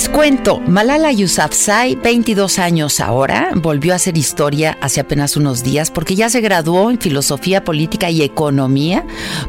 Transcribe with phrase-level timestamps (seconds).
[0.00, 5.90] Les cuento, Malala Yousafzai, 22 años ahora, volvió a hacer historia hace apenas unos días
[5.90, 9.04] porque ya se graduó en Filosofía Política y Economía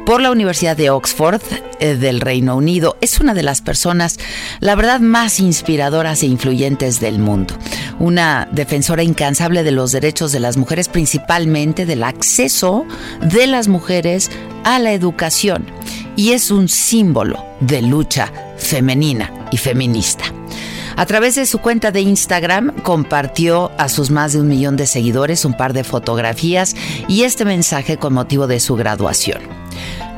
[0.06, 1.42] por la Universidad de Oxford
[1.80, 2.98] eh, del Reino Unido.
[3.00, 4.20] Es una de las personas,
[4.60, 7.56] la verdad, más inspiradoras e influyentes del mundo.
[8.00, 12.86] Una defensora incansable de los derechos de las mujeres, principalmente del acceso
[13.22, 14.30] de las mujeres
[14.66, 15.66] a la educación.
[16.18, 20.26] Y es un símbolo de lucha femenina y feminista.
[20.96, 24.88] A través de su cuenta de Instagram compartió a sus más de un millón de
[24.88, 26.76] seguidores un par de fotografías
[27.08, 29.42] y este mensaje con motivo de su graduación.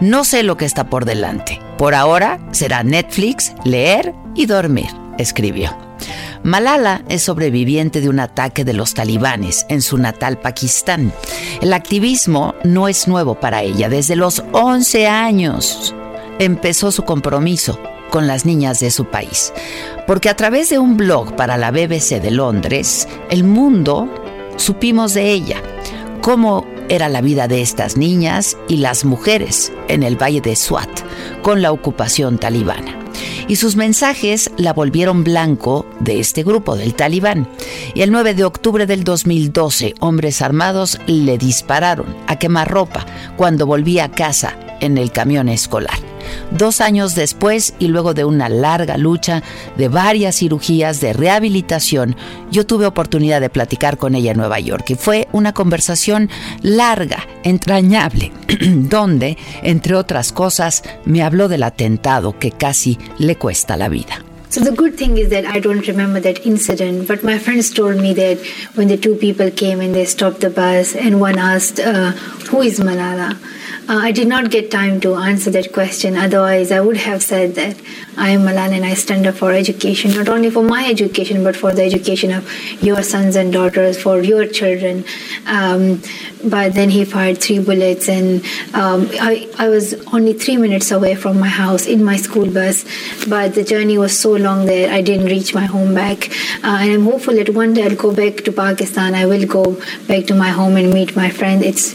[0.01, 1.61] No sé lo que está por delante.
[1.77, 5.75] Por ahora será Netflix, leer y dormir, escribió.
[6.44, 11.13] Malala es sobreviviente de un ataque de los talibanes en su natal Pakistán.
[11.61, 13.88] El activismo no es nuevo para ella.
[13.88, 15.95] Desde los 11 años
[16.40, 17.79] empezó su compromiso
[18.13, 19.51] con las niñas de su país.
[20.06, 24.07] Porque a través de un blog para la BBC de Londres, el mundo
[24.56, 25.59] supimos de ella,
[26.22, 30.91] cómo era la vida de estas niñas y las mujeres en el valle de Swat
[31.41, 33.00] con la ocupación talibana.
[33.47, 37.50] Y sus mensajes la volvieron blanco de este grupo del talibán.
[37.96, 43.07] Y el 9 de octubre del 2012, hombres armados le dispararon a quemarropa
[43.38, 46.12] cuando volvía a casa en el camión escolar.
[46.51, 49.44] Dos años después y luego de una larga lucha,
[49.78, 52.16] de varias cirugías de rehabilitación,
[52.51, 56.29] yo tuve oportunidad de platicar con ella en Nueva York y fue una conversación
[56.61, 63.90] larga, entrañable, donde, entre otras cosas, me habló del atentado que casi le cuesta la
[63.90, 64.32] vida.
[64.53, 67.96] So the good thing is that I don't remember that incident, but my friends told
[68.00, 68.38] me that
[68.75, 72.12] when the two people came and they stopped the bus and one asked, uh,
[72.52, 73.36] "Who is Malala?"
[73.90, 76.16] Uh, I did not get time to answer that question.
[76.16, 77.81] Otherwise, I would have said that
[78.16, 81.58] I am Malala and I stand up for education, not only for my education, but
[81.64, 85.03] for the education of your sons and daughters, for your children.
[85.47, 86.02] Um,
[86.46, 91.16] but then he fired three bullets, and um, I, I was only three minutes away
[91.16, 92.85] from my house in my school bus.
[93.28, 96.29] But the journey was so long that I didn't reach my home back.
[96.63, 99.15] Uh, and I'm hopeful that one day I'll go back to Pakistan.
[99.15, 101.63] I will go back to my home and meet my friend.
[101.63, 101.85] It's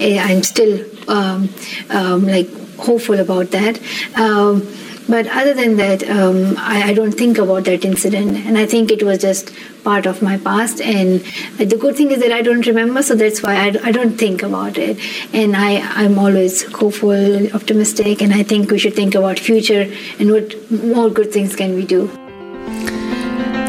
[0.00, 1.48] eh, I'm still um,
[1.90, 3.80] um, like hopeful about that.
[4.16, 4.66] Um,
[5.08, 8.90] but other than that, um, I, I, don't think about that incident, and I think
[8.90, 9.52] it was just
[9.82, 10.82] part of my past.
[10.82, 11.20] And
[11.56, 14.42] the good thing is that I don't remember, so that's why I, I don't think
[14.42, 14.98] about it.
[15.32, 20.30] And I, I'm always hopeful, optimistic, and I think we should think about future and
[20.30, 22.10] what more good things can we do.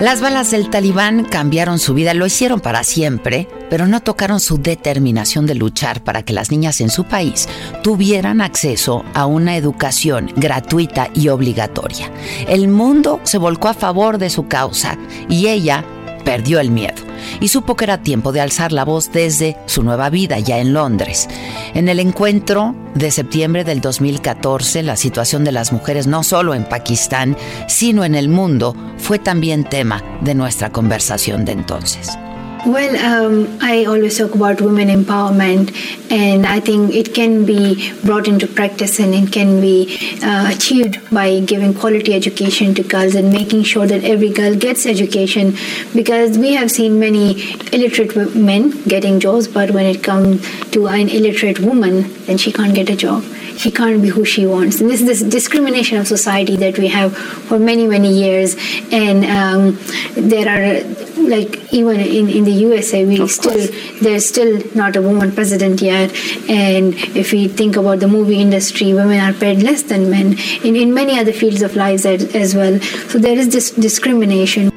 [0.01, 4.57] Las balas del talibán cambiaron su vida, lo hicieron para siempre, pero no tocaron su
[4.57, 7.49] determinación de luchar para que las niñas en su país
[7.83, 12.09] tuvieran acceso a una educación gratuita y obligatoria.
[12.47, 14.97] El mundo se volcó a favor de su causa
[15.27, 15.83] y ella
[16.19, 17.03] perdió el miedo
[17.39, 20.73] y supo que era tiempo de alzar la voz desde su nueva vida ya en
[20.73, 21.27] Londres.
[21.73, 26.65] En el encuentro de septiembre del 2014, la situación de las mujeres no solo en
[26.65, 27.37] Pakistán,
[27.67, 32.17] sino en el mundo, fue también tema de nuestra conversación de entonces.
[32.65, 35.71] Well, um, I always talk about women empowerment,
[36.11, 40.99] and I think it can be brought into practice and it can be uh, achieved
[41.09, 45.55] by giving quality education to girls and making sure that every girl gets education.
[45.95, 47.41] Because we have seen many
[47.71, 52.75] illiterate men getting jobs, but when it comes to an illiterate woman, then she can't
[52.75, 53.23] get a job
[53.59, 54.79] she can't be who she wants.
[54.79, 58.55] And this is this discrimination of society that we have for many, many years.
[58.89, 59.77] And um,
[60.15, 60.81] there are,
[61.27, 64.01] like, even in, in the USA, we of still, course.
[64.01, 66.09] there's still not a woman president yet.
[66.49, 70.75] And if we think about the movie industry, women are paid less than men in,
[70.75, 72.79] in many other fields of lives as, as well.
[73.11, 74.71] So there is this discrimination.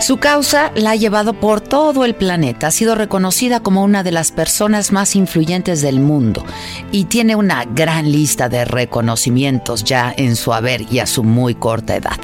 [0.00, 4.12] Su causa la ha llevado por todo el planeta, ha sido reconocida como una de
[4.12, 6.44] las personas más influyentes del mundo
[6.92, 11.56] y tiene una gran lista de reconocimientos ya en su haber y a su muy
[11.56, 12.20] corta edad.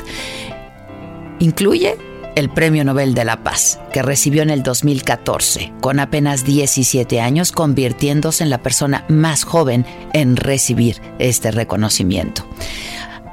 [1.40, 1.96] Incluye
[2.34, 7.52] el Premio Nobel de la Paz, que recibió en el 2014, con apenas 17 años,
[7.52, 12.46] convirtiéndose en la persona más joven en recibir este reconocimiento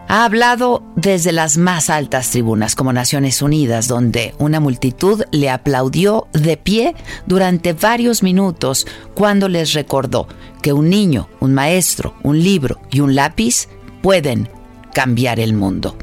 [0.09, 6.27] ha hablado desde las más altas tribunas como Naciones Unidas, donde una multitud le aplaudió
[6.33, 6.95] de pie
[7.27, 10.27] durante varios minutos cuando les recordó
[10.63, 13.67] que un niño, un maestro, un libro y un lápiz
[14.01, 14.49] pueden
[14.95, 15.95] cambiar el mundo.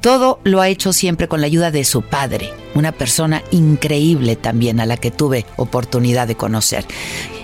[0.00, 4.78] Todo lo ha hecho siempre con la ayuda de su padre, una persona increíble también
[4.78, 6.86] a la que tuve oportunidad de conocer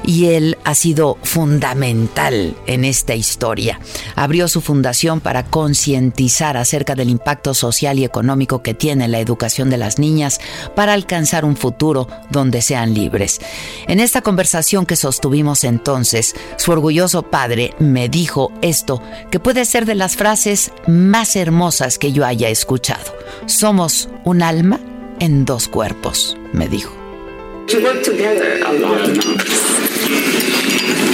[0.06, 3.80] y él ha sido fundamental en esta historia.
[4.16, 9.70] Abrió su fundación para concientizar acerca del impacto social y económico que tiene la educación
[9.70, 10.40] de las niñas
[10.74, 13.40] para alcanzar un futuro donde sean libres.
[13.86, 19.86] En esta conversación que sostuvimos entonces, su orgulloso padre me dijo esto, que puede ser
[19.86, 23.14] de las frases más hermosas que yo haya escuchado.
[23.46, 24.80] Somos un alma
[25.20, 26.92] en dos cuerpos, me dijo.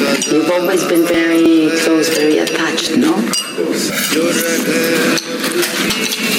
[0.01, 3.15] You've always been very close, very attached, no?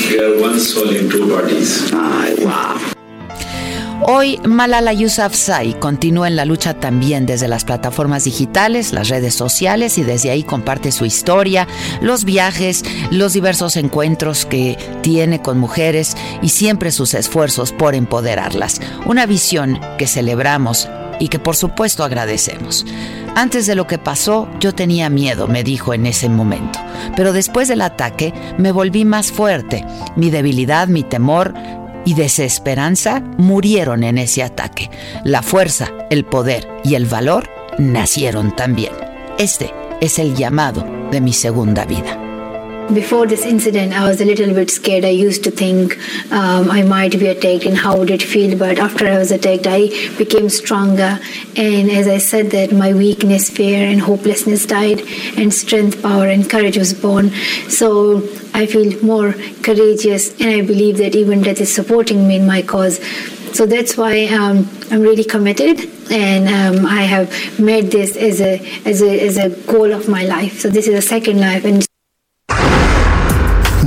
[0.10, 1.92] We are one soul in two bodies.
[1.94, 2.80] Ay, wow.
[4.04, 10.00] Hoy Malala Yousafzai continúa en la lucha también desde las plataformas digitales, las redes sociales
[10.00, 11.68] y desde ahí comparte su historia,
[12.02, 18.82] los viajes, los diversos encuentros que tiene con mujeres y siempre sus esfuerzos por empoderarlas.
[19.06, 20.90] Una visión que celebramos
[21.22, 22.86] y que por supuesto agradecemos.
[23.36, 26.80] Antes de lo que pasó, yo tenía miedo, me dijo en ese momento,
[27.16, 29.86] pero después del ataque me volví más fuerte.
[30.16, 31.54] Mi debilidad, mi temor
[32.04, 34.90] y desesperanza murieron en ese ataque.
[35.24, 37.48] La fuerza, el poder y el valor
[37.78, 38.94] nacieron también.
[39.38, 39.72] Este
[40.02, 42.21] es el llamado de mi segunda vida.
[42.94, 45.06] Before this incident, I was a little bit scared.
[45.06, 45.98] I used to think
[46.32, 48.58] um, I might be attacked and how would it feel.
[48.58, 51.20] But after I was attacked, I became stronger.
[51.56, 55.02] And as I said that, my weakness, fear, and hopelessness died,
[55.38, 57.30] and strength, power, and courage was born.
[57.70, 58.18] So
[58.54, 59.34] I feel more
[59.64, 63.00] courageous, and I believe that even death is supporting me in my cause.
[63.54, 68.60] So that's why um, I'm really committed, and um, I have made this as a,
[68.86, 70.60] as a as a goal of my life.
[70.60, 71.86] So this is a second life, and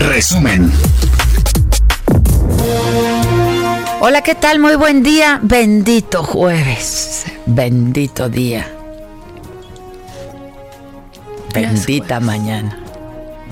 [0.09, 0.71] Resumen.
[4.01, 4.59] Hola, ¿qué tal?
[4.59, 5.41] Muy buen día.
[5.43, 7.25] Bendito jueves.
[7.47, 8.71] Bendito día.
[11.55, 12.84] Bendita mañana.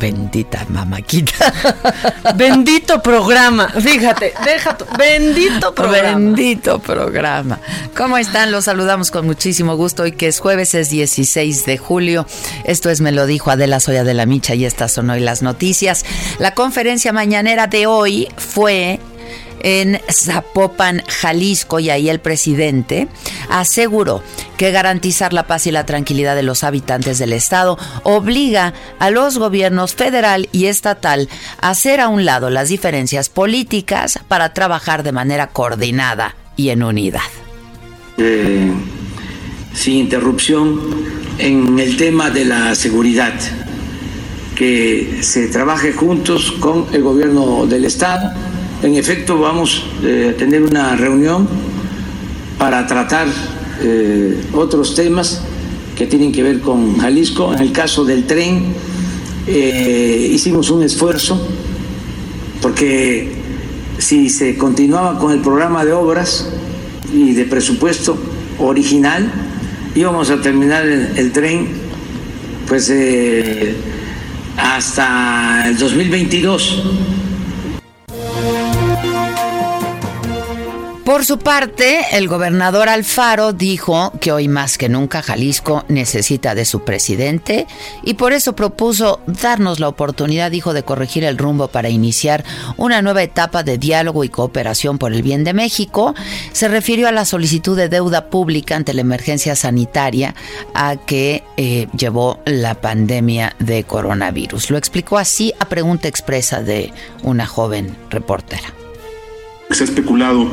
[0.02, 1.54] Bendita mamaquita.
[2.34, 3.68] Bendito programa.
[3.68, 4.84] Fíjate, déjate.
[4.98, 6.18] Bendito programa.
[6.18, 7.60] Bendito programa.
[7.96, 8.50] ¿Cómo están?
[8.50, 10.02] Los saludamos con muchísimo gusto.
[10.02, 12.26] Hoy que es jueves, es 16 de julio.
[12.64, 15.40] Esto es Me lo dijo Adela Soya de la Micha y estas son hoy las
[15.42, 16.04] noticias.
[16.40, 18.98] La conferencia mañanera de hoy fue
[19.62, 23.08] en Zapopan, Jalisco, y ahí el presidente
[23.48, 24.22] aseguró
[24.56, 29.38] que garantizar la paz y la tranquilidad de los habitantes del estado obliga a los
[29.38, 31.28] gobiernos federal y estatal
[31.60, 36.82] a hacer a un lado las diferencias políticas para trabajar de manera coordinada y en
[36.82, 37.20] unidad.
[38.18, 38.72] Eh,
[39.74, 40.80] sin interrupción
[41.38, 43.32] en el tema de la seguridad,
[44.54, 48.32] que se trabaje juntos con el gobierno del estado
[48.82, 51.48] en efecto, vamos eh, a tener una reunión
[52.58, 53.28] para tratar
[53.80, 55.40] eh, otros temas
[55.96, 57.54] que tienen que ver con Jalisco.
[57.54, 58.74] En el caso del tren,
[59.46, 61.40] eh, hicimos un esfuerzo
[62.60, 63.32] porque
[63.98, 66.48] si se continuaba con el programa de obras
[67.12, 68.16] y de presupuesto
[68.58, 69.30] original,
[69.94, 71.68] íbamos a terminar el, tren
[72.66, 72.92] pues
[74.56, 76.82] hasta el 2022
[81.12, 86.64] Por su parte, el gobernador Alfaro dijo que hoy más que nunca Jalisco necesita de
[86.64, 87.66] su presidente
[88.02, 92.44] y por eso propuso darnos la oportunidad, dijo, de corregir el rumbo para iniciar
[92.76, 96.14] una nueva etapa de diálogo y cooperación por el bien de México.
[96.52, 100.34] Se refirió a la solicitud de deuda pública ante la emergencia sanitaria
[100.72, 104.70] a que eh, llevó la pandemia de coronavirus.
[104.70, 106.90] Lo explicó así a pregunta expresa de
[107.22, 108.81] una joven reportera.
[109.72, 110.50] Se ha especulado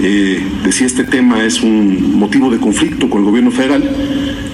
[0.00, 3.82] eh, de si este tema es un motivo de conflicto con el gobierno federal.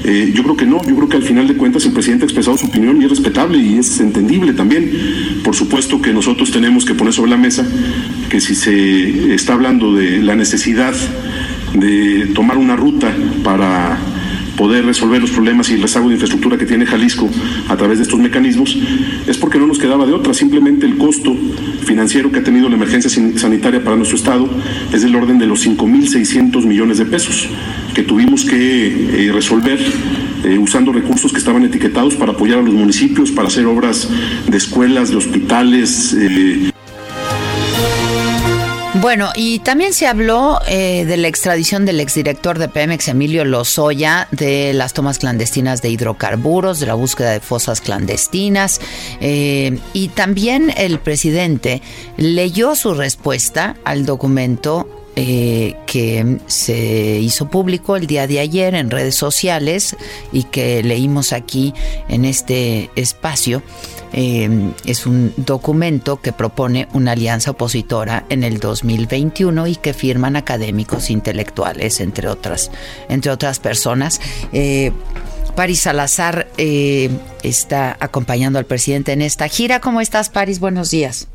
[0.05, 2.27] Eh, yo creo que no, yo creo que al final de cuentas el presidente ha
[2.27, 5.41] expresado su opinión y es respetable y es entendible también.
[5.43, 7.67] Por supuesto que nosotros tenemos que poner sobre la mesa
[8.29, 10.95] que si se está hablando de la necesidad
[11.75, 13.99] de tomar una ruta para
[14.61, 17.31] poder resolver los problemas y el rezago de infraestructura que tiene Jalisco
[17.71, 18.77] a través de estos mecanismos,
[19.27, 20.35] es porque no nos quedaba de otra.
[20.35, 21.35] Simplemente el costo
[21.87, 24.51] financiero que ha tenido la emergencia sanitaria para nuestro Estado
[24.93, 27.49] es del orden de los 5.600 millones de pesos
[27.95, 29.81] que tuvimos que eh, resolver
[30.45, 34.11] eh, usando recursos que estaban etiquetados para apoyar a los municipios, para hacer obras
[34.47, 36.15] de escuelas, de hospitales.
[36.19, 36.70] Eh,
[38.95, 44.27] bueno, y también se habló eh, de la extradición del exdirector de Pemex, Emilio Lozoya,
[44.33, 48.81] de las tomas clandestinas de hidrocarburos, de la búsqueda de fosas clandestinas.
[49.21, 51.83] Eh, y también el presidente
[52.17, 58.91] leyó su respuesta al documento eh, que se hizo público el día de ayer en
[58.91, 59.97] redes sociales
[60.33, 61.75] y que leímos aquí
[62.09, 63.63] en este espacio
[64.13, 70.37] Em, es un documento que propone una alianza opositora en el 2021 y que firman
[70.37, 72.71] académicos intelectuales, entre otras,
[73.09, 74.21] entre otras personas.
[74.53, 74.93] Eh,
[75.55, 77.11] Paris Salazar eh,
[77.43, 79.81] está acompañando al presidente en esta gira.
[79.81, 80.61] ¿Cómo estás, Paris?
[80.61, 81.29] Buenos días.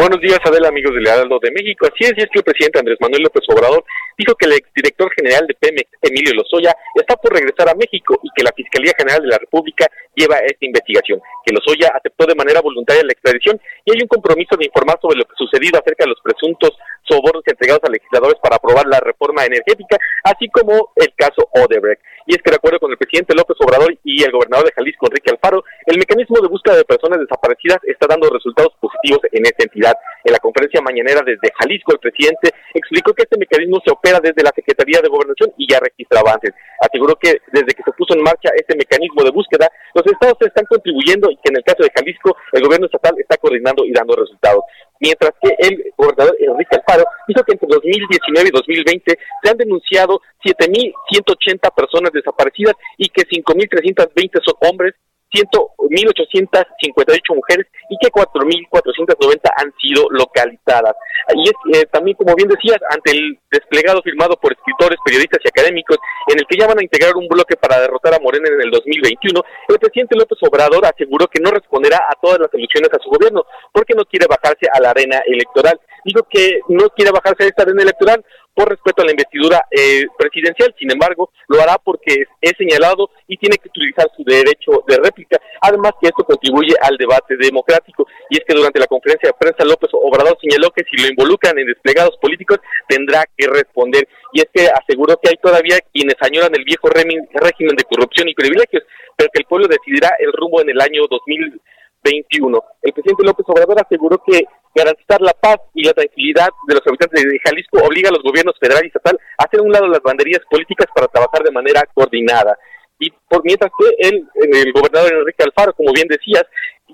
[0.00, 1.84] Buenos días, Adela, amigos del Heraldo de México.
[1.84, 3.84] Así es, es que el presidente Andrés Manuel López Obrador
[4.16, 8.32] dijo que el exdirector general de Pemex, Emilio Lozoya, está por regresar a México y
[8.34, 9.84] que la Fiscalía General de la República
[10.16, 14.56] lleva esta investigación, que Lozoya aceptó de manera voluntaria la extradición y hay un compromiso
[14.56, 16.72] de informar sobre lo que sucedido acerca de los presuntos
[17.04, 22.00] sobornos entregados a legisladores para aprobar la reforma energética, así como el caso Odebrecht.
[22.30, 25.10] Y es que de acuerdo con el presidente López Obrador y el gobernador de Jalisco,
[25.10, 29.66] Enrique Alfaro, el mecanismo de búsqueda de personas desaparecidas está dando resultados positivos en esta
[29.66, 29.94] entidad.
[30.22, 34.46] En la conferencia mañanera desde Jalisco, el presidente explicó que este mecanismo se opera desde
[34.46, 36.54] la Secretaría de Gobernación y ya registra avances.
[36.78, 39.66] Aseguró que desde que se puso en marcha este mecanismo de búsqueda,
[39.98, 43.42] los estados están contribuyendo y que en el caso de Jalisco, el gobierno estatal está
[43.42, 44.62] coordinando y dando resultados
[45.00, 50.20] mientras que el gobernador Enrique Alfaro dijo que entre 2019 y 2020 se han denunciado
[50.44, 54.94] 7.180 personas desaparecidas y que 5.320 son hombres
[55.30, 60.96] 1.858 mujeres y que 4.490 han sido localizadas.
[61.34, 65.48] Y es eh, también, como bien decías, ante el desplegado firmado por escritores, periodistas y
[65.48, 68.62] académicos, en el que ya van a integrar un bloque para derrotar a Morena en
[68.62, 73.02] el 2021, el presidente López Obrador aseguró que no responderá a todas las elecciones a
[73.02, 75.80] su gobierno, porque no quiere bajarse a la arena electoral.
[76.04, 80.06] Dijo que no quiere bajarse a esta arena electoral por respeto a la investidura eh,
[80.18, 80.74] presidencial.
[80.78, 85.40] Sin embargo, lo hará porque es, señalado y tiene que utilizar su derecho de réplica.
[85.62, 88.06] Además que esto contribuye al debate democrático.
[88.28, 91.58] Y es que durante la conferencia de prensa López Obrador señaló que si lo involucran
[91.58, 94.06] en desplegados políticos tendrá que responder.
[94.32, 98.34] Y es que aseguró que hay todavía quienes añoran el viejo régimen de corrupción y
[98.34, 98.82] privilegios,
[99.16, 102.62] pero que el pueblo decidirá el rumbo en el año 2021.
[102.82, 107.22] El presidente López Obrador aseguró que garantizar la paz y la tranquilidad de los habitantes
[107.22, 110.40] de Jalisco obliga a los gobiernos federal y estatal a hacer un lado las banderías
[110.50, 112.56] políticas para trabajar de manera coordinada.
[112.98, 116.44] Y por mientras que el, el gobernador Enrique Alfaro, como bien decías,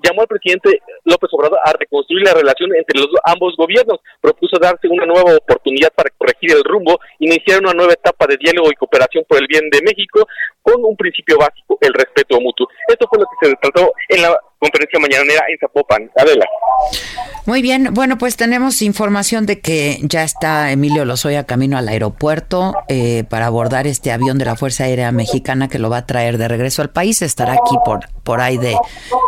[0.03, 4.87] llamó al presidente López Obrador a reconstruir la relación entre los ambos gobiernos, propuso darse
[4.87, 9.25] una nueva oportunidad para corregir el rumbo, iniciar una nueva etapa de diálogo y cooperación
[9.27, 10.27] por el bien de México,
[10.61, 12.67] con un principio básico, el respeto mutuo.
[12.87, 16.11] Esto fue lo que se trató en la conferencia mañanera en Zapopan.
[16.17, 16.45] Adela.
[17.45, 22.75] Muy bien, bueno, pues tenemos información de que ya está Emilio Lozoya camino al aeropuerto
[22.89, 26.37] eh, para abordar este avión de la Fuerza Aérea Mexicana que lo va a traer
[26.37, 27.21] de regreso al país.
[27.21, 28.75] Estará aquí por, por ahí de,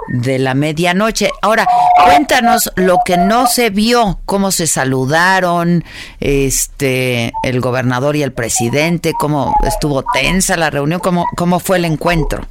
[0.10, 1.30] de la medianoche.
[1.42, 1.66] Ahora,
[2.04, 5.86] cuéntanos lo que no se vio, cómo se saludaron,
[6.20, 11.86] este, el gobernador y el presidente, cómo estuvo tensa la reunión, cómo, cómo fue el
[11.86, 12.46] encuentro.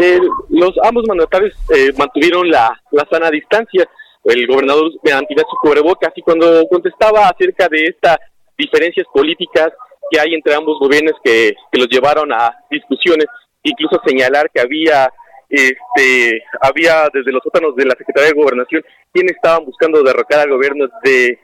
[0.00, 3.88] Eh, los ambos mandatarios eh, mantuvieron la, la sana distancia.
[4.24, 8.18] El gobernador mantenía su cubrebocas y cuando contestaba acerca de estas
[8.56, 9.68] diferencias políticas
[10.10, 13.26] que hay entre ambos gobiernos que, que los llevaron a discusiones,
[13.62, 15.10] incluso señalar que había
[15.48, 20.50] este había desde los sótanos de la Secretaría de Gobernación quienes estaban buscando derrocar al
[20.50, 21.38] gobierno de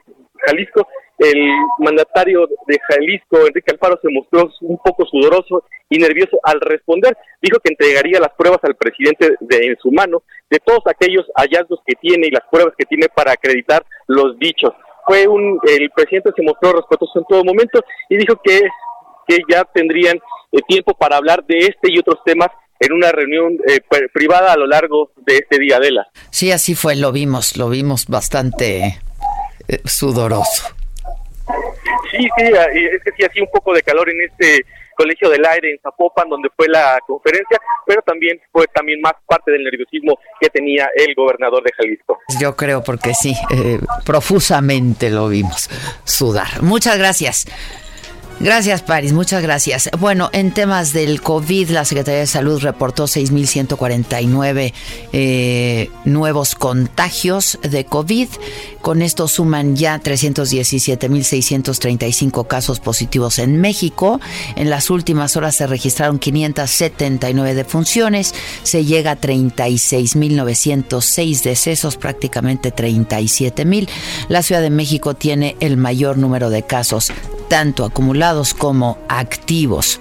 [0.44, 0.86] Jalisco
[1.18, 1.38] el
[1.78, 7.16] mandatario de Jalisco, Enrique Alfaro, se mostró un poco sudoroso y nervioso al responder.
[7.40, 11.80] Dijo que entregaría las pruebas al presidente de, en su mano de todos aquellos hallazgos
[11.86, 14.72] que tiene y las pruebas que tiene para acreditar los dichos.
[15.06, 18.60] Fue un, el presidente se mostró respetuoso en todo momento y dijo que,
[19.28, 22.48] que ya tendrían eh, tiempo para hablar de este y otros temas
[22.80, 23.80] en una reunión eh,
[24.12, 26.06] privada a lo largo de este día, de la.
[26.30, 28.98] Sí, así fue, lo vimos, lo vimos bastante
[29.68, 30.74] eh, sudoroso.
[32.10, 34.64] Sí, sí, es que sí hacía un poco de calor en este
[34.96, 39.50] Colegio del Aire en Zapopan, donde fue la conferencia, pero también fue también más parte
[39.50, 42.18] del nerviosismo que tenía el gobernador de Jalisco.
[42.40, 45.68] Yo creo porque sí, eh, profusamente lo vimos
[46.04, 46.62] sudar.
[46.62, 47.46] Muchas gracias.
[48.40, 49.12] Gracias, Paris.
[49.12, 49.88] Muchas gracias.
[49.98, 54.72] Bueno, en temas del COVID, la Secretaría de Salud reportó 6.149
[55.12, 58.26] eh, nuevos contagios de COVID.
[58.80, 64.20] Con esto suman ya 317.635 casos positivos en México.
[64.56, 68.34] En las últimas horas se registraron 579 defunciones.
[68.62, 73.88] Se llega a 36.906 decesos, prácticamente 37.000.
[74.28, 77.12] La Ciudad de México tiene el mayor número de casos,
[77.48, 78.23] tanto acumulados
[78.58, 80.00] como activos.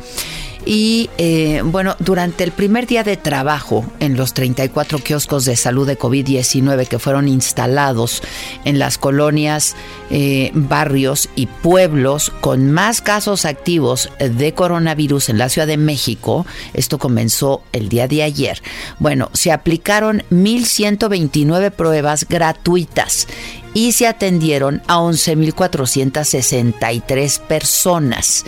[0.66, 5.86] Y eh, bueno, durante el primer día de trabajo en los 34 kioscos de salud
[5.86, 8.22] de COVID-19 que fueron instalados
[8.64, 9.76] en las colonias,
[10.10, 16.46] eh, barrios y pueblos con más casos activos de coronavirus en la Ciudad de México,
[16.74, 18.62] esto comenzó el día de ayer,
[19.00, 23.28] bueno, se aplicaron 1.129 pruebas gratuitas
[23.74, 28.44] y se atendieron a 11.463 personas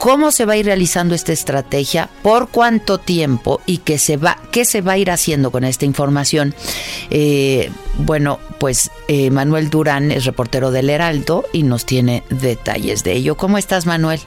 [0.00, 4.38] cómo se va a ir realizando esta estrategia, por cuánto tiempo y qué se va,
[4.50, 6.54] qué se va a ir haciendo con esta información.
[7.10, 13.12] Eh, bueno, pues eh, Manuel Durán es reportero del Heraldo y nos tiene detalles de
[13.12, 13.36] ello.
[13.36, 14.20] ¿Cómo estás, Manuel?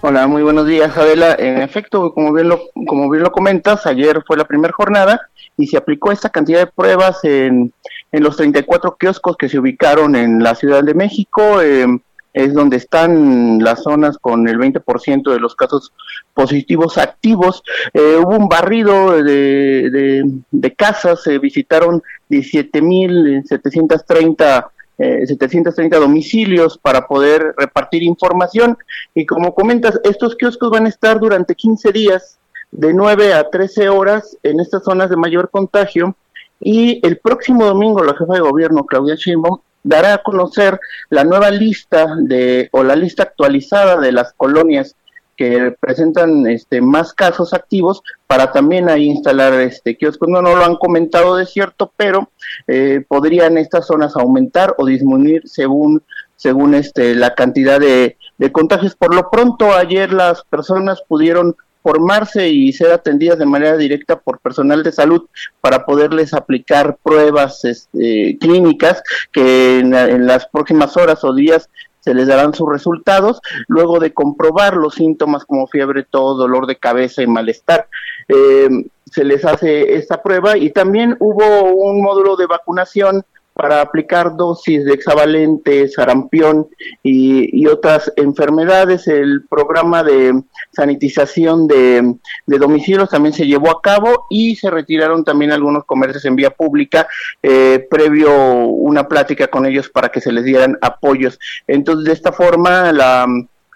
[0.00, 1.36] Hola, muy buenos días, Adela.
[1.38, 5.20] En efecto, como bien lo, como bien lo comentas, ayer fue la primera jornada
[5.58, 7.74] y se aplicó esta cantidad de pruebas en,
[8.12, 11.62] en los 34 kioscos que se ubicaron en la Ciudad de México.
[11.62, 11.86] Eh,
[12.34, 15.92] es donde están las zonas con el 20% de los casos
[16.34, 17.62] positivos activos.
[17.92, 24.68] Eh, hubo un barrido de, de, casas, se visitaron 17.730
[25.00, 28.76] eh, 730 domicilios para poder repartir información
[29.14, 32.40] y como comentas, estos kioscos van a estar durante 15 días
[32.72, 36.16] de 9 a 13 horas en estas zonas de mayor contagio
[36.60, 41.50] y el próximo domingo la jefa de gobierno Claudia Sheinbaum dará a conocer la nueva
[41.50, 44.96] lista de o la lista actualizada de las colonias
[45.36, 50.28] que presentan este más casos activos para también ahí instalar este kioscos.
[50.28, 52.30] No no lo han comentado de cierto pero
[52.66, 56.02] eh, podrían estas zonas aumentar o disminuir según
[56.34, 58.96] según este la cantidad de, de contagios.
[58.96, 61.56] Por lo pronto ayer las personas pudieron
[61.88, 65.26] formarse y ser atendidas de manera directa por personal de salud
[65.62, 71.70] para poderles aplicar pruebas este, clínicas que en, las próximas horas o días
[72.00, 76.76] se les darán sus resultados luego de comprobar los síntomas como fiebre, todo, dolor de
[76.76, 77.88] cabeza y malestar.
[78.28, 78.68] Eh,
[79.10, 83.24] se les hace esta prueba y también hubo un módulo de vacunación
[83.58, 86.68] para aplicar dosis de hexavalente, sarampión
[87.02, 89.08] y, otras enfermedades.
[89.08, 92.14] El programa de sanitización de,
[92.46, 97.08] domicilios también se llevó a cabo y se retiraron también algunos comercios en vía pública
[97.42, 101.36] eh, previo una plática con ellos para que se les dieran apoyos.
[101.66, 103.26] Entonces, de esta forma, la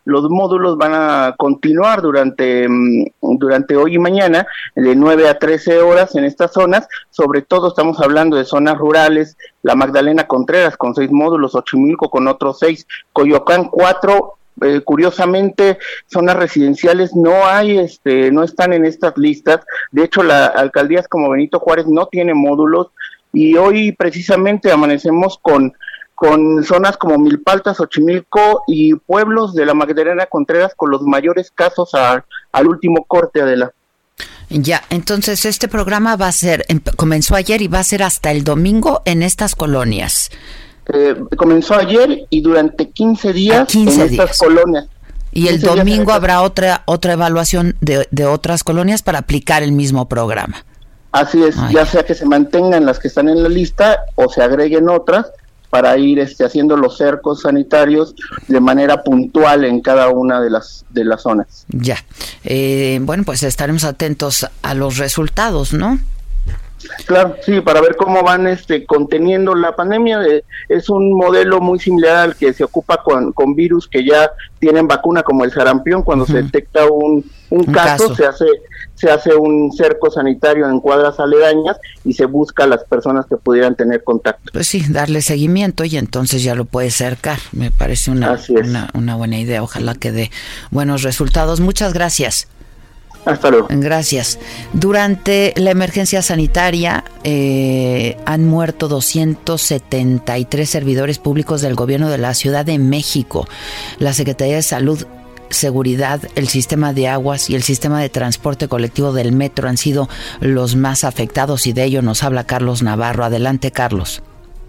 [0.04, 5.80] los módulos van a continuar durante, mm, durante hoy y mañana, de 9 a 13
[5.80, 6.88] horas en estas zonas.
[7.10, 12.26] Sobre todo estamos hablando de zonas rurales, la Magdalena Contreras con seis módulos, Ochimilco con
[12.28, 19.16] otros seis, Coyoacán cuatro, eh, curiosamente zonas residenciales no hay este no están en estas
[19.16, 22.88] listas de hecho la alcaldías como Benito Juárez no tiene módulos
[23.32, 25.72] y hoy precisamente amanecemos con
[26.22, 31.90] con zonas como Milpaltas, Xochimilco y pueblos de la Magdalena Contreras con los mayores casos
[31.94, 33.72] al último corte de la.
[34.48, 38.30] Ya, entonces este programa va a ser, em, comenzó ayer y va a ser hasta
[38.30, 40.30] el domingo en estas colonias.
[40.94, 44.86] Eh, comenzó ayer y durante 15 días en estas colonias.
[45.32, 50.08] Y el domingo habrá otra otra evaluación de, de, otras colonias para aplicar el mismo
[50.08, 50.64] programa.
[51.10, 54.40] Así es, ya sea que se mantengan las que están en la lista o se
[54.40, 55.32] agreguen otras
[55.72, 58.14] para ir este, haciendo los cercos sanitarios
[58.46, 61.64] de manera puntual en cada una de las, de las zonas.
[61.70, 61.96] Ya.
[62.44, 65.98] Eh, bueno, pues estaremos atentos a los resultados, ¿no?
[67.06, 70.22] Claro, sí, para ver cómo van este conteniendo la pandemia.
[70.22, 74.30] Eh, es un modelo muy similar al que se ocupa con, con virus que ya
[74.58, 76.02] tienen vacuna, como el sarampión.
[76.02, 78.46] Cuando se detecta un, un, caso, se hace
[78.94, 83.36] se hace un cerco sanitario en cuadras aledañas y se busca a las personas que
[83.36, 84.52] pudieran tener contacto.
[84.52, 87.38] Pues sí, darle seguimiento y entonces ya lo puede cercar.
[87.50, 89.62] Me parece una, una, una buena idea.
[89.62, 90.30] Ojalá que dé
[90.70, 91.58] buenos resultados.
[91.58, 92.46] Muchas gracias.
[93.24, 93.68] Hasta luego.
[93.70, 94.38] Gracias.
[94.72, 102.64] Durante la emergencia sanitaria eh, han muerto 273 servidores públicos del gobierno de la Ciudad
[102.64, 103.46] de México.
[103.98, 105.06] La Secretaría de Salud
[105.52, 110.08] Seguridad, el sistema de aguas y el sistema de transporte colectivo del metro han sido
[110.40, 113.22] los más afectados y de ello nos habla Carlos Navarro.
[113.22, 114.22] Adelante, Carlos.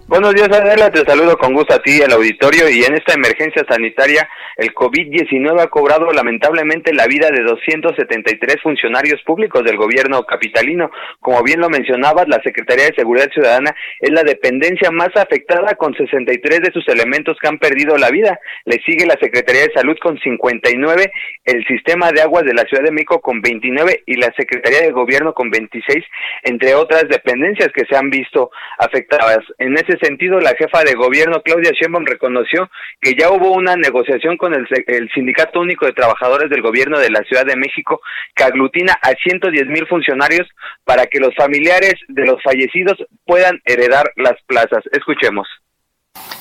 [0.05, 0.91] Buenos días, Adela.
[0.91, 2.69] Te saludo con gusto a ti, al auditorio.
[2.69, 9.21] Y en esta emergencia sanitaria, el COVID-19 ha cobrado lamentablemente la vida de 273 funcionarios
[9.23, 10.91] públicos del gobierno capitalino.
[11.21, 15.95] Como bien lo mencionabas, la Secretaría de Seguridad Ciudadana es la dependencia más afectada con
[15.95, 18.37] 63 de sus elementos que han perdido la vida.
[18.65, 21.11] Le sigue la Secretaría de Salud con 59,
[21.45, 24.91] el Sistema de Aguas de la Ciudad de México con 29 y la Secretaría de
[24.91, 26.03] Gobierno con 26,
[26.43, 29.39] entre otras dependencias que se han visto afectadas.
[29.59, 32.69] En ese sentido, la jefa de gobierno, Claudia Sheinbaum, reconoció
[33.01, 34.67] que ya hubo una negociación con el,
[35.13, 38.01] Sindicato Único de Trabajadores del Gobierno de la Ciudad de México
[38.35, 40.47] que aglutina a 110 mil funcionarios
[40.83, 44.83] para que los familiares de los fallecidos puedan heredar las plazas.
[44.91, 45.47] Escuchemos.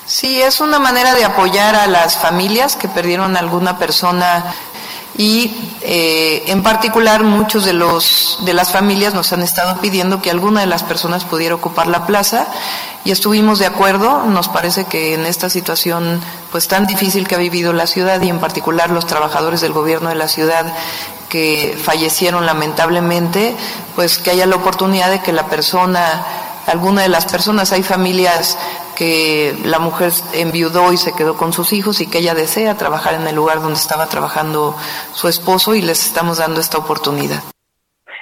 [0.05, 4.45] Sí, es una manera de apoyar a las familias que perdieron alguna persona
[5.17, 10.31] y eh, en particular muchos de los de las familias nos han estado pidiendo que
[10.31, 12.47] alguna de las personas pudiera ocupar la plaza.
[13.05, 14.25] Y estuvimos de acuerdo.
[14.27, 16.21] Nos parece que en esta situación
[16.51, 20.09] pues tan difícil que ha vivido la ciudad y en particular los trabajadores del gobierno
[20.09, 20.73] de la ciudad
[21.29, 23.57] que fallecieron lamentablemente
[23.97, 26.25] pues que haya la oportunidad de que la persona
[26.67, 28.57] alguna de las personas hay familias
[29.03, 33.15] que la mujer enviudó y se quedó con sus hijos y que ella desea trabajar
[33.15, 34.77] en el lugar donde estaba trabajando
[35.13, 37.43] su esposo y les estamos dando esta oportunidad.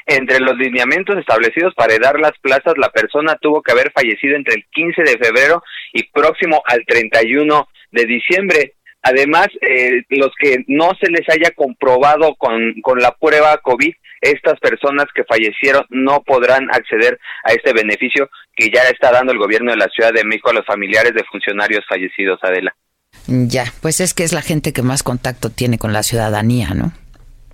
[0.07, 4.55] Entre los lineamientos establecidos para dar las plazas, la persona tuvo que haber fallecido entre
[4.55, 5.63] el 15 de febrero
[5.93, 8.75] y próximo al 31 de diciembre.
[9.03, 14.61] Además, eh, los que no se les haya comprobado con, con la prueba COVID, estas
[14.61, 19.71] personas que fallecieron no podrán acceder a este beneficio que ya está dando el gobierno
[19.71, 22.75] de la Ciudad de México a los familiares de funcionarios fallecidos, Adela.
[23.27, 26.93] Ya, pues es que es la gente que más contacto tiene con la ciudadanía, ¿no?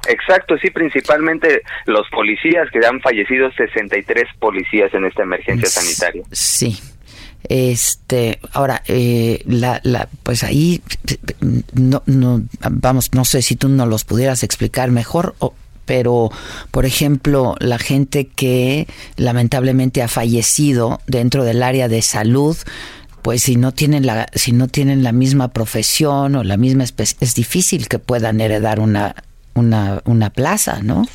[0.08, 6.22] Exacto, sí, principalmente los policías que han fallecido 63 policías en esta emergencia sanitaria.
[6.32, 6.78] Sí.
[7.48, 10.82] Este, ahora, eh, la, la, pues ahí,
[11.72, 15.54] no, no, vamos, no sé si tú nos los pudieras explicar mejor o,
[15.84, 16.30] pero
[16.72, 22.56] por ejemplo la gente que lamentablemente ha fallecido dentro del área de salud
[23.22, 27.16] pues si no tienen la si no tienen la misma profesión o la misma especie
[27.20, 29.14] es difícil que puedan heredar una
[29.56, 31.06] una, una plaza, ¿no?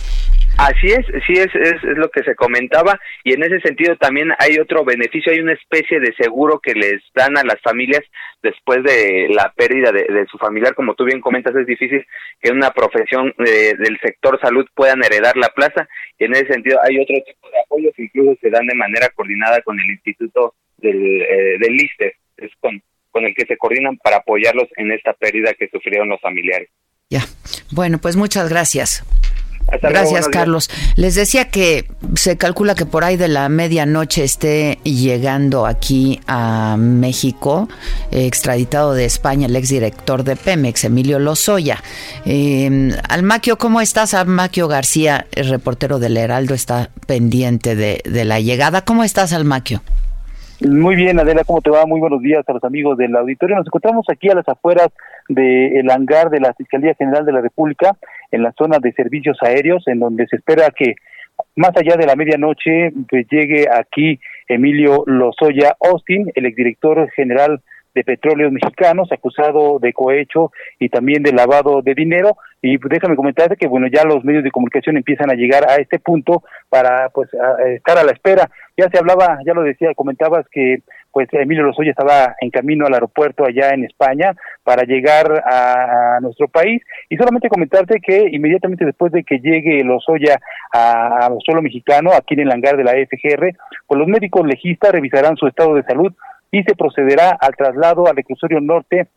[0.61, 4.59] Así es, sí es, es, lo que se comentaba y en ese sentido también hay
[4.59, 8.01] otro beneficio, hay una especie de seguro que les dan a las familias
[8.43, 12.05] después de la pérdida de, su familiar, como tú bien comentas, es difícil
[12.39, 15.87] que una profesión eh, del sector salud puedan heredar la plaza
[16.19, 19.09] y en ese sentido hay otro tipo de apoyos que incluso se dan de manera
[19.15, 21.75] coordinada con el Instituto del, eh, del
[22.37, 26.21] es con, con el que se coordinan para apoyarlos en esta pérdida que sufrieron los
[26.21, 26.69] familiares.
[27.09, 27.21] Ya,
[27.71, 29.03] bueno, pues muchas gracias.
[29.81, 30.69] Gracias, Carlos.
[30.95, 36.75] Les decía que se calcula que por ahí de la medianoche esté llegando aquí a
[36.77, 37.69] México,
[38.11, 41.81] extraditado de España, el exdirector de Pemex, Emilio Lozoya.
[42.25, 44.13] Eh, Almaquio, ¿cómo estás?
[44.13, 48.83] Almaquio García, el reportero del Heraldo, está pendiente de, de la llegada.
[48.83, 49.81] ¿Cómo estás, Almaquio?
[50.69, 51.87] Muy bien, Adela, ¿cómo te va?
[51.87, 53.55] Muy buenos días a los amigos del auditorio.
[53.55, 54.89] Nos encontramos aquí a las afueras
[55.27, 57.97] del hangar de la Fiscalía General de la República,
[58.29, 60.93] en la zona de servicios aéreos, en donde se espera que
[61.55, 67.59] más allá de la medianoche pues, llegue aquí Emilio Lozoya Austin, el exdirector general
[67.95, 72.37] de Petróleos Mexicanos, acusado de cohecho y también de lavado de dinero.
[72.61, 75.97] Y déjame comentarte que bueno, ya los medios de comunicación empiezan a llegar a este
[75.97, 77.29] punto para pues
[77.75, 78.49] estar a la espera.
[78.77, 82.93] Ya se hablaba, ya lo decía, comentabas que pues Emilio Lozoya estaba en camino al
[82.93, 89.11] aeropuerto allá en España para llegar a, nuestro país y solamente comentarte que inmediatamente después
[89.11, 90.39] de que llegue Lozoya
[90.71, 93.55] a, a suelo mexicano, aquí en el hangar de la FGR,
[93.87, 96.13] pues los médicos legistas revisarán su estado de salud
[96.51, 99.07] y se procederá al traslado al reclusorio norte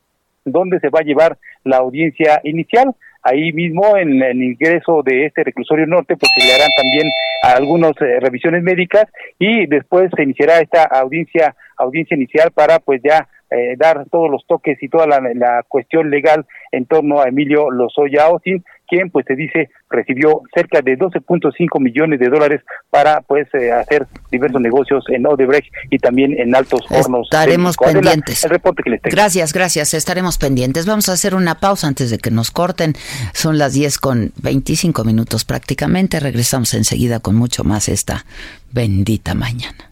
[0.45, 2.95] donde se va a llevar la audiencia inicial.
[3.25, 7.11] Ahí mismo, en el ingreso de este reclusorio norte, pues se le harán también
[7.43, 9.07] algunas revisiones médicas
[9.39, 13.29] y después se iniciará esta audiencia audiencia inicial para pues ya
[13.77, 18.25] dar todos los toques y toda la, la, cuestión legal en torno a Emilio Lozoya
[18.25, 23.73] Austin, quien pues se dice recibió cerca de 12.5 millones de dólares para pues eh,
[23.73, 27.29] hacer diversos negocios en Odebrecht y también en Altos Hornos.
[27.31, 28.45] Estaremos pendientes.
[28.45, 29.15] el reporte que les tengo.
[29.15, 29.95] Gracias, gracias.
[29.95, 30.87] Estaremos pendientes.
[30.87, 32.95] Vamos a hacer una pausa antes de que nos corten.
[33.33, 36.21] Son las 10 con 25 minutos prácticamente.
[36.21, 38.25] Regresamos enseguida con mucho más esta
[38.73, 39.91] bendita mañana.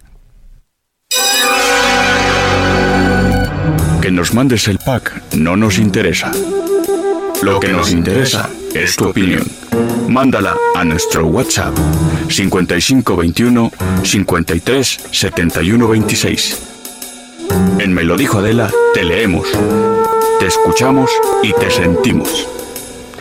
[4.00, 6.32] Que nos mandes el pack no nos interesa.
[7.42, 9.44] Lo que nos interesa es tu opinión.
[10.08, 11.76] Mándala a nuestro WhatsApp
[12.28, 16.62] 5521 53 71 26.
[17.78, 19.46] En Me lo dijo Adela, te leemos,
[20.38, 21.10] te escuchamos
[21.42, 22.48] y te sentimos.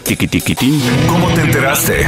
[0.03, 0.81] Tiquitiquitín.
[1.07, 2.05] ¿Cómo te enteraste?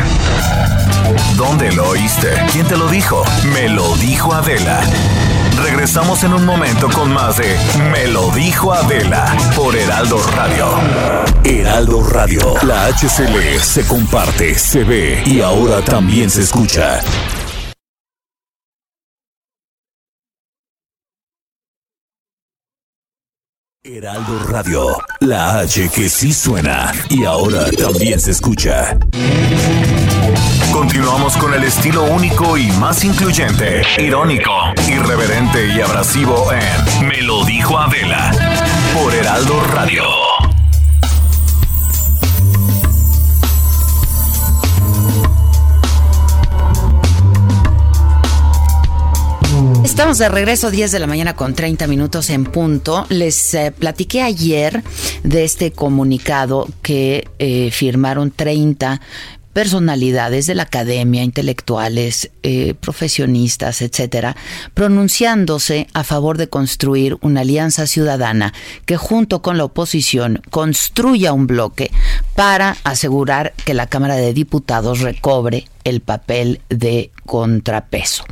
[1.35, 2.29] ¿Dónde lo oíste?
[2.51, 3.23] ¿Quién te lo dijo?
[3.53, 4.81] Me lo dijo Adela.
[5.61, 7.57] Regresamos en un momento con más de
[7.91, 10.67] Me lo dijo Adela por Heraldo Radio.
[11.43, 17.01] Heraldo Radio, la HCL se comparte, se ve y ahora también se escucha.
[23.85, 28.97] Heraldo Radio, la H que sí suena y ahora también se escucha.
[30.73, 34.51] Continuamos con el estilo único y más incluyente, irónico,
[34.89, 38.31] irreverente y abrasivo en Me lo dijo Adela
[38.95, 40.03] por Heraldo Radio.
[49.83, 53.05] Estamos de regreso 10 de la mañana con 30 minutos en punto.
[53.09, 54.83] Les eh, platiqué ayer
[55.21, 58.99] de este comunicado que eh, firmaron 30
[59.53, 64.35] personalidades de la academia, intelectuales, eh, profesionistas, etcétera,
[64.73, 68.53] pronunciándose a favor de construir una alianza ciudadana
[68.85, 71.91] que junto con la oposición construya un bloque
[72.35, 78.25] para asegurar que la Cámara de Diputados recobre el papel de contrapeso.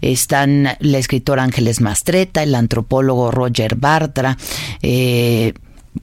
[0.00, 4.36] Están la escritora Ángeles Mastreta, el antropólogo Roger Bartra,
[4.82, 5.54] eh,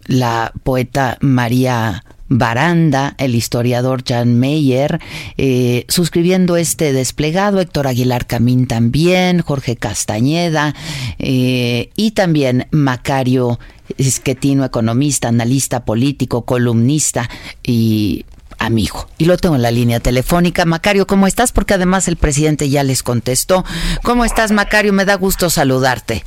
[0.06, 2.04] la poeta María
[2.34, 5.02] Baranda, el historiador Jan Meyer,
[5.38, 10.74] eh, suscribiendo este desplegado, Héctor Aguilar Camín también, Jorge Castañeda
[11.20, 13.60] eh, y también Macario
[13.98, 17.30] Esquetino, economista, analista político, columnista
[17.64, 18.26] y
[18.60, 19.10] amigo.
[19.18, 20.64] Y lo tengo en la línea telefónica.
[20.64, 21.52] Macario, ¿cómo estás?
[21.52, 23.66] Porque además el presidente ya les contestó.
[24.04, 24.94] ¿Cómo estás, Macario?
[24.94, 26.24] Me da gusto saludarte.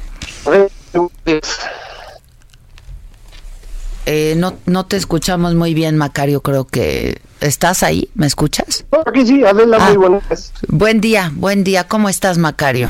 [4.06, 6.40] Eh, no, no te escuchamos muy bien, Macario.
[6.40, 8.08] Creo que estás ahí.
[8.14, 8.84] ¿Me escuchas?
[9.06, 10.52] Aquí sí, Adela, muy ah, buenas.
[10.68, 11.84] Buen día, buen día.
[11.88, 12.88] ¿Cómo estás, Macario?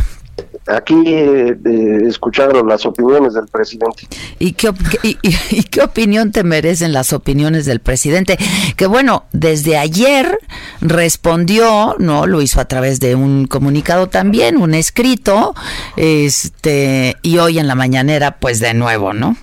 [0.66, 1.56] Aquí eh,
[2.06, 4.08] escucharon las opiniones del presidente.
[4.38, 4.72] ¿Y qué,
[5.02, 8.38] y, qué opinión te merecen las opiniones del presidente?
[8.76, 10.38] Que bueno, desde ayer
[10.80, 15.54] respondió, no, lo hizo a través de un comunicado también, un escrito,
[15.96, 19.36] este, y hoy en la mañanera, pues de nuevo, ¿no?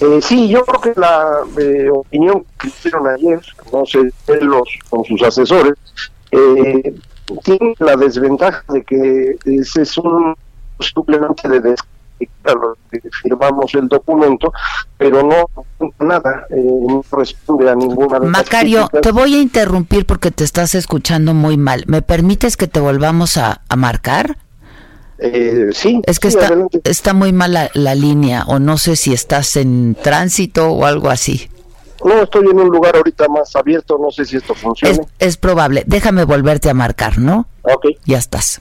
[0.00, 3.40] Eh, sí, yo creo que la eh, opinión que hicieron ayer,
[3.72, 4.00] no sé,
[4.40, 5.74] los con sus asesores,
[6.30, 6.94] eh,
[7.42, 10.34] tiene la desventaja de que ese es un
[10.80, 11.76] suplemento de
[12.90, 14.52] que firmamos el documento,
[14.96, 15.46] pero no
[15.98, 20.74] nada, eh, no responde a ninguna de Macario, te voy a interrumpir porque te estás
[20.74, 21.84] escuchando muy mal.
[21.86, 24.38] ¿Me permites que te volvamos a, a marcar?
[25.18, 26.00] Eh, sí.
[26.06, 26.52] Es que está,
[26.84, 31.48] está muy mala la línea, o no sé si estás en tránsito o algo así.
[32.04, 34.94] No, estoy en un lugar ahorita más abierto, no sé si esto funciona.
[34.94, 35.84] Es, es probable.
[35.86, 37.46] Déjame volverte a marcar, ¿no?
[37.62, 37.86] Ok.
[38.04, 38.60] Ya estás.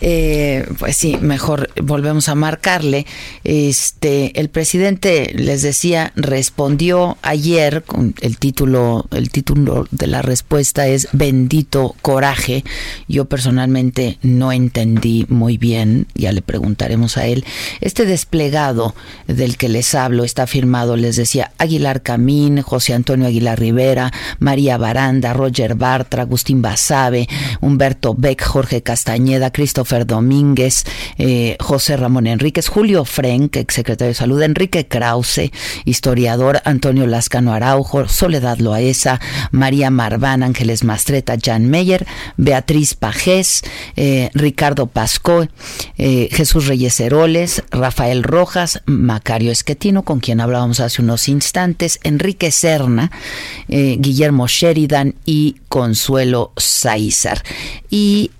[0.00, 3.06] Eh, pues sí, mejor volvemos a marcarle.
[3.44, 10.86] Este, el presidente les decía respondió ayer con el título, el título de la respuesta
[10.86, 12.64] es bendito coraje.
[13.08, 17.44] Yo personalmente no entendí muy bien, ya le preguntaremos a él.
[17.80, 18.94] Este desplegado
[19.26, 24.76] del que les hablo está firmado, les decía Aguilar Camín, José Antonio Aguilar Rivera, María
[24.76, 27.28] Baranda, Roger Bartra, Agustín Basabe,
[27.60, 30.84] Humberto Beck, Jorge Castañeda, Cristo Christopher Domínguez,
[31.18, 35.50] eh, José Ramón Enríquez, Julio Frenk, exsecretario de Salud, Enrique Krause,
[35.84, 39.20] historiador, Antonio Lascano Araujo, Soledad Loaesa,
[39.50, 42.06] María Marván, Ángeles Mastreta, Jan Meyer,
[42.38, 43.62] Beatriz Pajés,
[43.96, 45.46] eh, Ricardo Pasco,
[45.98, 52.50] eh, Jesús Reyes Heroles, Rafael Rojas, Macario Esquetino, con quien hablábamos hace unos instantes, Enrique
[52.50, 53.10] Serna,
[53.68, 57.42] Guillermo Sheridan y Consuelo Saizar.
[57.90, 58.30] Y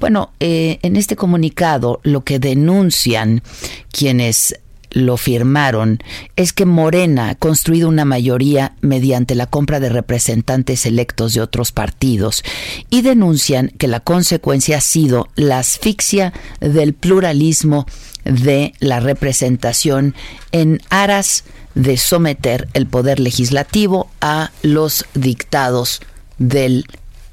[0.00, 3.42] bueno, en este comunicado lo que denuncian
[3.90, 4.58] quienes
[4.90, 5.98] lo firmaron
[6.36, 11.72] es que Morena ha construido una mayoría mediante la compra de representantes electos de otros
[11.72, 12.42] partidos
[12.90, 17.86] y denuncian que la consecuencia ha sido la asfixia del pluralismo
[18.24, 20.14] de la representación
[20.52, 26.00] en aras de someter el poder legislativo a los dictados
[26.38, 26.86] del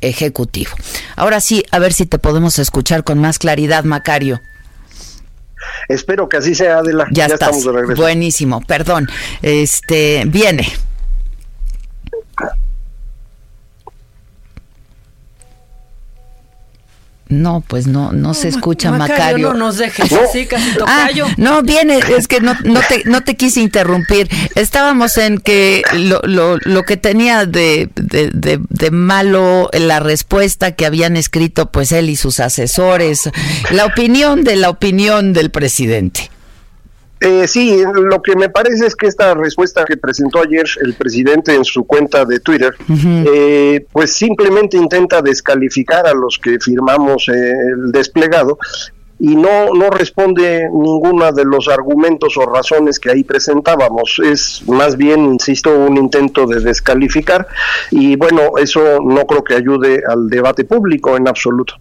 [0.07, 0.71] Ejecutivo.
[1.15, 4.41] Ahora sí, a ver si te podemos escuchar con más claridad, Macario.
[5.87, 7.07] Espero que así sea, Adela.
[7.11, 8.01] Ya, ya estamos de regreso.
[8.01, 9.07] Buenísimo, perdón.
[9.41, 10.67] Este, viene.
[17.27, 19.53] No, pues no, no se escucha Macario.
[19.53, 23.35] No nos dejes así, casi ah, no, viene, es que no, no, te, no te
[23.35, 24.29] quise interrumpir.
[24.53, 30.73] Estábamos en que lo, lo, lo que tenía de, de, de, de, malo la respuesta
[30.73, 33.29] que habían escrito pues él y sus asesores,
[33.71, 36.29] la opinión de la opinión del presidente.
[37.21, 41.55] Eh, sí, lo que me parece es que esta respuesta que presentó ayer el presidente
[41.55, 47.33] en su cuenta de Twitter, eh, pues simplemente intenta descalificar a los que firmamos eh,
[47.33, 48.57] el desplegado
[49.17, 54.19] y no, no responde ninguno de los argumentos o razones que ahí presentábamos.
[54.23, 57.47] Es más bien, insisto, un intento de descalificar
[57.91, 61.75] y bueno, eso no creo que ayude al debate público en absoluto.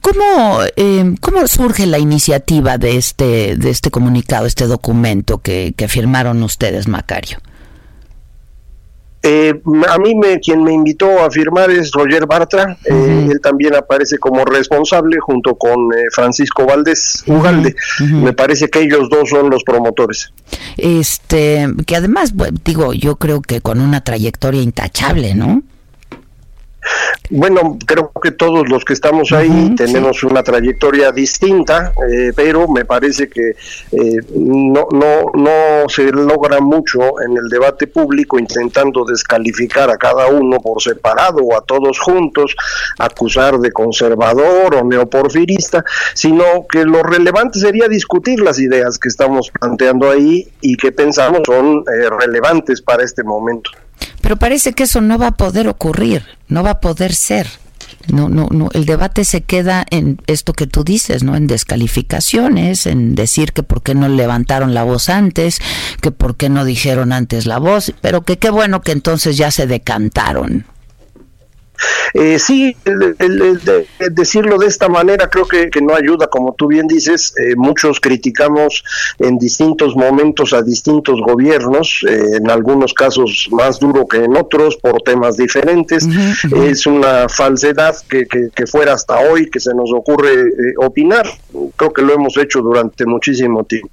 [0.00, 6.42] ¿Cómo, em, ¿Cómo surge la iniciativa de este, de este comunicado, este documento que, firmaron
[6.42, 7.38] ustedes, Macario?
[9.22, 13.74] Eh, a mí me, quien me invitó a firmar es Roger Bartra, eh, él también
[13.74, 17.74] aparece como responsable junto con eh, Francisco Valdés Ugalde.
[18.12, 20.32] Me parece que ellos dos son los promotores.
[20.76, 25.62] Este, que además, digo, yo creo que con una trayectoria intachable, ¿no?
[27.30, 32.84] Bueno, creo que todos los que estamos ahí tenemos una trayectoria distinta, eh, pero me
[32.84, 39.90] parece que eh, no, no, no se logra mucho en el debate público intentando descalificar
[39.90, 42.54] a cada uno por separado o a todos juntos,
[42.98, 45.84] acusar de conservador o neoporfirista,
[46.14, 51.40] sino que lo relevante sería discutir las ideas que estamos planteando ahí y que pensamos
[51.44, 53.70] son eh, relevantes para este momento.
[54.20, 57.48] Pero parece que eso no va a poder ocurrir, no va a poder ser.
[58.08, 58.68] No, no, no.
[58.72, 61.36] El debate se queda en esto que tú dices, ¿no?
[61.36, 65.58] En descalificaciones, en decir que por qué no levantaron la voz antes,
[66.00, 69.50] que por qué no dijeron antes la voz, pero que qué bueno que entonces ya
[69.50, 70.66] se decantaron.
[72.14, 73.60] Eh, sí, el,
[74.10, 78.84] decirlo de esta manera creo que, no ayuda, como tú bien dices, eh, muchos criticamos
[79.18, 84.76] en distintos momentos a distintos gobiernos, eh, en algunos casos más duro que en otros
[84.76, 86.06] por temas diferentes.
[86.54, 91.26] Es una falsedad que, que, fuera hasta hoy que se nos ocurre eh, opinar.
[91.76, 93.90] Creo que lo hemos hecho durante muchísimo tiempo.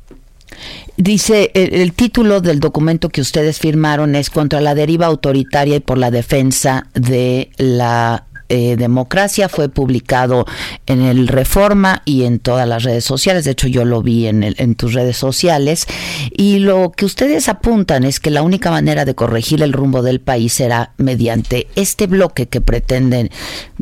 [0.98, 5.98] Dice, el, título del documento que ustedes firmaron es contra la deriva autoritaria y por
[5.98, 9.50] la defensa de la eh, democracia.
[9.50, 10.46] Fue publicado
[10.86, 13.44] en el Reforma y en todas las redes sociales.
[13.46, 15.88] De hecho, yo lo vi en, en tus redes sociales.
[16.32, 20.22] Y lo que ustedes apuntan es que la única manera de corregir el rumbo del
[20.22, 23.32] país será mediante este bloque que pretenden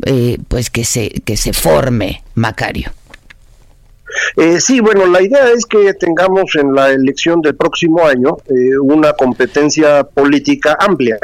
[0.06, 2.90] eh, pues que se, que se forme, Macario.
[4.36, 8.78] Eh, sí, bueno, la idea es que tengamos en la elección del próximo año eh,
[8.78, 11.18] una competencia política amplia.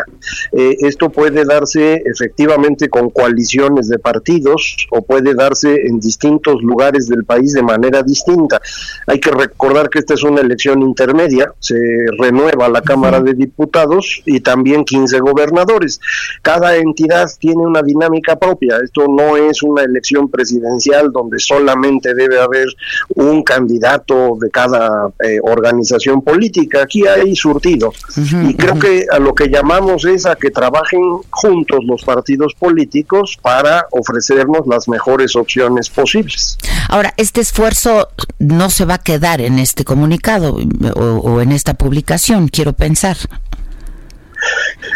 [0.52, 7.08] Eh, esto puede darse efectivamente con coaliciones de partidos o puede darse en distintos lugares
[7.08, 8.60] del país de manera distinta.
[9.06, 11.78] Hay que recordar que esta es una elección intermedia, se
[12.18, 16.00] renueva la Cámara de Diputados y también 15 gobernadores.
[16.42, 18.78] Cada entidad tiene una dinámica propia.
[18.82, 22.68] Esto no es una elección presidencial donde solamente debe haber
[23.14, 26.82] un candidato de cada eh, organización política.
[26.82, 27.92] Aquí hay surtido.
[28.16, 33.38] y creo que a lo que llamamos es a que trabajen juntos los partidos políticos
[33.40, 36.58] para ofrecernos las mejores opciones posibles.
[36.88, 40.58] Ahora, este esfuerzo no se va a quedar en este comunicado
[40.94, 43.16] o, o en esta publicación, quiero pensar.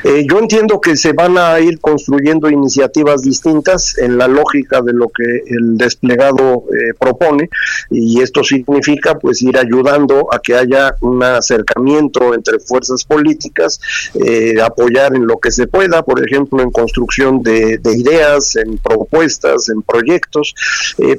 [0.04, 4.92] Eh, yo entiendo que se van a ir construyendo iniciativas distintas en la lógica de
[4.92, 7.48] lo que el desplegado eh, propone
[7.90, 13.80] y esto significa pues ir ayudando a que haya un acercamiento entre fuerzas políticas,
[14.14, 19.68] eh, apoyar en lo que se pueda, por ejemplo en construcción de, ideas, en propuestas,
[19.68, 20.54] en proyectos,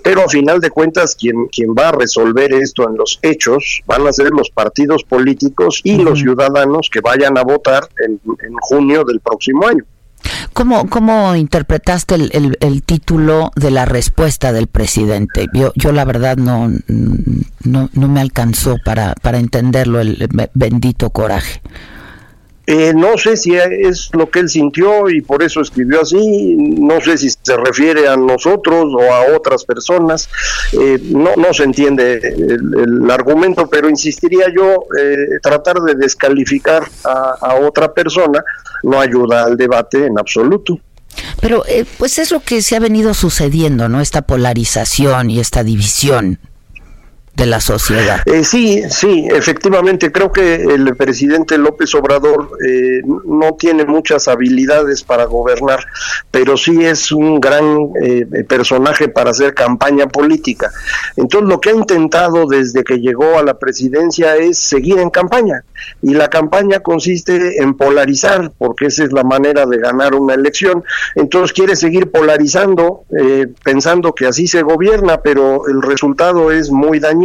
[0.03, 4.07] pero a final de cuentas quien, quien va a resolver esto en los hechos van
[4.07, 9.03] a ser los partidos políticos y los ciudadanos que vayan a votar en, en junio
[9.03, 9.83] del próximo año.
[10.53, 15.47] ¿Cómo, cómo interpretaste el, el, título de la respuesta del presidente?
[15.53, 21.61] Yo, yo la verdad no, no, no me alcanzó para, para entenderlo, el bendito coraje.
[22.65, 27.01] Eh, no sé si es lo que él sintió y por eso escribió así, no
[27.01, 30.29] sé si se refiere a nosotros o a otras personas,
[30.71, 37.35] eh, no, no se entiende el, argumento, pero insistiría yo, eh, tratar de descalificar a,
[37.41, 38.43] a, otra persona
[38.83, 40.79] no ayuda al debate en absoluto.
[41.41, 41.63] Pero
[41.97, 43.99] pues es lo que se ha venido sucediendo, ¿no?
[43.99, 46.39] Esta polarización y esta división
[47.35, 48.21] de la sociedad.
[48.25, 55.03] Eh, sí, sí, efectivamente, creo que el presidente López Obrador eh, no tiene muchas habilidades
[55.03, 55.83] para gobernar,
[56.29, 60.71] pero sí es un gran eh, personaje para hacer campaña política.
[61.17, 65.63] Entonces, lo que ha intentado desde que llegó a la presidencia es seguir en campaña,
[66.03, 70.83] y la campaña consiste en polarizar, porque esa es la manera de ganar una elección.
[71.15, 73.05] Entonces, quiere seguir polarizando,
[73.63, 77.22] pensando que así se gobierna, pero el resultado es muy dañino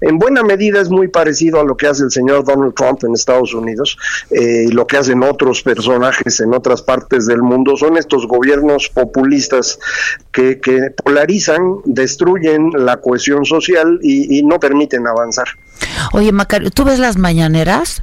[0.00, 3.14] en buena medida es muy parecido a lo que hace el señor Donald Trump en
[3.14, 3.96] Estados Unidos
[4.30, 7.76] eh, y lo que hacen otros personajes en otras partes del mundo.
[7.76, 9.78] Son estos gobiernos populistas
[10.32, 10.58] que,
[11.02, 15.48] polarizan, destruyen la cohesión social y, y no permiten avanzar.
[16.12, 18.02] Oye, Macario, ¿tú ves las mañaneras?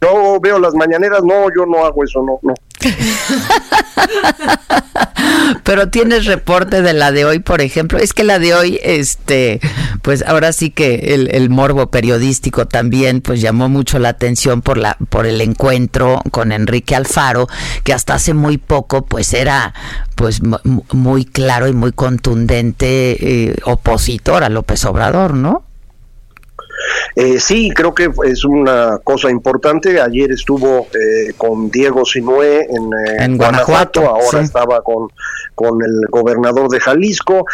[0.00, 2.54] Yo veo las mañaneras, no, yo no hago eso, no, no.
[5.64, 7.98] Pero tienes reporte de la de hoy, por ejemplo.
[7.98, 9.60] Es que la de hoy, este,
[10.02, 14.96] pues ahora sí que el, morbo periodístico también, pues llamó mucho la atención por la,
[15.08, 17.48] por el encuentro con Enrique Alfaro,
[17.84, 19.74] que hasta hace muy poco, pues era,
[20.14, 20.40] pues
[20.92, 25.65] muy claro y muy contundente eh, opositor a López Obrador, ¿no?
[27.14, 30.00] Eh, sí, creo que es una cosa importante.
[30.00, 35.08] Ayer estuvo eh, con Diego Sinué en, eh, Guanajuato, ahora estaba con,
[35.54, 37.44] con el gobernador de Jalisco.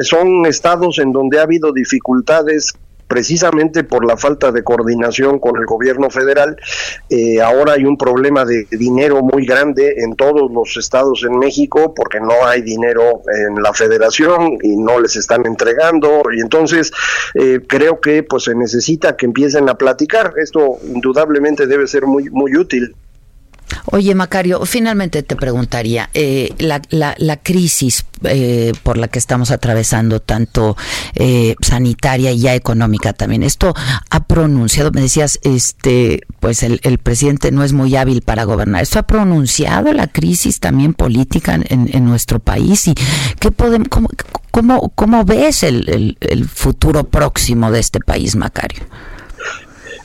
[0.00, 2.74] son estados en donde ha habido dificultades
[3.08, 6.56] precisamente por la falta de coordinación con el gobierno federal.
[7.08, 11.94] Eh, ahora hay un problema de dinero muy grande en todos los estados en México
[11.94, 16.92] porque no hay dinero en la federación y no les están entregando y entonces
[17.34, 20.34] eh, creo que pues se necesita que empiecen a platicar.
[20.36, 22.94] Esto indudablemente debe ser muy muy útil.
[23.86, 30.20] Oye, Macario, finalmente te preguntaría, eh, la, la, crisis eh, por la que estamos atravesando,
[30.20, 30.76] tanto
[31.14, 33.74] eh, sanitaria y ya económica también, esto
[34.10, 38.82] ha pronunciado, me decías, este, pues el, el, presidente no es muy hábil para gobernar,
[38.82, 42.86] ¿esto ha pronunciado la crisis también política en, nuestro país?
[42.88, 42.94] ¿Y
[43.38, 44.08] qué podemos, cómo,
[44.50, 48.84] cómo, cómo ves el, el, el futuro próximo de este país, Macario?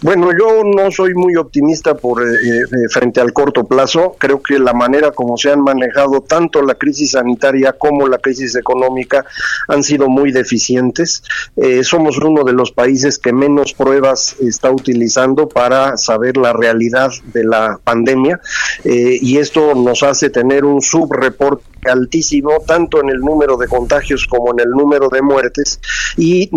[0.03, 4.17] Bueno, yo no soy muy optimista por eh, eh, frente al corto plazo.
[4.19, 8.53] Creo que la manera como se han manejado tanto la crisis sanitaria como la crisis
[8.57, 9.25] económica
[9.69, 11.23] han sido muy deficientes.
[11.55, 17.09] Eh, somos uno de los países que menos pruebas está utilizando para saber la realidad
[17.33, 18.41] de la pandemia
[18.83, 24.51] y esto nos hace tener un subreporte altísimo tanto en el número de contagios como
[24.51, 25.79] en el número de muertes
[26.17, 26.49] y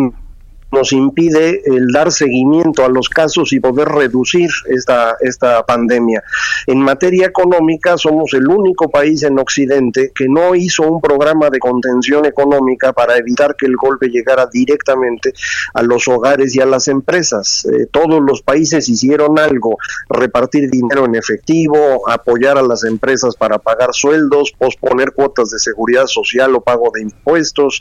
[0.73, 6.23] nos impide el dar seguimiento a los casos y poder reducir esta, esta pandemia.
[6.67, 11.59] En materia económica somos el único país en Occidente que no hizo un programa de
[11.59, 15.33] contención económica para evitar que el golpe llegara directamente
[15.75, 17.65] a los hogares y a las empresas.
[17.67, 23.59] Eh, todos los países hicieron algo, repartir dinero en efectivo, apoyar a las empresas para
[23.59, 27.81] pagar sueldos, posponer cuotas de seguridad social o pago de impuestos,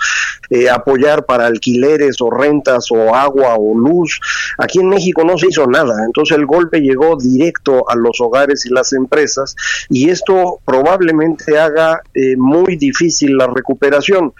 [0.49, 4.19] eh, apoyar para alquileres o rentas o agua o luz.
[4.57, 8.65] Aquí en México no se hizo nada, entonces el golpe llegó directo a los hogares
[8.65, 9.55] y las empresas
[9.89, 14.33] y esto probablemente haga eh, muy difícil la recuperación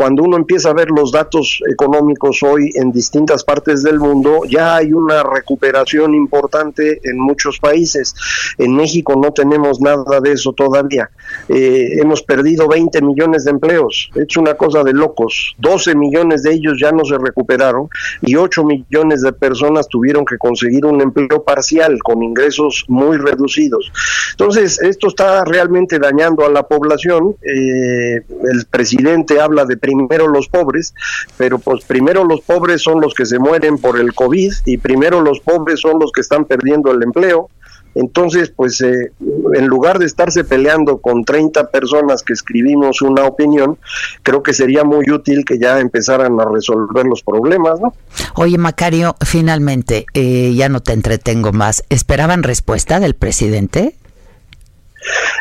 [0.00, 4.76] cuando uno empieza a ver los datos económicos hoy en distintas partes del mundo, ya
[4.76, 8.14] hay una recuperación importante en muchos países.
[8.56, 11.10] En México no tenemos nada de eso todavía.
[11.50, 14.10] Eh, hemos perdido 20 millones de empleos.
[14.14, 15.54] Es una cosa de locos.
[15.58, 17.90] 12 millones de ellos ya no se recuperaron
[18.22, 23.92] y 8 millones de personas tuvieron que conseguir un empleo parcial con ingresos muy reducidos.
[24.30, 27.36] Entonces, esto está realmente dañando a la población.
[27.42, 30.94] Eh, el presidente habla de primero los pobres,
[31.36, 35.20] pero pues primero los pobres son los que se mueren por el COVID y primero
[35.20, 37.50] los pobres son los que están perdiendo el empleo.
[37.94, 39.12] Entonces, pues eh,
[39.54, 43.78] en lugar de estarse peleando con 30 personas que escribimos una opinión,
[44.22, 47.92] creo que sería muy útil que ya empezaran a resolver los problemas, ¿no?
[48.36, 51.82] Oye, Macario, finalmente, eh, ya no te entretengo más.
[51.88, 53.96] ¿Esperaban respuesta del presidente?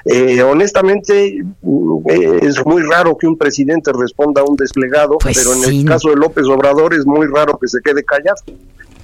[0.06, 2.10] Eh, honestamente, mm,
[2.42, 5.80] es muy raro que un presidente responda a un desplegado, Pues pero en sí.
[5.82, 8.42] el caso de López Obrador es muy raro que se quede callado.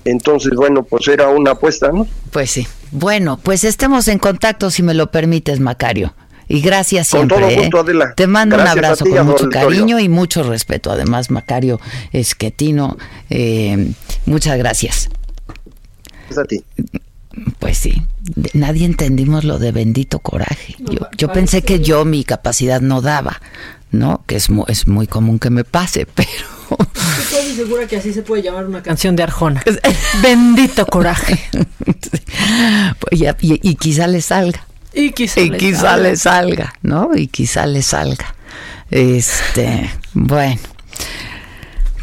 [0.06, 2.08] Entonces, bueno, pues era una apuesta, ¿no?
[2.32, 2.68] Pues sí.
[2.91, 6.14] Bueno, pues estemos en contacto si me lo permites, Macario.
[6.47, 7.38] Y gracias Con siempre.
[7.39, 7.56] todo ¿eh?
[7.58, 8.14] gusto, Adela.
[8.16, 10.91] Te mando Gracias un abrazo ti con mucho cariño y mucho respeto.
[10.91, 11.80] Además, Macario
[12.14, 12.97] Esquetino,
[13.32, 13.91] eh,
[14.28, 15.10] muchas gracias.
[16.30, 16.64] Es a ti.
[17.59, 18.03] Pues sí,
[18.53, 20.75] nadie entendimos lo de bendito coraje.
[20.79, 23.41] Yo, yo pensé que yo mi capacidad no daba,
[23.91, 24.23] ¿no?
[24.27, 26.29] Que es, mu- es muy común que me pase, pero
[27.19, 29.63] Estoy segura que así se puede llamar una canción de Arjona.
[30.23, 31.39] Bendito coraje.
[33.11, 34.65] ya- y, y quizá le salga.
[34.93, 35.97] Y quizá, Y le quizá salga.
[36.09, 37.09] le salga, ¿no?
[37.15, 38.33] Y quizá le salga.
[38.89, 40.59] Este, bueno.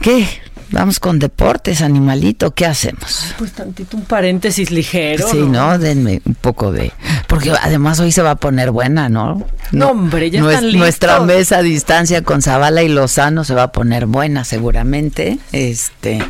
[0.02, 0.26] ¿Qué?
[0.72, 3.34] Vamos con deportes, animalito, ¿qué hacemos?
[3.38, 5.28] Pues tantito un paréntesis ligero.
[5.28, 5.78] sí, ¿no?
[5.78, 6.92] Denme un poco de...
[7.28, 9.46] Porque además hoy se va a poner buena, ¿no?
[9.70, 10.80] No, hombre, ya Nues- están listos.
[10.80, 15.38] Nuestra mesa a distancia con Zavala y Lozano se va a poner buena seguramente.
[15.52, 16.24] Este...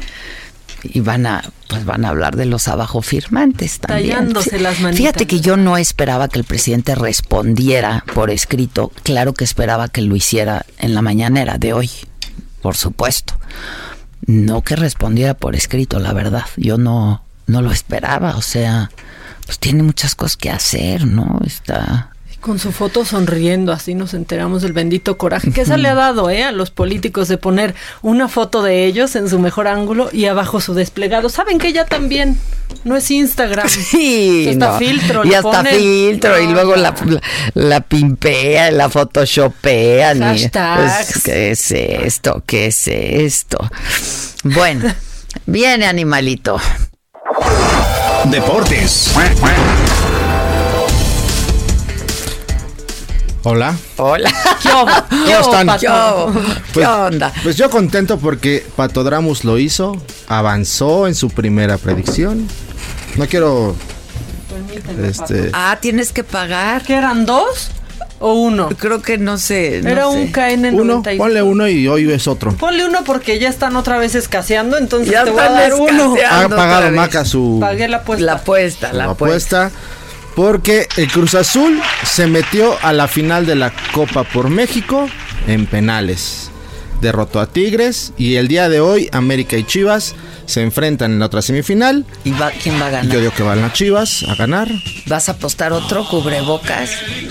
[0.84, 4.10] Y van a, pues van a hablar de los abajo firmantes también.
[4.16, 4.96] Tallándose las manitas.
[4.98, 8.90] Fíjate que yo no esperaba que el presidente respondiera por escrito.
[9.04, 11.88] Claro que esperaba que lo hiciera en la mañanera de hoy,
[12.62, 13.34] por supuesto.
[14.26, 16.44] No que respondiera por escrito, la verdad.
[16.56, 18.36] Yo no, no lo esperaba.
[18.36, 18.90] O sea,
[19.46, 21.40] pues tiene muchas cosas que hacer, ¿no?
[21.44, 22.10] Está.
[22.42, 26.28] Con su foto sonriendo, así nos enteramos del bendito coraje que esa le ha dado
[26.28, 26.42] ¿eh?
[26.42, 27.72] a los políticos de poner
[28.02, 31.28] una foto de ellos en su mejor ángulo y abajo su desplegado.
[31.28, 32.36] ¿Saben que ya también?
[32.82, 33.68] No es Instagram.
[33.92, 34.78] Sí, Hasta no.
[34.78, 35.24] filtro.
[35.24, 35.76] Y hasta ponen.
[35.76, 37.20] filtro, y luego la, la,
[37.54, 40.36] la pimpean, la photoshopean.
[40.36, 42.42] y, pues, ¿Qué es esto?
[42.44, 43.58] ¿Qué es esto?
[44.42, 44.92] Bueno,
[45.46, 46.58] viene animalito.
[48.24, 49.12] Deportes.
[53.44, 53.76] Hola.
[53.96, 54.30] Hola.
[54.62, 54.68] ¿Qué?
[55.42, 55.88] ¿Cómo ¿Qué
[56.74, 57.32] Pues- onda?
[57.42, 59.96] Pues yo contento porque Patodramus lo hizo,
[60.28, 62.46] avanzó en su primera predicción.
[63.16, 63.74] No quiero
[65.04, 66.82] este Ah, tienes que pagar.
[66.82, 67.70] ¿Qué eran dos
[68.20, 68.68] o uno?
[68.78, 69.80] Creo que no sé.
[69.82, 70.08] no Era sé.
[70.08, 71.18] un KN uno, 96.
[71.18, 72.52] ponle uno y hoy es otro.
[72.54, 76.14] Ponle uno porque ya están otra vez escaseando, entonces Ya te voy a dar uno.
[76.30, 76.92] Ha pagado.
[76.92, 78.24] Maca su, Pagué la apuesta.
[78.24, 79.66] La apuesta, la apuesta.
[79.66, 79.78] apuesta
[80.34, 85.08] porque el Cruz Azul se metió a la final de la Copa por México
[85.46, 86.50] en penales.
[87.00, 90.14] Derrotó a Tigres y el día de hoy América y Chivas
[90.46, 92.06] se enfrentan en la otra semifinal.
[92.24, 93.12] ¿Y va, quién va a ganar?
[93.12, 94.68] Yo digo que van las Chivas a ganar.
[95.06, 96.90] ¿Vas a apostar otro cubrebocas?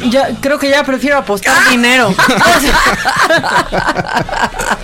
[0.09, 2.13] Ya, creo que ya prefiero apostar dinero.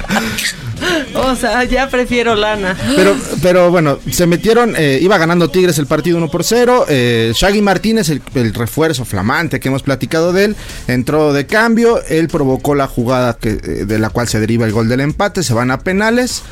[1.16, 2.76] O sea, ya prefiero lana.
[2.96, 6.86] Pero, pero bueno, se metieron, eh, iba ganando Tigres el partido 1 por 0.
[6.90, 10.56] Eh, Shaggy Martínez, el, refuerzo flamante que hemos platicado de él,
[10.88, 12.02] entró de cambio.
[12.04, 13.50] Él provocó la jugada eh,
[13.86, 15.44] de la cual se deriva el gol del empate.
[15.44, 16.44] Se van a penales.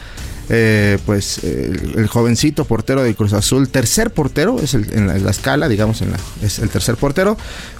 [0.47, 6.03] Pues el, jovencito portero del Cruz Azul, tercer portero, es en, la, escala, digamos,
[6.43, 7.36] es el tercer portero.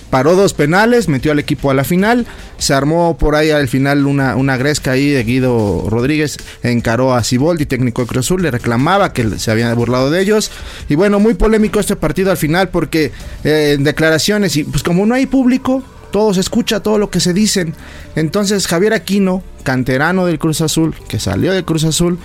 [0.09, 2.25] Paró dos penales, metió al equipo a la final.
[2.57, 6.37] Se armó por ahí al final una, una gresca ahí de Guido Rodríguez.
[6.63, 10.51] Encaró a Ciboldi, técnico de Cruz Azul, le reclamaba que se habían burlado de ellos.
[10.87, 13.11] Y bueno, muy polémico este partido al final porque
[13.43, 17.19] eh, en declaraciones, y pues como no hay público, todo se escucha, todo lo que
[17.19, 17.73] se dicen.
[18.15, 22.19] Entonces Javier Aquino, canterano del Cruz Azul, que salió del Cruz Azul,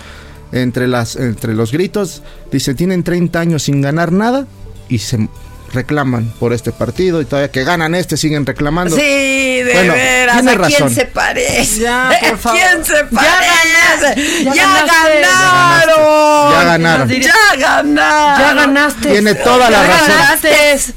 [0.53, 4.47] entre, las, entre los gritos, dice, tienen 30 años sin ganar nada
[4.89, 5.29] y se
[5.73, 8.97] reclaman por este partido y todavía que ganan este siguen reclamando.
[8.97, 10.35] Sí, de Bueno, veras.
[10.37, 10.95] tiene ¿A quién razón.
[10.95, 11.81] se parece?
[11.81, 12.61] Ya, por favor.
[12.61, 13.51] ¿Quién se Ya parece?
[14.01, 15.21] ganaste, ¡Ya, ya ganaste.
[15.21, 16.53] ganaron!
[16.53, 17.09] Ya ganaron.
[17.09, 17.95] ¡Ya ganaron!
[18.41, 19.09] Ya ganaste.
[19.11, 20.09] Tiene toda la Ya razón.
[20.09, 20.95] ganaste.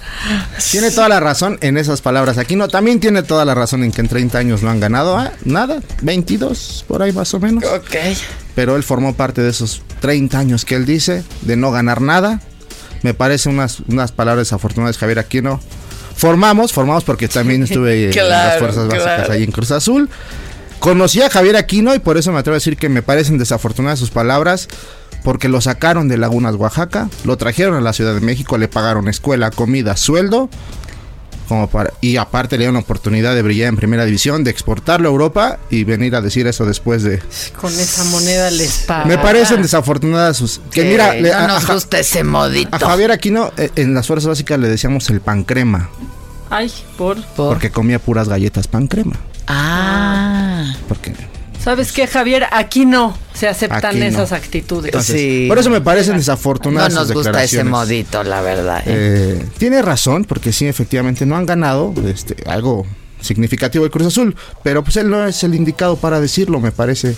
[0.71, 2.38] Tiene toda la razón en esas palabras.
[2.38, 5.17] Aquí no, también tiene toda la razón en que en 30 años no han ganado.
[5.17, 7.63] ah, Nada, 22 por ahí más o menos.
[7.65, 7.95] Ok.
[8.55, 12.39] Pero él formó parte de esos 30 años que él dice de no ganar nada.
[13.04, 15.60] Me parece unas, unas palabras desafortunadas de Javier Aquino.
[16.16, 19.34] Formamos, formamos porque también estuve en las fuerzas básicas claro.
[19.34, 20.10] ahí en Cruz Azul.
[20.80, 23.99] Conocí a Javier Aquino y por eso me atrevo a decir que me parecen desafortunadas
[23.99, 24.68] sus palabras,
[25.24, 29.08] porque lo sacaron de Lagunas, Oaxaca, lo trajeron a la Ciudad de México, le pagaron
[29.08, 30.49] escuela, comida, sueldo,
[31.48, 35.08] como para, y aparte le dieron la oportunidad de brillar en primera división, de exportarlo
[35.10, 37.22] a Europa y venir a decir eso después de...
[37.60, 39.06] Con esa moneda les paga.
[39.06, 40.60] Me parecen desafortunadas sus...
[40.72, 42.76] Que Que mira, le- no a, nos a gusta ese modito.
[42.76, 45.89] a Javier Aquino eh, en las fuerzas básicas le decíamos el pan crema,
[46.50, 47.22] Ay, por.
[47.36, 49.18] porque comía puras galletas pan crema.
[49.48, 50.74] Ah.
[50.88, 51.14] Porque
[51.64, 52.45] ¿Sabes qué, Javier?
[52.51, 54.05] Aquí no se aceptan no.
[54.05, 54.86] esas actitudes.
[54.88, 55.45] Entonces, Sí.
[55.47, 58.80] Por eso me parecen No desafortunadas nos sus gusta ese modito, la verdad.
[58.86, 59.38] ¿eh?
[59.39, 62.86] Eh, tiene razón, porque sí, efectivamente no han ganado este, algo
[63.22, 67.16] significativo el Cruz Azul, pero pues él no es el indicado para decirlo, me parece.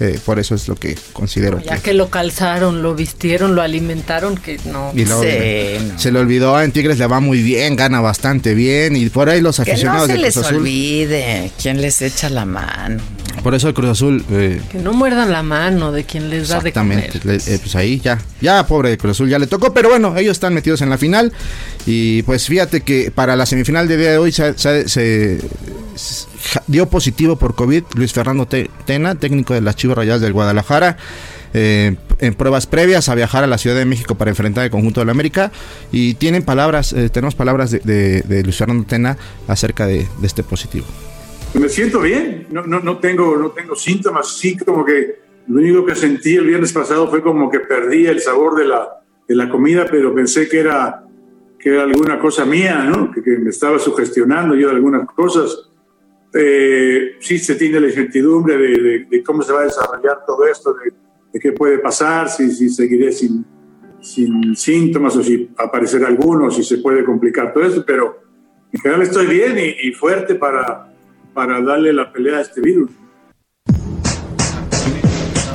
[0.00, 1.60] eh, por eso es lo que considero.
[1.60, 4.90] Ya que- que lo calzaron, lo vistieron, lo alimentaron, que no.
[4.92, 5.98] y luego Sí, le- no.
[6.00, 9.28] se le olvidó, ah, en Tigres le va muy bien, gana bastante bien, y por
[9.28, 10.56] ahí los que no aficionados se les Azul.
[10.56, 13.00] olvide quién les echa la mano.
[13.44, 14.24] Por eso el Cruz Azul.
[14.30, 17.40] eh, Que no muerdan la mano de quien les da de Exactamente, comer.
[17.46, 20.32] le- eh, pues ahí ya, ya pobre Cruz Azul ya le tocó, pero bueno, ellos
[20.32, 21.32] están metidos en la final
[21.86, 25.38] y pues fíjate que para la semifinal de día de hoy se,
[26.66, 30.96] dio positivo por COVID Luis Fernando Te- Tena, técnico de las Chivas Rayadas del Guadalajara.
[31.56, 34.98] eh, en pruebas previas a viajar a la Ciudad de México para enfrentar el conjunto
[35.00, 35.52] de la América
[35.92, 39.16] y tienen palabras, eh, tenemos palabras de, de- de Luis Fernando Tena
[39.46, 40.84] acerca de, de este positivo.
[41.60, 45.84] Me siento bien, no, no, no, tengo, no tengo síntomas, sí como que lo único
[45.84, 48.88] que sentí el viernes pasado fue como que perdí el sabor de la,
[49.28, 51.04] de la comida, pero pensé que era,
[51.58, 53.10] que era alguna cosa mía, ¿no?
[53.12, 55.70] que, que me estaba sugestionando yo de algunas cosas.
[56.32, 60.44] Eh, sí se tiene la incertidumbre de, de- de cómo se va a desarrollar todo
[60.46, 60.92] esto, de,
[61.32, 63.44] de qué puede pasar, si, si seguiré sin,
[64.00, 68.18] sin síntomas o si aparecerá alguno, si se puede complicar todo eso, pero
[68.72, 70.92] en general estoy bien y, y fuerte para,
[71.34, 72.90] para darle la pelea a este virus.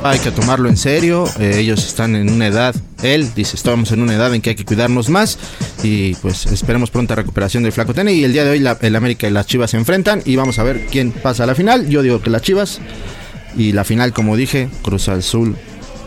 [0.02, 4.00] Hay que tomarlo en serio, eh, ellos están en una edad, él dice, estamos en
[4.00, 5.38] una edad en que hay que cuidarnos más
[5.82, 8.96] y pues esperemos pronta recuperación del Flaco Tene y el día de hoy la- el
[8.96, 11.86] América y las Chivas se enfrentan y vamos a ver quién pasa a la final,
[11.90, 12.80] yo digo que las Chivas
[13.58, 15.54] y la final como dije, Cruz Azul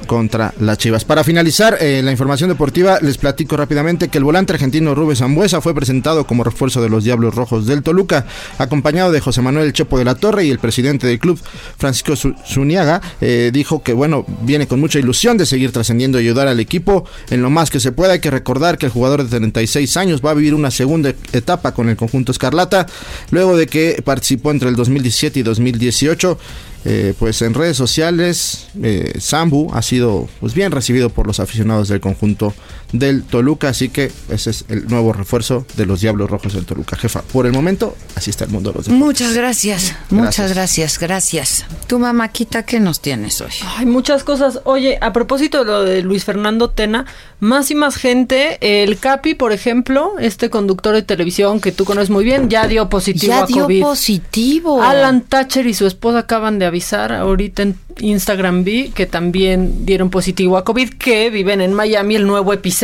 [0.08, 1.06] contra las Chivas.
[1.06, 5.62] Para finalizar eh, la información deportiva, les platico rápidamente que el volante argentino Rubén Zambuesa
[5.62, 8.26] fue presentado como refuerzo de los Diablos Rojos del Toluca,
[8.58, 11.40] acompañado de José Manuel Chepo de la Torre y el presidente del club,
[11.78, 16.24] Francisco Zu- Zuniaga, eh, dijo que bueno, viene con mucha ilusión de seguir trascendiendo y
[16.26, 18.14] ayudar al equipo en lo más que se pueda.
[18.14, 21.74] Hay que recordar que el jugador de 36 años va a vivir una segunda etapa
[21.74, 22.86] con el conjunto Escarlata,
[23.32, 26.38] luego de que participó entre el 2017 y 2018.
[26.86, 31.88] Eh, pues en redes sociales, eh, Sambu ha sido pues bien recibido por los aficionados
[31.88, 32.54] del conjunto
[32.94, 36.96] del Toluca, así que ese es el nuevo refuerzo de los Diablos Rojos del Toluca.
[36.96, 39.06] Jefa, por el momento, así está el mundo de los deportes.
[39.06, 41.66] Muchas gracias, muchas gracias, gracias.
[41.88, 43.50] Tu mamáquita, ¿qué nos tienes hoy?
[43.78, 44.60] Hay muchas cosas.
[44.64, 47.06] Oye, a propósito de lo de Luis Fernando Tena,
[47.40, 52.12] más y más gente, el Capi, por ejemplo, este conductor de televisión que tú conoces
[52.12, 53.82] muy bien, ya dio positivo Ya a dio COVID.
[53.82, 54.82] positivo.
[54.84, 60.10] Alan Thatcher y su esposa acaban de avisar ahorita en Instagram vi que también dieron
[60.10, 62.83] positivo a COVID, que viven en Miami, el nuevo epicentro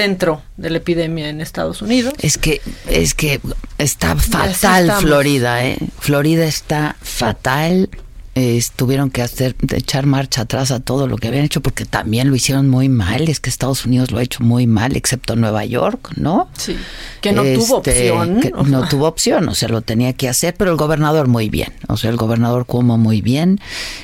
[0.58, 2.14] de la epidemia en Estados Unidos.
[2.22, 3.41] Es que, es que
[3.78, 4.93] está fatal.
[5.00, 5.78] Florida, ¿eh?
[6.00, 7.89] Florida está fatal.
[8.36, 12.30] Eh, tuvieron que hacer, echar marcha atrás a todo lo que habían hecho porque también
[12.30, 13.28] lo hicieron muy mal.
[13.28, 16.48] Es que Estados Unidos lo ha hecho muy mal, excepto Nueva York, ¿no?
[16.58, 16.78] Sí,
[17.22, 18.40] que no tuvo Este, opción.
[18.40, 21.74] que no tuvo opción, o sea, lo tenía que hacer, pero el gobernador muy bien,
[21.88, 23.60] o sea, el gobernador Cuomo muy bien,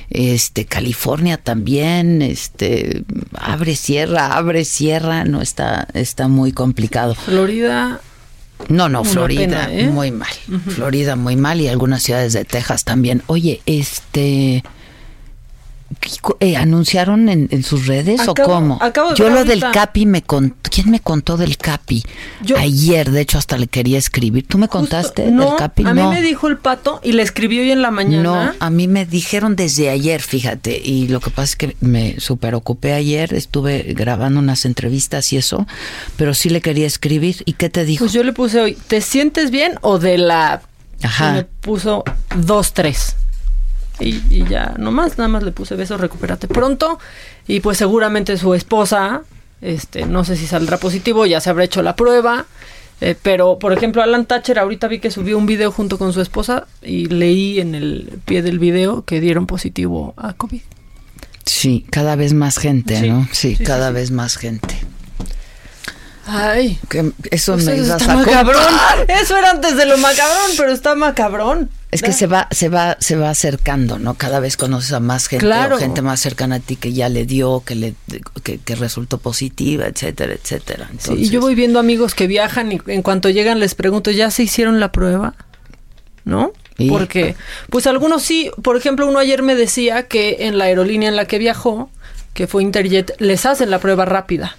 [0.09, 3.03] este, California también, este,
[3.37, 7.15] abre, cierra, abre, cierra, no está, está muy complicado.
[7.15, 8.01] Florida.
[8.69, 9.87] No, no, Una Florida pena, ¿eh?
[9.87, 10.33] muy mal.
[10.67, 13.21] Florida muy mal y algunas ciudades de Texas también.
[13.27, 14.63] Oye, este,
[16.39, 18.77] eh, ¿Anunciaron en, en, sus redes acabo, o cómo?
[18.81, 19.53] Acabo Yo lo ahorita.
[19.65, 20.55] del Capi me contó.
[20.69, 22.03] ¿Quién me contó del Capi?
[22.41, 24.45] Yo, Ayer, de hecho, hasta le quería escribir.
[24.47, 25.85] ¿Tú me contaste no, del Capi?
[25.85, 26.09] A no.
[26.09, 28.23] mí me dijo el pato y le escribió hoy en la mañana.
[28.23, 30.81] No, a mí me dijeron desde ayer, fíjate.
[30.83, 33.33] Y lo que pasa es que me super ocupé ayer.
[33.33, 35.65] Estuve grabando unas entrevistas y eso.
[36.17, 37.43] Pero sí le quería escribir.
[37.45, 38.03] ¿Y qué te dijo?
[38.05, 40.61] Pues yo le puse hoy, ¿te sientes bien o de la.
[41.03, 41.29] Ajá.
[41.29, 42.03] Y me puso
[42.35, 43.15] dos, tres.
[43.99, 46.99] Y, y, ya, nomás, nada más le puse beso, recupérate pronto.
[47.47, 49.21] Y pues seguramente su esposa,
[49.61, 52.45] este, no sé si saldrá positivo, ya se habrá hecho la prueba.
[53.01, 56.21] Eh, pero, por ejemplo, Alan Thatcher ahorita vi que subió un video junto con su
[56.21, 60.61] esposa y leí en el pie del video que dieron positivo a COVID.
[61.45, 63.27] Sí, cada vez más gente, Sí, ¿no?
[63.31, 64.75] Sí, sí, cada sí, vez más gente.
[66.27, 68.63] Ay, que eso pues me eso ibas macabrón.
[69.07, 71.69] Eso era antes de lo macabrón, pero está macabrón.
[71.95, 74.13] Es que se va, se va, se va acercando, ¿no?
[74.13, 75.75] Cada vez conoces a más gente Claro.
[75.75, 77.95] o gente más cercana a ti que ya le dio, que le,
[78.43, 80.89] que, que resultó positiva, etcétera, etcétera.
[80.99, 84.29] Sí, y yo voy viendo amigos que viajan y en cuanto llegan les pregunto, ¿ya
[84.31, 85.35] se hicieron la prueba?
[86.23, 86.53] ¿No?
[86.77, 86.89] ¿Y?
[86.89, 87.35] Porque,
[87.69, 91.25] pues algunos sí, por ejemplo, uno ayer me decía que en la aerolínea en la
[91.25, 91.89] que viajó,
[92.33, 94.57] que fue Interjet, les hacen la prueba rápida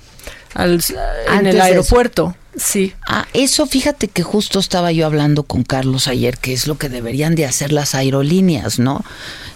[0.55, 2.35] al, en Antes el aeropuerto.
[2.57, 2.95] Sí.
[3.07, 6.89] Ah, eso fíjate que justo estaba yo hablando con Carlos ayer, que es lo que
[6.89, 9.05] deberían de hacer las aerolíneas, ¿no?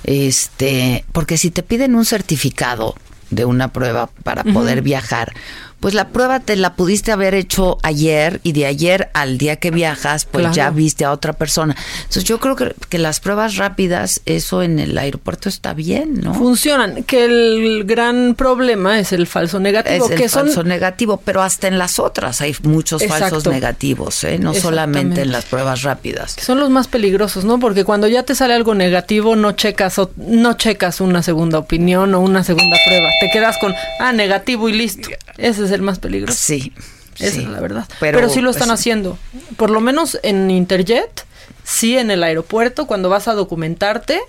[0.04, 2.94] Este, porque si te piden un certificado
[3.30, 5.32] de una prueba para poder viajar,
[5.80, 9.70] pues la prueba te la pudiste haber hecho ayer y de ayer al día que
[9.70, 10.54] viajas, pues Claro.
[10.54, 11.74] ya viste a otra persona.
[12.00, 16.34] Entonces yo creo que, que las pruebas rápidas, eso en el aeropuerto está bien, ¿no?
[16.34, 21.20] Funcionan, que el gran problema es el falso negativo, Es el que son falso negativo,
[21.24, 24.38] pero hasta en las otras hay muchos falsos negativos, ¿eh?
[24.38, 26.34] no solamente en las pruebas rápidas.
[26.34, 27.58] que son los más peligrosos, ¿no?
[27.58, 32.14] Porque cuando ya te sale algo negativo, no checas o- no checas una segunda opinión
[32.14, 33.08] o una segunda prueba.
[33.20, 35.08] Te quedas con ah, negativo y listo.
[35.38, 36.38] Ese es el más peligroso.
[36.40, 36.72] Sí.
[37.18, 37.42] Esa sí.
[37.42, 37.86] es la verdad.
[38.00, 39.18] Pero, Pero, sí lo están pues, haciendo.
[39.56, 41.26] Por lo menos en Interjet,
[41.64, 44.20] sí en el aeropuerto, cuando vas a documentarte,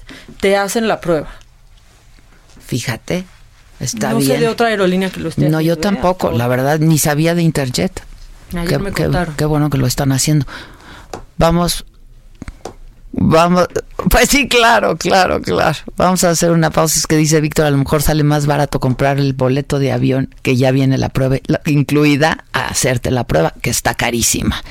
[0.42, 1.30] te hacen la prueba.
[2.66, 3.26] Fíjate,
[3.80, 4.32] está no bien.
[4.32, 5.78] sé de otra aerolínea que lo esté no, yo ¿eh?
[5.78, 8.04] tampoco, la verdad, ni sabía de Interjet.
[8.54, 9.36] Ayer Qué, me qué- contaron.
[9.36, 10.46] qué bueno que lo están haciendo.
[11.38, 11.86] Vamos,
[13.12, 13.68] vamos,
[14.09, 15.78] pues sí, claro, claro, claro.
[15.97, 16.99] Vamos a hacer una pausa.
[16.99, 20.34] Es que dice Víctor, a lo mejor sale más barato comprar el boleto de avión
[20.41, 24.62] que ya viene la prueba incluida a hacerte la prueba, que está carísima.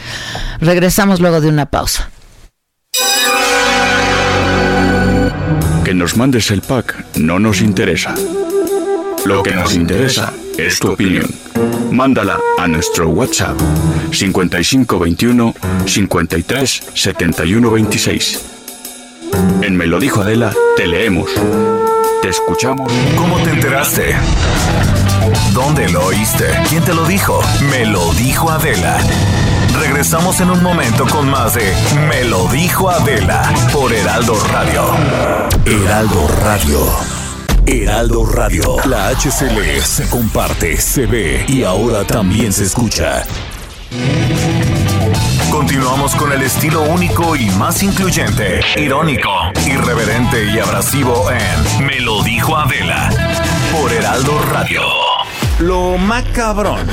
[0.61, 2.11] Regresamos luego de una pausa.
[5.84, 8.14] Que nos mandes el pack no nos interesa.
[9.25, 11.27] Lo que nos interesa es tu opinión.
[11.91, 13.59] Mándala a nuestro WhatsApp
[14.12, 15.55] 5521
[15.87, 18.41] 53 71 26.
[19.62, 21.31] En Me lo dijo Adela, te leemos.
[22.23, 22.93] Te escuchamos.
[23.16, 24.14] ¿Cómo te enteraste?
[25.53, 26.47] ¿Dónde lo oíste?
[26.68, 27.41] ¿Quién te lo dijo?
[27.71, 28.99] Me lo dijo Adela.
[29.79, 31.73] Regresamos en un momento con más de
[32.09, 34.85] Me lo dijo Adela por Heraldo Radio.
[35.66, 37.20] Heraldo Radio.
[37.67, 38.77] Heraldo Radio.
[38.87, 43.25] La HCL se comparte, se ve y ahora también se escucha.
[45.51, 49.31] Continuamos con el estilo único y más incluyente, irónico,
[49.67, 53.11] irreverente y abrasivo en Me lo dijo Adela
[53.73, 54.83] por Heraldo Radio.
[55.59, 56.87] Lo macabrón.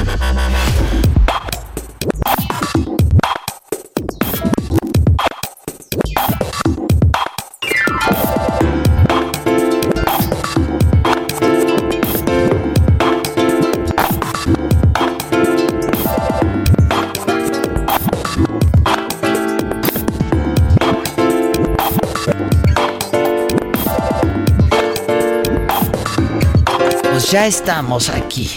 [27.28, 28.49] Pues ya estamos aquí.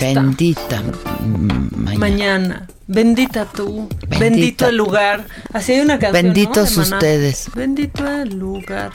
[0.00, 0.82] Bendita
[1.20, 1.98] mañana.
[1.98, 2.66] Mañana.
[2.86, 3.86] Bendita tú.
[4.00, 5.26] Bendita Bendito el lugar.
[5.52, 6.24] Así hay una canción.
[6.32, 7.50] Benditos ustedes.
[7.54, 8.92] Bendito el lugar.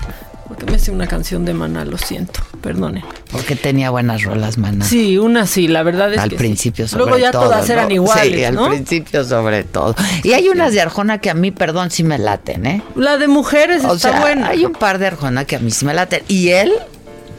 [0.48, 2.42] Porque me hice una canción de Maná, lo siento.
[2.60, 3.06] Perdone.
[3.32, 4.84] Porque tenía buenas rolas, maná.
[4.84, 6.40] Sí, una sí, la verdad es al que sí.
[6.40, 7.44] principio sobre Luego ya todo.
[7.44, 7.74] todas ¿no?
[7.76, 8.68] eran iguales, Sí, al ¿no?
[8.70, 9.94] principio sobre todo.
[10.24, 12.82] Y hay unas de Arjona que a mí, perdón, sí me laten, ¿eh?
[12.96, 14.48] La de mujeres O está sea, buena.
[14.48, 16.24] hay un par de Arjona que a mí sí me laten.
[16.28, 16.74] Y él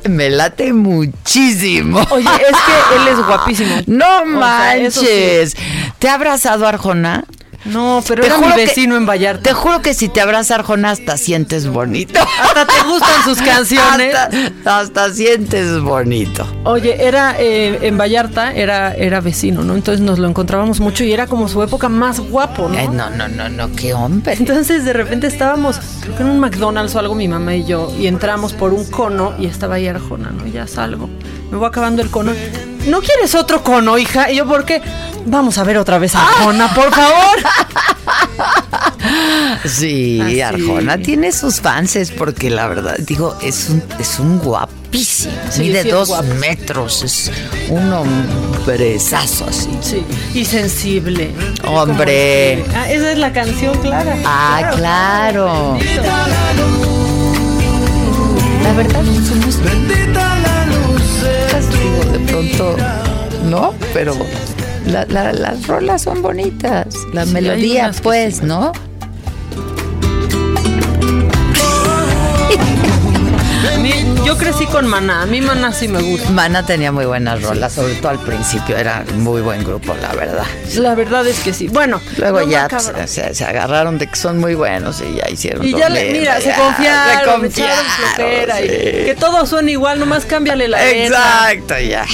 [0.09, 2.01] me late muchísimo.
[2.11, 3.77] Oye, es que él es guapísimo.
[3.87, 5.07] No O sea, eso sí.
[5.07, 5.57] manches.
[5.99, 7.25] ¿Te ha abrazado Arjona?
[7.71, 9.43] No, pero Te era mi que- vecino en Vallarta.
[9.43, 12.21] Te juro que si te abraza Arjona hasta sientes bonito.
[12.43, 14.15] Hasta te gustan sus canciones.
[14.15, 16.47] Hasta, hasta sientes bonito.
[16.65, 19.75] Oye, era eh, en Vallarta, era, era vecino, ¿no?
[19.75, 22.93] Entonces nos lo encontrábamos mucho y era como su época más guapo, ¿no?
[22.93, 24.35] No, no, no, no, qué hombre.
[24.39, 27.93] Entonces de repente estábamos, creo que en un McDonald's o algo, mi mamá y yo,
[27.99, 30.47] y entramos por un cono y estaba ahí Arjona, ¿no?
[30.47, 31.09] Ya salgo.
[31.51, 32.33] Me voy acabando el cono.
[32.87, 34.31] ¿No quieres otro cono, hija?
[34.31, 34.81] Y yo, ¿por qué?
[35.27, 37.39] Vamos a ver otra vez a Arjona, por favor.
[39.65, 40.41] Sí, Así.
[40.41, 45.33] Arjona tiene sus fanses porque la verdad, digo, es un, es un guapísimo.
[45.51, 46.35] Sí, Mide sí dos guapo.
[46.35, 47.31] metros, es
[47.69, 49.69] un hombrezazo así.
[49.83, 51.33] Sí, y sensible.
[51.65, 52.65] Hombre.
[52.75, 54.17] Ah, esa es la canción, Clara.
[54.25, 55.79] Ah, claro.
[58.63, 59.59] La verdad, somos.
[59.89, 60.07] De
[62.49, 62.77] pronto,
[63.49, 63.75] ¿no?
[63.93, 64.15] Pero
[64.87, 66.95] la- la- las rolas son bonitas.
[67.13, 68.73] La Sí, hay melodía, unas que pues, ¿no?
[74.25, 76.31] Yo crecí con Maná, a mí Maná sí me gusta.
[76.31, 78.77] Mana tenía muy buenas rolas, sobre todo al principio.
[78.77, 80.45] Era muy buen grupo, la verdad.
[80.77, 81.69] La verdad es que sí.
[81.69, 85.29] Bueno, Luego no ya pues, se, se agarraron de que son muy buenos y ya
[85.29, 85.65] hicieron.
[85.65, 87.85] Y ya, le, mira, se ya, confiaron, se confiaron,
[88.15, 88.75] flojera y sí.
[88.75, 90.89] que todos son igual, nomás cámbiale la.
[90.91, 92.07] Exacto, ya.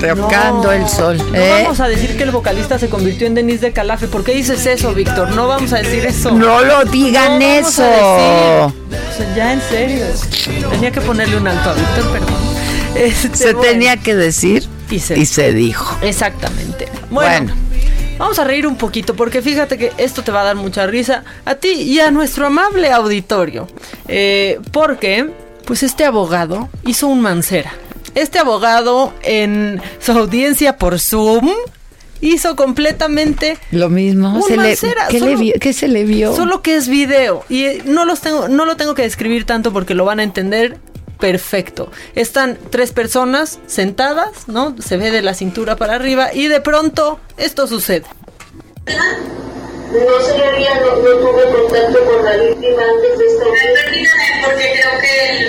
[0.00, 1.18] Tocando el sol.
[1.18, 1.62] No ¿eh?
[1.62, 4.08] vamos a decir que el vocalista se convirtió en Denise de Calafe.
[4.08, 5.30] ¿Por qué dices eso, Víctor?
[5.32, 6.32] No vamos a decir eso.
[6.32, 7.82] No lo digan No eso.
[7.84, 8.72] O
[9.16, 10.04] sea, ya en serio.
[10.70, 12.34] Tenía que ponerle un alto a Víctor, perdón.
[12.96, 13.60] Este, Se bueno.
[13.60, 15.96] tenía que decir Y se- y se dijo.
[16.02, 16.88] Exactamente.
[17.10, 17.54] Bueno, Bueno.
[18.18, 21.24] vamos a reír un poquito porque fíjate que esto te va a dar mucha risa
[21.44, 23.68] a ti y a nuestro amable auditorio.
[24.08, 25.30] Eh, porque,
[25.66, 27.72] pues este abogado hizo un mancera.
[28.14, 31.50] Este abogado en su audiencia por Zoom
[32.20, 34.34] hizo completamente Lo mismo.
[34.34, 36.34] Un se le- Mancera, ¿qué, le solo- vio- qué se le vio?
[36.36, 39.72] Solo que es video y eh, no los tengo, no lo tengo que describir tanto
[39.72, 40.76] porque lo van a entender
[41.18, 41.90] perfecto.
[42.14, 44.74] Están tres personas sentadas, ¿no?
[44.82, 48.04] Se ve de la cintura para arriba y de pronto esto sucede.
[48.86, 53.44] No, señoría, no, no tuve contacto con la víctima antes de esta
[53.84, 55.46] Permítame, porque creo que el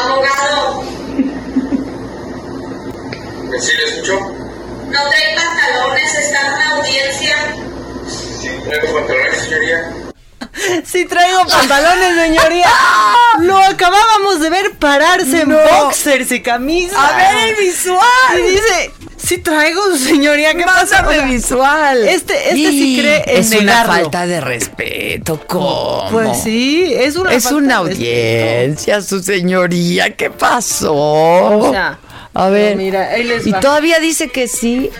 [0.00, 0.82] abogado
[3.60, 4.18] ¿Sí le escuchó?
[4.20, 7.36] no trae pantalones, está en una audiencia.
[8.40, 9.92] Sí, traigo pantalones, señoría.
[10.84, 12.70] Si traigo pantalones, señoría.
[13.40, 15.58] Lo acabábamos de ver pararse No.
[15.58, 16.94] en boxers y camisa.
[16.98, 18.00] A ver el visual.
[18.38, 21.06] Y dice, si traigo, señoría, ¿qué pasa?
[21.06, 22.06] O sea, visual.
[22.06, 25.40] Este, este sí cree en Es una falta de respeto.
[25.46, 26.08] ¿Cómo?
[26.10, 30.14] Pues sí, es una Es falta una de audiencia, su señoría.
[30.16, 30.92] ¿Qué pasó?
[30.94, 31.98] O sea,
[32.34, 32.76] a ver.
[32.76, 33.60] mira, ahí les y va.
[33.60, 34.90] todavía dice que sí.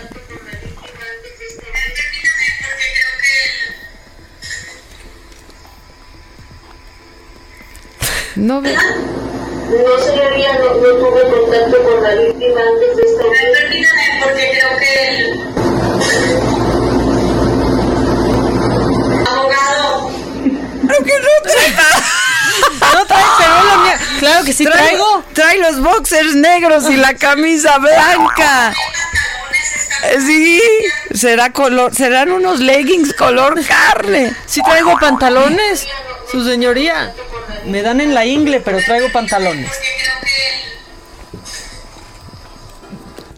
[8.35, 8.73] No ve.
[8.73, 13.23] No, señoría, no, no tuve contacto con la víctima antes de esta.
[13.59, 15.25] Permítame, porque creo que el
[19.27, 20.09] abogado
[20.87, 22.22] Creo que no trae.
[22.93, 23.99] No trae, pero es la mía.
[24.19, 25.23] Claro que sí traigo.
[25.33, 28.73] Trae los boxers negros y la camisa blanca.
[30.25, 30.61] Sí,
[31.13, 34.35] será color, serán unos leggings color carne.
[34.45, 35.87] Sí traigo pantalones,
[36.31, 37.13] su señoría.
[37.65, 39.71] Me dan en la ingle, pero traigo pantalones.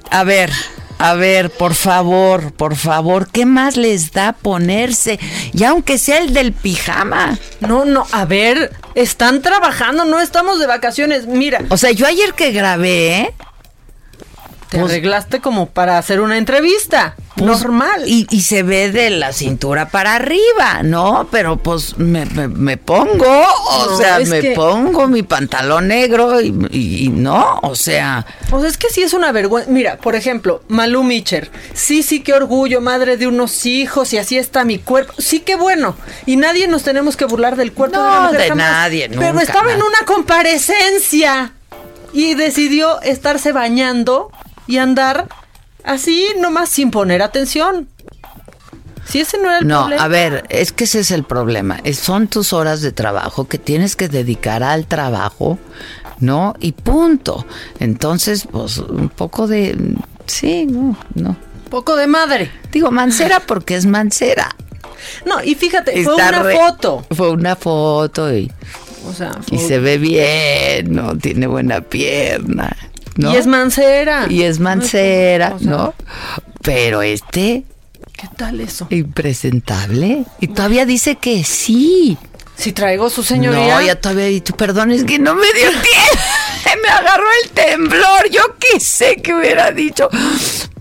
[0.10, 0.52] A ver,
[0.98, 5.20] a ver, por favor, por favor, ¿qué más les da ponerse?
[5.54, 7.38] Y aunque sea el del pijama.
[7.60, 11.28] No, no, a ver, están trabajando, no estamos de vacaciones.
[11.28, 13.34] Mira, O sea, yo ayer que grabé, ¿eh?
[14.76, 17.16] Te arreglaste como para hacer una entrevista.
[17.36, 18.04] Pues, normal.
[18.08, 21.28] Y, y se ve de la cintura para arriba, ¿no?
[21.32, 26.40] Pero pues me, me- me pongo, o No, sea, me que- pongo mi pantalón negro
[26.40, 29.70] y, y- y no, o sea, sea, es que sí es una vergüenza.
[29.70, 31.52] Mira, por ejemplo, Malú Micher.
[31.74, 35.14] Sí, sí, qué orgullo, madre de unos hijos, y así está mi cuerpo.
[35.18, 35.98] Sí, qué bueno.
[36.26, 38.72] Y nadie nos tenemos que burlar del cuerpo de No, una mujer de jamás.
[38.72, 41.52] nadie, Pero nunca, estaba en una comparecencia
[42.14, 44.32] y decidió estarse bañando
[44.68, 45.28] y andar
[45.84, 47.88] así, nomás sin poner atención.
[49.07, 50.03] Si ese no era el no, problema.
[50.03, 51.80] a ver, es que ese es el problema.
[51.84, 55.59] Es- son tus horas de trabajo que tienes que dedicar al trabajo,
[56.20, 56.55] ¿no?
[56.59, 57.45] Y punto.
[57.80, 59.78] Entonces, pues un poco de,
[60.26, 61.38] sí, no, no.
[61.70, 62.49] Poco de madre.
[62.72, 64.55] Digo mancera porque es mancera.
[65.24, 67.05] No, y fíjate, fue una re- foto.
[67.11, 68.51] Fue una foto y,
[69.07, 71.16] O sea, y se ve bien, ¿no?
[71.16, 72.76] Tiene buena pierna.
[73.16, 73.34] ¿No?
[73.34, 74.28] Y es mancera.
[74.30, 75.93] Y es mancera, ¿no?
[76.61, 77.63] Pero este...
[78.13, 78.88] ¿Qué tal eso?
[78.91, 80.26] Impresentable.
[80.39, 82.18] Y todavía dice que sí.
[82.55, 83.76] Si traigo su señoría.
[83.76, 85.82] No, ya todavía, y tú perdón, es que no me dio tiempo.
[86.82, 88.30] me agarró el temblor.
[88.32, 90.09] Yo qué sé que hubiera dicho.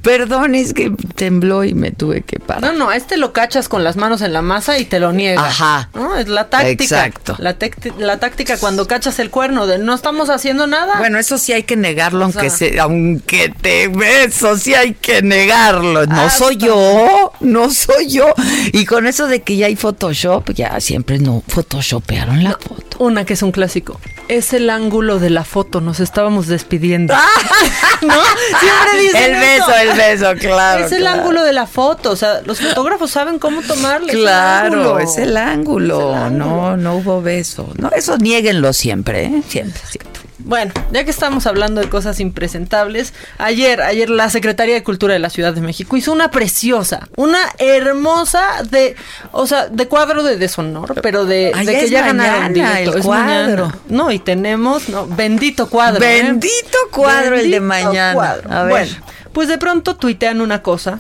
[0.05, 2.63] Perdón, es que tembló y me tuve que parar.
[2.63, 5.47] No, no, este lo cachas con las manos en la masa y te lo niega.
[5.47, 5.89] Ajá.
[5.95, 6.17] ¿no?
[6.17, 7.07] Es la táctica.
[7.07, 7.37] Exacto.
[7.39, 7.57] La,
[7.99, 10.99] la, táctica cuando cachas el cuerno de no estamos haciendo nada.
[10.99, 13.91] Bueno, eso sí hay que negarlo, aunque se, aunque te
[14.25, 16.05] eso sí hay que negarlo.
[16.05, 18.35] No soy yo, no soy yo.
[18.73, 22.99] Y con eso de que ya hay Photoshop, ya siempre no photoshopearon la foto.
[22.99, 23.99] Una que es un clásico.
[24.29, 27.15] Es el ángulo de la foto, nos estábamos despidiendo.
[28.03, 28.15] ¿No?
[28.61, 29.77] Siempre dicen El beso, eso.
[29.77, 30.87] el beso, claro.
[30.87, 31.21] Es el claro.
[31.21, 34.13] ángulo de la foto, o sea, los fotógrafos saben cómo tomarle.
[34.13, 36.31] Claro, es es el ángulo.
[36.31, 37.73] No, no hubo beso.
[37.79, 39.43] No, eso nieguenlo siempre, ¿eh?
[39.49, 40.14] Siempre, siempre.
[40.39, 45.21] Bueno, ya que estamos hablando de cosas impresentables, ayer, ayer la Secretaría de Cultura de
[45.21, 48.97] la Ciudad de México hizo una preciosa, una hermosa de,
[49.31, 52.89] o sea, de cuadro de deshonor, pero de, Ay, de ya que ya ganaron el
[52.89, 53.67] Es cuadro.
[53.67, 53.79] mañana.
[53.89, 56.05] No, y tenemos, no, bendito cuadro.
[56.05, 56.23] ¿eh?
[56.23, 58.15] Bendito cuadro el de mañana.
[58.15, 58.53] cuadro.
[58.53, 58.71] A ver.
[58.71, 58.93] Bueno,
[59.33, 60.99] pues de pronto tuitean una cosa.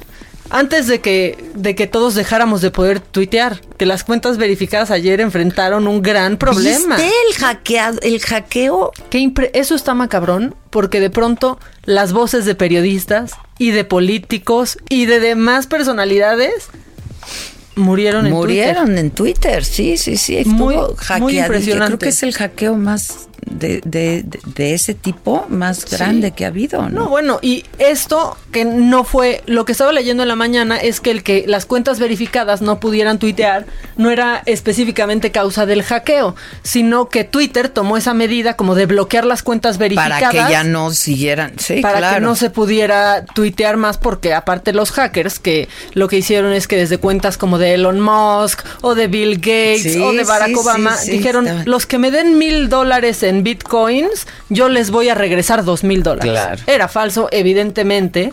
[0.56, 5.20] Antes de que, de que todos dejáramos de poder tuitear, que las cuentas verificadas ayer
[5.20, 6.94] enfrentaron un gran problema.
[6.96, 8.92] ¿Viste el hackeado, el hackeo?
[9.10, 15.06] Que eso está macabrón, porque de pronto las voces de periodistas y de políticos y
[15.06, 16.68] de demás personalidades
[17.74, 20.44] murieron en Murieron en Twitter, sí, sí, sí.
[20.46, 20.76] Muy-
[21.18, 21.86] muy impresionante.
[21.88, 26.48] Creo que es el hackeo más de, de, de- ese tipo más grande que ha
[26.48, 27.04] habido, ¿no?
[27.04, 31.00] No, bueno, y esto que no fue, lo que estaba leyendo en la mañana es
[31.00, 33.66] que el que las cuentas verificadas no pudieran tuitear
[33.96, 39.24] no era específicamente causa del hackeo, sino que Twitter tomó esa medida como de bloquear
[39.26, 40.22] las cuentas verificadas.
[40.22, 42.14] Para que ya no siguieran, sí, para claro.
[42.16, 46.66] que no se pudiera tuitear más porque aparte los hackers que lo que hicieron es
[46.66, 50.48] que desde cuentas como de Elon Musk o de Bill Gates Sí, o de Barack
[50.48, 55.14] sí, Obama dijeron los que me den mil dólares en bitcoins yo les voy a
[55.14, 58.32] regresar dos mil dólares era falso evidentemente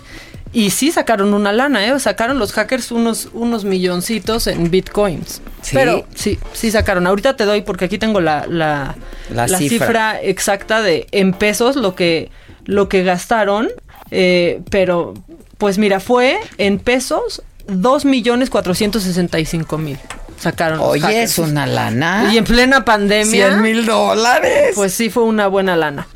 [0.54, 1.98] y sí sacaron una lana, ¿eh?
[1.98, 5.42] Sacaron los hackers unos, unos milloncitos en bitcoins.
[5.62, 5.72] Sí.
[5.74, 7.08] Pero sí, sí sacaron.
[7.08, 8.98] Ahorita te doy porque aquí tengo la, la,
[9.30, 9.78] La la cifra.
[9.88, 12.32] cifra exacta de en pesos lo que,
[12.66, 13.70] lo que gastaron.
[14.12, 15.14] eh, pero,
[15.58, 19.98] pues mira, fue en pesos 2.465.000
[20.42, 22.30] sacaron Oye, es una lana.
[22.34, 23.50] Y en plena pandemia.
[23.50, 24.72] 100 mil dólares.
[24.76, 26.08] Pues sí fue una buena lana.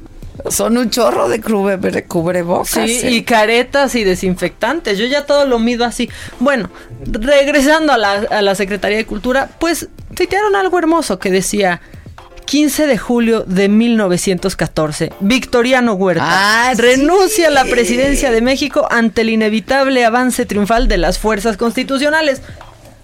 [0.50, 2.68] Son un chorro de cubre, cubrebocas.
[2.70, 3.12] Sí, ¿eh?
[3.12, 4.98] y caretas y desinfectantes.
[4.98, 6.10] Yo ya todo lo mido así.
[6.40, 6.70] Bueno,
[7.06, 11.82] regresando a la, a la Secretaría de Cultura, pues tuitearon algo hermoso que decía
[12.46, 15.14] 15 de julio de 1914.
[15.20, 16.82] Victoriano Huerta Ah, sí.
[16.82, 22.44] renuncia a la presidencia de México ante el inevitable avance triunfal de las fuerzas constitucionales.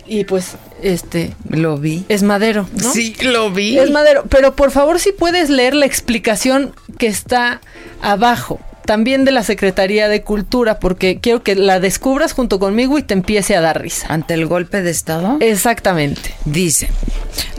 [0.05, 2.05] Y pues, este, Lo vi.
[2.09, 2.91] es Madero, ¿no?
[2.91, 3.77] Sí, lo vi.
[3.77, 7.61] Es Madero, pero por favor si puedes leer la explicación que está
[8.01, 8.59] abajo,
[8.91, 13.13] también de la Secretaría de Cultura, porque quiero que la descubras junto conmigo y te
[13.13, 14.07] empiece a dar risa.
[14.09, 15.37] Ante el golpe de Estado.
[15.39, 16.35] Exactamente.
[16.43, 16.89] Dice,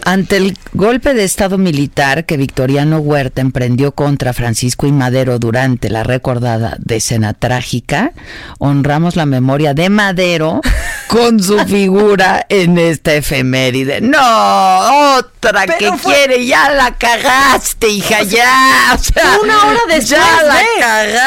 [0.04, 5.88] ante el golpe de Estado militar que Victoriano Huerta emprendió contra Francisco y Madero durante
[5.88, 8.12] la recordada decena trágica,
[8.58, 10.60] honramos la memoria de Madero
[11.06, 14.02] con su figura en esta efeméride.
[14.02, 18.94] No, otra Pero que fue- quiere, ya la cagaste, hija, ya.
[18.94, 21.21] O sea, Una hora después Ya la de- cagaste,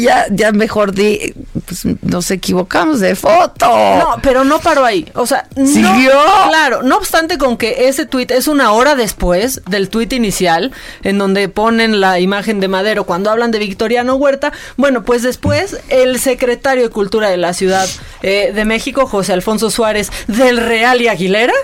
[0.00, 1.34] ya, ya mejor di,
[1.66, 3.66] pues nos equivocamos de foto.
[3.66, 5.06] No, pero no paró ahí.
[5.14, 6.12] O sea, no- ¿Siguió?
[6.48, 10.72] claro, no obstante con que ese tuit es una hora después del tuit inicial,
[11.02, 14.52] en donde ponen la imagen de Madero cuando hablan de Victoriano Huerta.
[14.76, 17.88] Bueno, pues después el secretario de Cultura de la Ciudad
[18.22, 21.54] eh, de México, José Alfonso Suárez, del Real y Aguilera,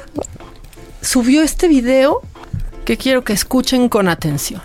[1.01, 2.23] subió este video
[2.85, 4.63] que quiero que escuchen con atención.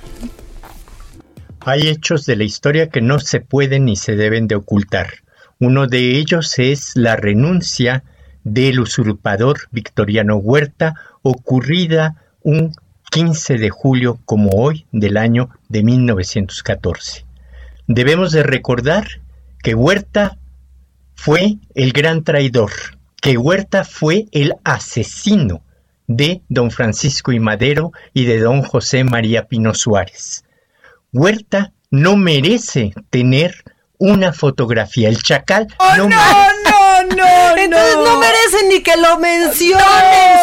[1.66, 5.24] Hay hechos de la historia que no se pueden ni se deben de ocultar.
[5.62, 8.04] Uno de ellos es la renuncia
[8.44, 12.76] del usurpador Victoriano Huerta ocurrida un
[13.12, 17.24] 15 de julio como hoy del año de 1914.
[17.88, 19.08] Debemos de recordar
[19.64, 20.38] que Huerta
[21.16, 22.72] fue el gran traidor,
[23.22, 25.62] que Huerta fue el asesino
[26.08, 30.44] de don Francisco y Madero y de don José María Pino Suárez.
[31.14, 33.64] Huerta no merece tener
[34.00, 35.08] una fotografía.
[35.10, 36.16] El chacal no, merece-
[36.66, 39.86] no, no, Entonces no merecen ni que lo mencionen,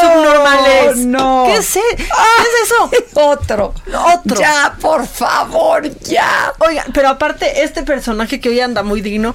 [0.00, 0.96] subnormales.
[0.98, 1.44] no.
[1.46, 2.90] ¿Qué es, e- ¿Qué es eso?
[3.28, 3.74] Otro.
[4.14, 4.36] Otro.
[4.40, 6.52] Ya, por favor, ya.
[6.60, 9.34] Oiga, pero aparte, este personaje que hoy anda muy digno,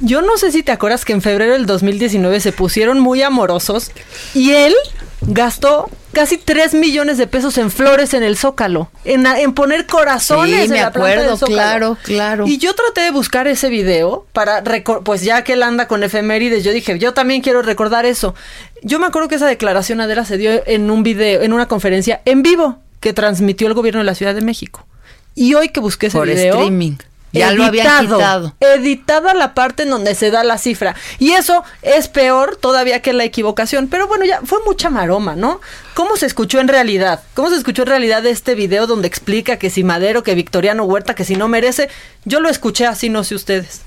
[0.00, 3.90] yo no sé si te acuerdas que en febrero del 2019 se pusieron muy amorosos
[4.34, 4.74] y él
[5.22, 10.54] gastó casi 3 millones de pesos en flores en el Zócalo, en, en poner corazones
[10.54, 11.56] Sí, en la planta acuerdo, del Zócalo.
[11.56, 12.46] claro, claro.
[12.46, 14.62] Y yo traté de buscar ese video para,
[15.04, 18.34] pues ya que él anda con efemérides, yo dije, yo también quiero recordar eso.
[18.82, 22.20] Yo me acuerdo que esa declaración, Adela, se dio en un video, en una conferencia
[22.24, 24.86] en vivo que transmitió el gobierno de la Ciudad de México.
[25.34, 26.54] Y hoy que busqué ese Por video...
[26.54, 26.96] streaming.
[27.34, 28.54] Ya lo habían quitado.
[28.60, 30.94] Editada la parte en donde se da la cifra.
[31.18, 33.88] Y eso es peor todavía que la equivocación.
[33.88, 35.60] Pero bueno, ya fue mucha maroma, ¿no?
[35.94, 37.22] ¿Cómo se escuchó en realidad?
[37.34, 41.14] ¿Cómo se escuchó en realidad este video donde explica que si Madero, que Victoriano Huerta,
[41.14, 41.88] que si no merece?
[42.24, 43.82] Yo lo escuché así, no sé ustedes.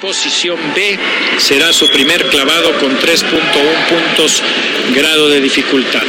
[0.00, 0.98] Posición B
[1.38, 3.26] será su primer clavado con 3.1
[3.88, 4.42] puntos
[4.94, 6.02] grado de dificultad.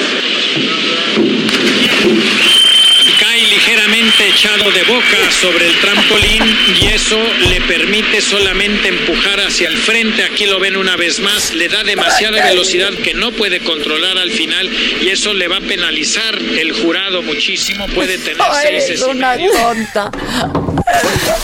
[4.42, 6.42] Echado de boca sobre el trampolín
[6.82, 7.16] y eso
[7.48, 10.24] le permite solamente empujar hacia el frente.
[10.24, 14.32] Aquí lo ven una vez más, le da demasiada velocidad que no puede controlar al
[14.32, 14.68] final
[15.00, 17.86] y eso le va a penalizar el jurado muchísimo.
[17.90, 18.42] Puede tener
[18.82, 20.10] seis una tonta.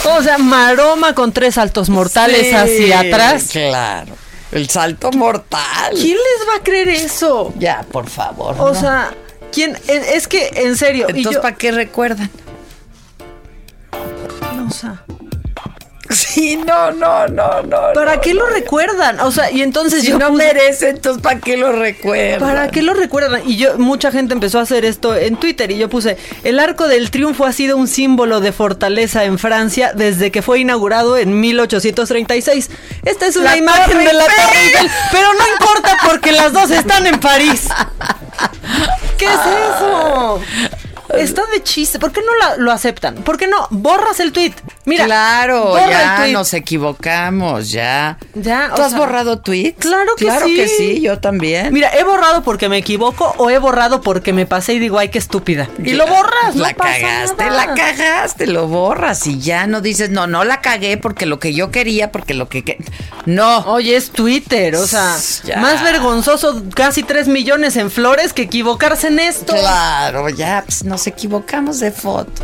[0.05, 3.49] O sea, maroma con tres saltos mortales Sí, hacia atrás.
[3.51, 4.17] Claro.
[4.51, 5.93] El salto mortal.
[5.93, 7.53] ¿Quién les va a creer eso?
[7.59, 8.55] Ya, por favor.
[8.57, 8.79] O no.
[8.79, 9.13] sea,
[9.51, 9.77] ¿quién?
[9.87, 11.05] Es que, en serio.
[11.09, 12.31] Entonces, ¿para qué recuerdan?
[16.09, 17.77] Sí, no, no, no, no.
[17.93, 18.39] ¿Para no, qué no.
[18.45, 19.19] lo recuerdan?
[19.19, 22.39] O sea, y entonces Si yo no puse- merece, entonces ¿para qué lo recuerdan?
[22.39, 23.41] ¿Para qué lo recuerdan?
[23.45, 26.87] Y yo, mucha gente empezó a hacer esto en Twitter y yo puse, el arco
[26.87, 31.41] del triunfo ha sido un símbolo de fortaleza en Francia desde que fue inaugurado en
[31.41, 32.69] 1836.
[33.03, 34.23] Esta es una La imagen Torre de la.
[34.23, 37.67] Torre Eiffel, pero no importa porque las dos están en París.
[39.17, 39.86] ¿Qué es eso?
[41.17, 41.99] Está de chiste.
[41.99, 43.15] ¿Por qué no lo aceptan?
[43.15, 44.53] ¿Por qué no borras el tweet?
[44.87, 46.31] Mira, claro, el ya tweet.
[46.33, 48.17] nos equivocamos, ya.
[48.35, 49.77] Ya, ¿Tú has sea, borrado tweets?
[49.79, 50.55] Claro que claro sí.
[50.55, 51.73] que sí, yo también.
[51.73, 55.09] Mira, he borrado porque me equivoco o he borrado porque me pasé y digo, ay,
[55.09, 55.67] qué estúpida.
[55.83, 57.65] Y lo borras, no La pasa cagaste, nada.
[57.67, 61.53] la cagaste, lo borras y ya no dices, no, no la cagué porque lo que
[61.53, 62.63] yo quería, porque lo que...
[62.63, 62.77] que-".
[63.25, 63.59] No.
[63.65, 65.57] Oye, es Twitter, o sea, Ya.
[65.57, 69.53] más vergonzoso casi 3 millones en flores que equivocarse en esto.
[69.53, 72.41] Claro, ya pues, nos equivocamos de foto.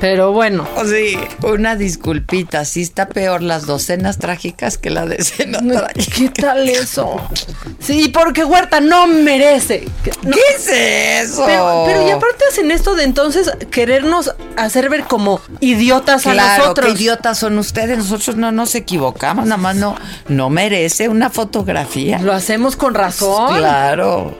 [0.00, 0.66] Pero bueno.
[0.84, 6.16] Sí, una disculpita, sí está peor las docenas trágicas que la decena trágica.
[6.16, 7.20] ¿Qué tal eso?
[7.80, 9.86] Sí, porque Huerta no merece.
[10.22, 10.32] No.
[10.32, 10.68] ¿Qué es
[11.28, 11.44] eso?
[11.46, 16.86] Pero, pero y aparte hacen esto de entonces querernos hacer ver como idiotas a nosotros.
[16.86, 19.96] qué idiotas son ustedes, nosotros no nos equivocamos, nada más no,
[20.28, 22.18] no merece una fotografía.
[22.18, 23.56] Lo hacemos con razón.
[23.56, 24.34] Claro.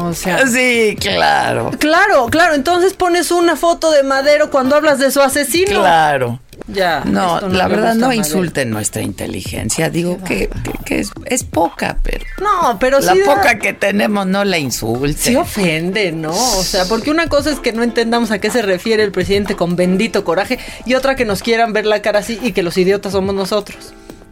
[0.00, 1.70] O sea, Sí, claro.
[1.78, 2.54] Claro, claro.
[2.54, 5.80] Entonces pones una foto de Madero cuando hablas de su asesino.
[5.80, 6.40] Claro.
[6.66, 7.02] Ya.
[7.04, 9.88] No, la verdad no insulten nuestra inteligencia.
[9.90, 13.72] Digo que, que- que es, es poca, pero No, pero la sí da- poca que
[13.72, 15.16] tenemos no la insulten.
[15.16, 16.32] Sí ofende, ¿no?
[16.32, 19.56] O sea, porque una cosa es que no entendamos a qué se refiere el presidente
[19.56, 22.76] con bendito coraje y otra que nos quieran ver la cara así y que los
[22.76, 23.78] idiotas somos nosotros.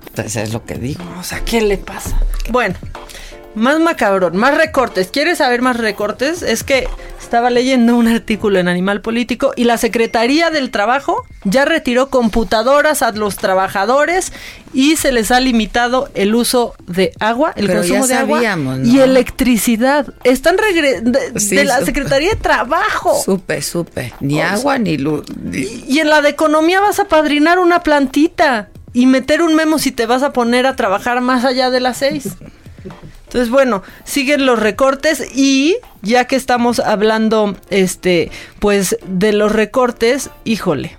[0.08, 1.02] Entonces es lo que digo.
[1.18, 2.18] O sea, ¿qué le pasa?
[2.50, 2.74] Bueno,
[3.56, 5.08] más macabrón, más recortes.
[5.10, 6.42] ¿Quieres saber más recortes?
[6.42, 6.86] Es que
[7.20, 13.02] estaba leyendo un artículo en Animal Político y la Secretaría del Trabajo ya retiró computadoras
[13.02, 14.32] a los trabajadores
[14.74, 18.14] y se les ha limitado el uso de agua, el Pero consumo ya de
[18.46, 20.06] agua y electricidad.
[20.22, 21.80] Están regre- de, Sí, de la.
[21.84, 23.20] Secretaría de Trabajo.
[23.24, 24.12] Supe, supe.
[24.20, 25.24] Ni agua ni luz.
[25.42, 29.78] ni- Y en la de economía vas a padrinar una plantita y meter un memo
[29.78, 32.28] si te vas a poner a trabajar más allá de las seis.
[33.26, 40.30] Entonces, bueno, siguen los recortes y ya que estamos hablando, este, pues de los recortes,
[40.44, 40.96] híjole,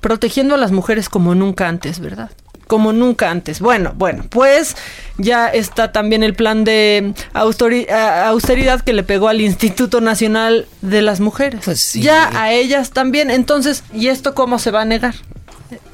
[0.00, 2.30] protegiendo a las mujeres como nunca antes, ¿verdad?
[2.68, 3.60] Como nunca antes.
[3.60, 4.76] Bueno, bueno, pues
[5.18, 11.20] ya está también el plan de austeridad que le pegó al Instituto Nacional de las
[11.20, 11.60] Mujeres.
[11.64, 12.00] Pues sí.
[12.00, 13.30] Ya a ellas también.
[13.30, 15.14] Entonces, ¿y esto cómo se va a negar?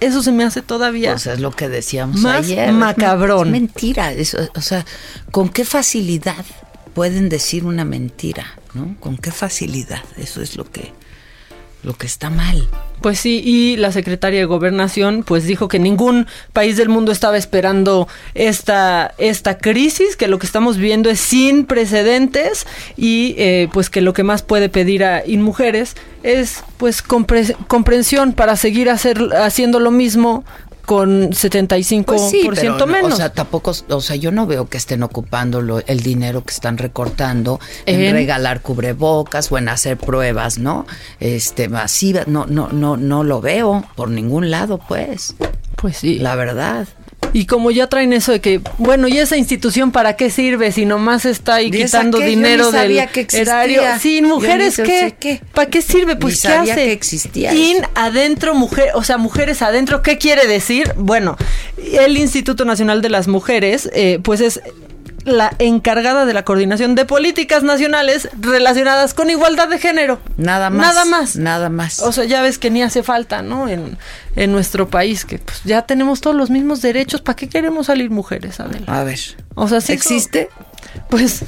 [0.00, 1.12] Eso se me hace todavía.
[1.12, 2.72] Pues es lo que decíamos Más ayer.
[2.72, 3.46] macabrón.
[3.48, 4.12] Es mentira.
[4.12, 4.84] eso, o sea,
[5.30, 6.44] ¿con qué facilidad
[6.94, 8.46] pueden decir una mentira?
[8.74, 8.96] ¿No?
[9.00, 10.02] ¿Con qué facilidad?
[10.16, 10.92] Eso es lo que,
[11.82, 12.68] lo que está mal.
[13.00, 17.38] Pues sí, y la secretaria de Gobernación pues dijo que ningún país del mundo estaba
[17.38, 22.66] esperando esta, esta crisis, que lo que estamos viendo es sin precedentes
[22.98, 28.34] y eh, pues que lo que más puede pedir a Inmujeres es pues compre- comprensión
[28.34, 30.44] para seguir hacer, haciendo lo mismo
[30.90, 33.12] con 75% Pues sí, pero no, menos.
[33.12, 36.52] O sea, tampoco, o sea, yo no veo que estén ocupando lo- el dinero que
[36.52, 40.86] están recortando en, En- regalar cubrebocas o en hacer pruebas, ¿no?
[41.20, 45.36] Este, masivas, no, no, no, no lo veo por ningún lado, pues.
[45.76, 46.18] Pues sí.
[46.18, 46.88] La verdad.
[47.32, 50.84] Y como ya traen eso de que, bueno, ¿y esa institución para qué sirve si
[50.84, 52.24] nomás está ahí ¿Y esa quitando qué?
[52.24, 53.42] Yo dinero ni sabía del que existía.
[53.42, 53.82] erario?
[54.00, 55.40] Sin Yo mujeres, ni ¿qué?
[55.54, 56.16] ¿Para qué sirve?
[56.16, 56.84] Pues, Ni ¿qué sabía hace?
[56.86, 57.86] que existía In, eso.
[57.94, 60.92] adentro, mujer, o sea, mujeres adentro, ¿qué quiere decir?
[60.96, 61.36] Bueno,
[61.76, 64.60] el Instituto Nacional de las Mujeres, eh, pues es
[65.36, 70.20] la encargada de la coordinación de políticas nacionales relacionadas con igualdad de género.
[70.36, 70.86] Nada más.
[70.86, 71.36] Nada más.
[71.36, 72.00] Nada más.
[72.00, 73.68] O sea, ya ves que ni hace falta, ¿no?
[73.68, 73.98] En,
[74.36, 77.20] en nuestro país, que pues ya tenemos todos los mismos derechos.
[77.20, 78.86] ¿Para qué queremos salir mujeres, Adela?
[78.86, 79.20] A ver.
[79.54, 79.92] O sea, sí.
[79.92, 80.48] ¿Existe?
[81.08, 81.42] Pues,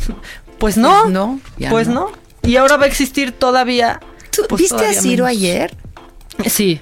[0.59, 1.07] pues no.
[1.07, 2.11] no, ya pues no.
[2.11, 2.13] no.
[2.43, 4.01] Y ahora va a existir todavía.
[4.49, 5.39] pues, ¿Viste a Ciro menos.
[5.39, 5.77] ayer?
[6.47, 6.81] Sí.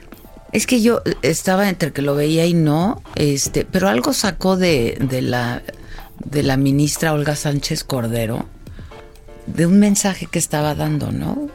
[0.53, 4.98] Es que yo estaba entre que lo veía y no, este, pero algo sacó de,
[5.01, 5.62] de la
[6.24, 8.46] de la ministra Olga Sánchez Cordero
[9.46, 11.48] de un mensaje que estaba dando, ¿no?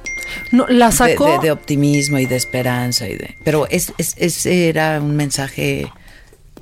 [0.51, 1.39] No, la De- sacó.
[1.39, 5.87] de, de optimismo y de esperanza y de, pero es, es- ese era un mensaje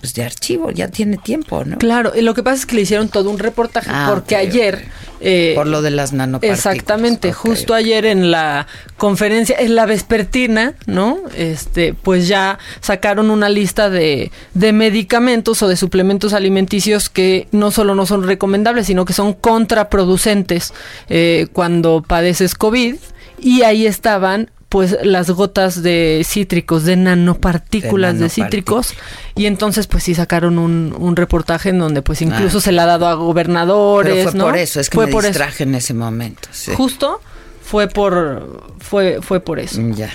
[0.03, 1.77] pues de archivo, ya tiene tiempo, ¿no?
[1.77, 4.83] Claro, y lo que pasa es que le hicieron todo un reportaje Ah, porque ayer
[5.21, 6.65] eh, Por lo de las nanopartículas.
[6.65, 8.67] Exactamente, justo ayer en la
[8.97, 11.19] conferencia, en la vespertina, ¿no?
[11.37, 17.71] Este, pues ya sacaron una lista de, de medicamentos o de suplementos alimenticios que no
[17.71, 20.73] solo no son recomendables, sino que son contraproducentes
[21.07, 22.97] eh, cuando padeces COVID.
[23.39, 28.95] Y ahí estaban pues las gotas de cítricos, de nanopartículas de, cítricos.
[29.35, 32.61] Y entonces pues sí sacaron un, un reportaje en donde pues incluso Ah.
[32.61, 34.45] se le ha dado a gobernadores, Pero fue ¿no?
[34.45, 35.39] por eso, es que Fue me por eso.
[35.59, 36.49] en ese momento.
[36.51, 36.71] sí.
[36.73, 37.21] Justo
[37.63, 39.79] fue por fue fue por eso.
[39.93, 40.09] Ya.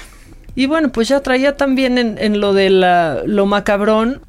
[0.56, 4.22] Y bueno, pues ya traía también en, en lo de la, lo macabrón,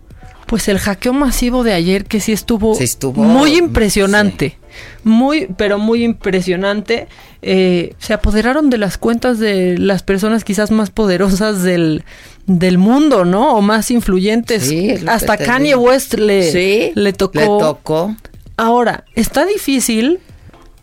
[0.50, 4.58] pues el hackeo masivo de ayer que sí estuvo, Sí estuvo, muy impresionante.
[5.04, 7.08] Muy, pero muy impresionante.
[7.44, 12.04] Eh, se apoderaron de las cuentas de las personas quizás más poderosas del,
[12.48, 13.54] del mundo, ¿no?
[13.54, 14.64] O más influyentes.
[14.64, 15.76] Sí, Hasta Kanye.
[15.76, 17.40] West le, le tocó.
[17.40, 18.16] le tocó.
[18.58, 20.20] Ahora, está difícil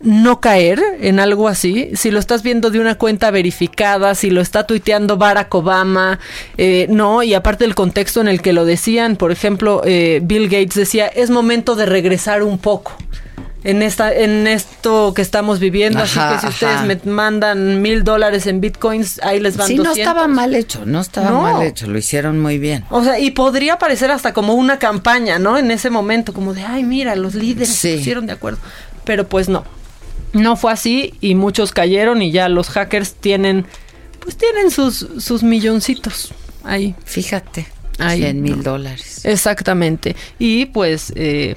[0.01, 4.41] no caer en algo así, si lo estás viendo de una cuenta verificada, si lo
[4.43, 6.19] está tuiteando Barack Obama,
[6.59, 10.45] eh, no, y aparte del contexto en el que lo decían, por ejemplo, eh, Bill
[10.49, 12.93] Gates decía, es momento de regresar un poco.
[13.65, 16.85] En, esta, en esto que estamos viviendo, Ajá, así que si ajá.
[16.85, 19.99] ustedes me mandan mil dólares en bitcoins, ahí les van Sí, no 200.
[19.99, 21.43] estaba mal hecho, no estaba No.
[21.43, 22.85] mal hecho, lo hicieron muy bien.
[22.91, 25.59] O sea, y podría parecer hasta como una campaña, ¿no?
[25.59, 27.75] En ese momento, como de, ay, mira, los líderes Sí.
[27.93, 28.59] se pusieron de acuerdo.
[29.05, 29.65] Pero pues no.
[30.37, 33.67] No fue así y muchos cayeron y ya los hackers tienen,
[34.21, 36.33] pues tienen sus, sus milloncitos
[36.65, 36.95] ahí.
[37.05, 37.67] Fíjate,
[37.99, 38.63] Ahí, 100 mil ¿no?
[38.63, 39.25] dólares.
[39.25, 40.15] Exactamente.
[40.39, 41.57] Y pues eh,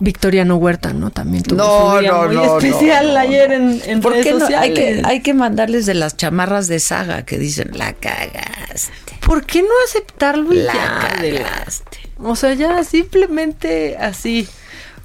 [0.00, 1.10] Victoriano Huerta, ¿no?
[1.10, 3.18] También tuvo No, su día no, muy no, especial no, no.
[3.20, 4.40] ayer en, en ¿Por redes qué no?
[4.40, 4.68] sociales.
[4.68, 9.18] Hay que, hay que mandarles de las chamarras de saga que dicen, la cagaste.
[9.24, 11.22] ¿Por qué no aceptarlo y La ya?
[11.22, 11.98] de la- cagaste.
[12.18, 14.48] O sea, ya simplemente así.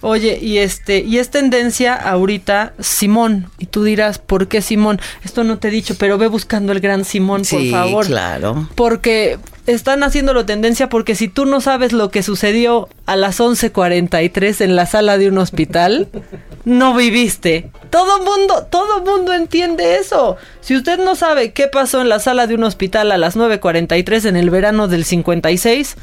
[0.01, 3.49] Oye, y este, y es tendencia ahorita Simón.
[3.57, 4.99] Y tú dirás, ¿por qué Simón?
[5.23, 8.05] Esto no te he dicho, pero ve buscando el gran Simón, Sí, por favor.
[8.05, 8.69] claro.
[8.75, 14.61] Porque están haciéndolo tendencia porque si tú no sabes lo que sucedió a las 11:43
[14.61, 16.07] en la sala de un hospital,
[16.65, 17.69] no viviste.
[17.89, 20.37] Todo mundo, todo mundo entiende eso.
[20.61, 24.25] Si usted no sabe qué pasó en la sala de un hospital a las 9:43
[24.25, 25.95] en el verano del 56,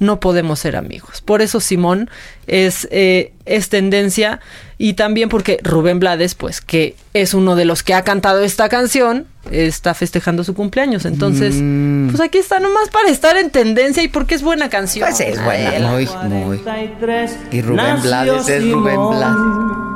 [0.00, 1.20] no podemos ser amigos.
[1.20, 2.10] Por eso Simón
[2.46, 4.40] es, eh, es tendencia
[4.78, 8.68] y también porque Rubén Blades, pues que es uno de los que ha cantado esta
[8.68, 11.04] canción, está festejando su cumpleaños.
[11.04, 11.54] Entonces,
[12.10, 15.06] pues aquí está nomás para estar en tendencia y porque es buena canción.
[15.08, 16.60] Pues es buena, muy, muy.
[17.52, 19.90] Y Rubén Blades es Rubén Blades.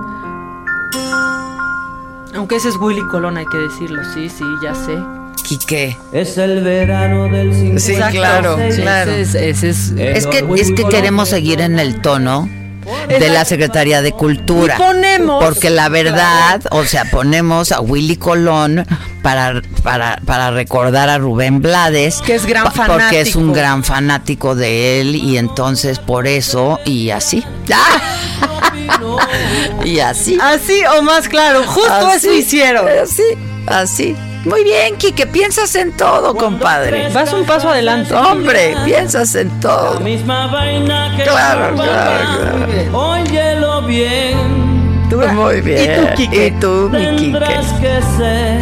[2.34, 5.23] Aunque ese es Willy Colón, hay que decirlo, sí, sí, ya sé.
[5.44, 5.96] Quique.
[6.12, 8.10] Es el verano del Sí, 56.
[8.12, 9.12] claro, claro.
[9.12, 12.48] Ese es, ese es- Es que, es que queremos seguir en el tono
[13.08, 14.74] de la Secretaría de Cultura.
[14.74, 18.84] Y ponemos- Porque la verdad, o sea, ponemos a Willy Colón
[19.22, 22.20] para, para, para recordar a Rubén Blades.
[22.20, 23.52] Que es gran pa- Porque es un fanático.
[23.54, 27.42] gran fanático de él y entonces por eso y así.
[29.84, 30.38] y así.
[30.40, 32.86] Así o más claro, justo Así, eso hicieron.
[33.02, 33.22] Así,
[33.66, 34.16] así.
[34.44, 37.08] Muy bien, Quique, piensas en todo, compadre.
[37.10, 38.14] Vas un paso adelante.
[38.14, 40.00] Hombre, piensas en todo.
[40.00, 42.98] Misma vaina que Claro, claro, claro.
[42.98, 44.64] Óyelo bien.
[45.34, 45.92] Muy bien.
[45.92, 46.46] ¿Y tú, Quique?
[46.46, 47.38] ¿Y tú, mi Quique?
[47.38, 48.60] Tendrás que ser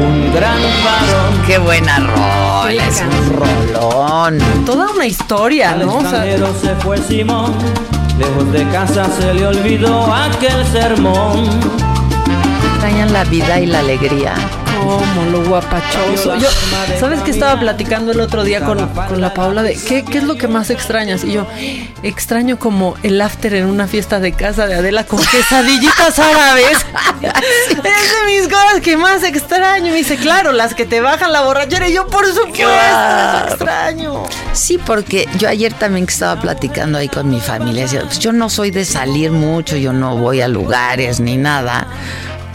[0.00, 1.42] un gran varón.
[1.46, 4.38] Qué buena rola, es un rolón.
[4.64, 5.96] Toda una historia, Al ¿no?
[5.96, 6.24] O sea,
[6.60, 7.52] se fue Simón,
[8.18, 11.89] lejos de casa se le olvidó aquel sermón.
[12.80, 14.34] Extrañan la vida y la alegría.
[14.80, 16.34] Como lo guapachoso.
[16.36, 16.48] Yo,
[16.98, 20.24] ¿Sabes qué estaba platicando el otro día con, con la Paula de qué, qué es
[20.24, 21.22] lo que más extrañas?
[21.22, 21.46] Y yo,
[22.02, 26.78] extraño como el after en una fiesta de casa de Adela con quesadillitas árabes.
[27.20, 29.88] es de mis cosas que más extraño.
[29.88, 31.86] Y me dice, claro, las que te bajan la borrachera.
[31.86, 34.22] Y yo, por supuesto, las extraño.
[34.54, 38.32] Sí, porque yo ayer también que estaba platicando ahí con mi familia, decía, pues yo
[38.32, 41.86] no soy de salir mucho, yo no voy a lugares ni nada,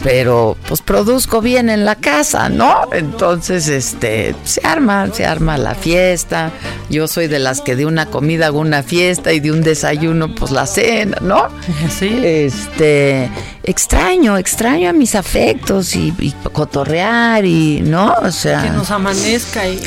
[0.06, 2.88] pero pues produzco bien en la casa, ¿no?
[2.92, 6.52] Entonces, este, se arma, se arma la fiesta.
[6.88, 10.32] Yo soy de las que de una comida hago una fiesta y de un desayuno,
[10.32, 11.48] pues la cena, ¿no?
[11.98, 12.20] Sí.
[12.22, 13.28] Este,
[13.64, 18.14] extraño, extraño a mis afectos y, y cotorrear y, ¿no?
[18.22, 18.62] O sea.
[18.62, 19.82] Que nos amanezca y...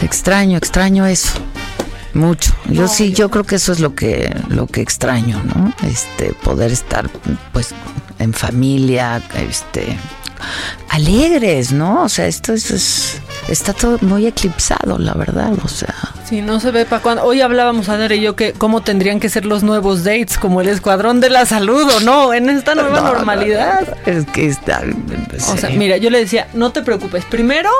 [0.00, 1.38] Extraño, extraño eso.
[2.14, 2.54] Mucho.
[2.70, 5.74] Yo sí, yo creo que eso es lo que, lo que extraño, ¿no?
[5.86, 7.10] Este, poder estar,
[7.52, 7.74] pues,
[8.18, 9.96] en familia, este,
[10.90, 12.04] alegres, ¿no?
[12.04, 15.94] O sea, esto, es, está todo muy eclipsado, la verdad, o sea.
[16.28, 17.24] Sí, no se ve para cuándo.
[17.24, 20.68] Hoy hablábamos, Adere y yo, que cómo tendrían que ser los nuevos dates, como el
[20.68, 22.34] escuadrón de la salud, ¿o no?
[22.34, 23.96] En esta nueva No, no, normalidad.
[24.06, 24.82] Es que está.
[25.48, 25.78] O sea, sí.
[25.78, 27.24] mira, yo le decía, no te preocupes.
[27.24, 27.70] Primero,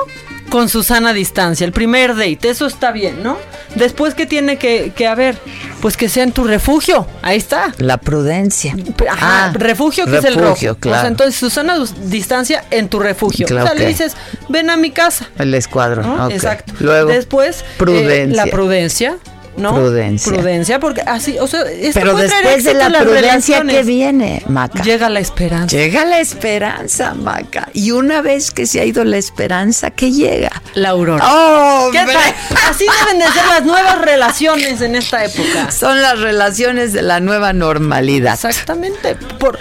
[0.49, 3.37] con Susana a distancia, el primer date, eso está bien, ¿no?
[3.75, 5.37] Después, ¿qué tiene que, que haber?
[5.81, 7.73] Pues que sea en tu refugio, ahí está.
[7.77, 8.75] La prudencia.
[9.09, 10.77] Ajá, Ah, refugio que es el refugio, rojo.
[10.79, 11.01] O claro.
[11.01, 13.45] sea, entonces Susana a distancia en tu refugio.
[13.47, 14.17] Claro o sea, le dices,
[14.49, 15.29] ven a mi casa.
[15.37, 16.05] El escuadrón.
[16.17, 16.29] ¿no?
[16.29, 16.73] Exacto.
[16.79, 18.45] Luego, Después, eh, prudencia.
[18.45, 19.17] la prudencia,
[19.57, 19.73] ¿no?
[19.75, 20.31] Prudencia.
[20.31, 23.85] Prudencia, porque así, o sea, esto Pero después de la prudencia, ¿qué relaciones.
[23.85, 24.83] viene, Maca?
[24.83, 25.75] Llega la esperanza.
[25.75, 27.69] Llega la esperanza, Maca.
[27.73, 30.51] Y una vez que se ha ido la esperanza, ¿qué llega?
[30.75, 31.23] La aurora.
[31.27, 32.15] ¡Oh, ¿Qué hombre!
[32.15, 32.57] tal?
[32.69, 35.71] Así deben de ser las nuevas relaciones en esta época.
[35.71, 38.33] Son las relaciones de la nueva normalidad.
[38.33, 39.15] Exactamente.
[39.39, 39.59] Por...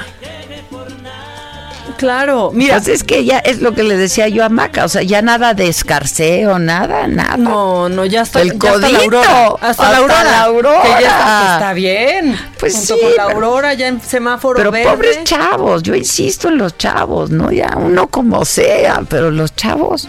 [1.98, 2.76] Claro, mira.
[2.76, 5.20] Pues es que ya es lo que le decía yo a Maca, o sea, ya
[5.20, 7.36] nada de escarceo, nada, nada.
[7.36, 8.40] No, no, ya está.
[8.40, 9.46] El ya está la codito, aurora.
[9.60, 10.24] Hasta, hasta la aurora.
[10.24, 10.82] la aurora.
[10.82, 12.36] Que ya está, bien.
[12.58, 14.88] Pues Junto sí, con la aurora ya en semáforo Pero verde.
[14.90, 17.50] pobres chavos, yo insisto en los chavos, ¿no?
[17.50, 20.06] Ya uno como sea, pero los chavos.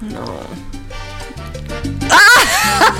[0.00, 0.51] No.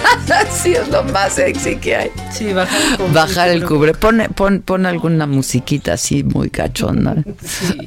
[0.50, 2.10] sí, es lo más sexy que hay.
[2.32, 3.12] Sí, bajar el cubre.
[3.12, 3.94] Bajar el cubre.
[3.94, 7.16] Pon, pon, pon alguna musiquita así muy cachonda.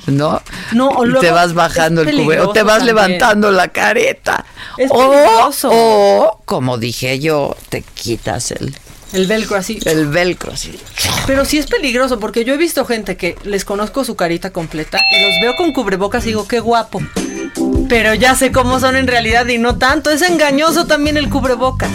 [0.08, 0.42] ¿No?
[0.74, 2.40] No, o y te vas bajando el cubre.
[2.42, 2.96] O te vas también.
[2.96, 4.46] levantando la careta.
[4.78, 5.70] Es o, peligroso.
[5.72, 8.76] o, como dije yo, te quitas el,
[9.14, 9.80] El velcro así.
[9.86, 10.78] el velcro así.
[11.26, 15.00] Pero sí es peligroso porque yo he visto gente que les conozco su carita completa
[15.12, 17.02] y los veo con cubrebocas y digo, qué guapo.
[17.88, 20.10] Pero ya sé cómo son en realidad y no tanto.
[20.10, 21.92] Es engañoso también el cubrebocas.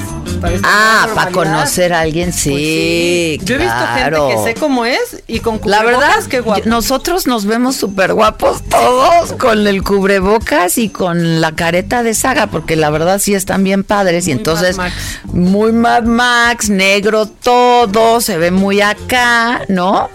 [0.62, 3.38] Ah, para conocer a alguien, sí.
[3.42, 6.62] Yo he visto gente que sé cómo es y con La cubrebocas, verdad, qué guapo.
[6.64, 12.46] nosotros nos vemos súper guapos todos con el cubrebocas y con la careta de saga,
[12.46, 14.28] porque la verdad sí están bien padres.
[14.28, 15.20] y entonces, Mad Max.
[15.26, 20.08] muy Mad Max, negro todo, se ve muy acá, ¿no?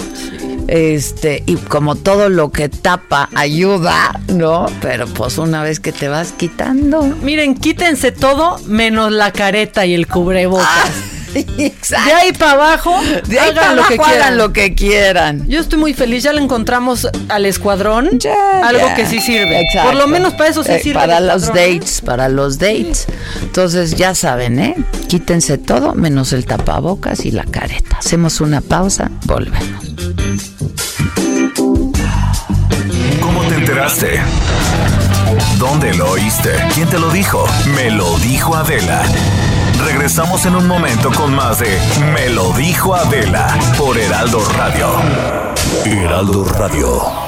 [0.68, 4.66] Este, y como todo lo que tapa ayuda, ¿no?
[4.82, 7.04] Pero pues una vez que te vas quitando.
[7.04, 11.15] Miren, quítense todo menos la careta y el cubrebocas.
[11.58, 12.06] Exacto.
[12.06, 12.96] De ahí para abajo,
[13.28, 14.22] De ahí hagan para lo que abajo, quieran.
[14.28, 15.48] hagan lo que quieran.
[15.48, 18.20] Yo estoy muy feliz, ya le encontramos al escuadrón
[18.64, 18.96] algo ya.
[18.96, 19.62] que sí sirve.
[19.62, 19.90] Exacto.
[19.92, 21.00] Por lo menos para eso sí Eh, sirve.
[21.00, 23.06] Para los escuadrón, dates, para los dates.
[23.42, 24.76] Entonces ya saben, ¿eh?
[25.08, 27.98] Quítense todo menos el tapabocas y la careta.
[27.98, 29.62] Hacemos una pausa, volvemos.
[33.22, 34.20] ¿Cómo te enteraste?
[35.58, 36.52] ¿Dónde lo oíste?
[36.74, 37.46] ¿Quién te lo dijo?
[37.76, 39.04] Me lo dijo Adela.
[39.84, 41.80] Regresamos en un momento con más de
[42.14, 43.48] Me lo dijo Adela
[43.78, 44.88] por Heraldo Radio.
[45.86, 47.25] Heraldo Radio.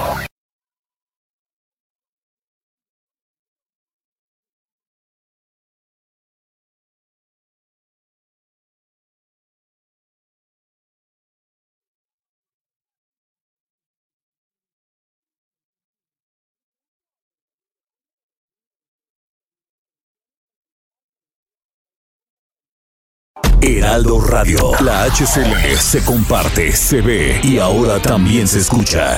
[23.67, 24.71] Heraldo Radio.
[24.79, 29.17] La HCL se comparte, se ve y ahora también se escucha.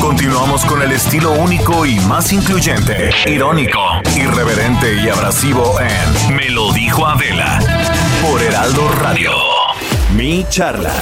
[0.00, 3.80] Continuamos con el estilo único y más incluyente, irónico,
[4.16, 7.60] irreverente y abrasivo en Me lo dijo Adela
[8.22, 9.32] por Heraldo Radio.
[10.16, 10.94] Mi charla.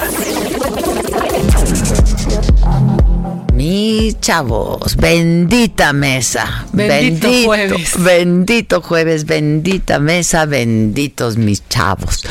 [4.20, 4.96] Chavos.
[4.96, 6.66] Bendita mesa.
[6.72, 8.02] Bendito jueves.
[8.02, 12.24] Bendito jueves, bendita mesa, benditos mis chavos.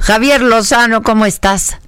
[0.00, 1.78] Javier Lozano, ¿cómo estás?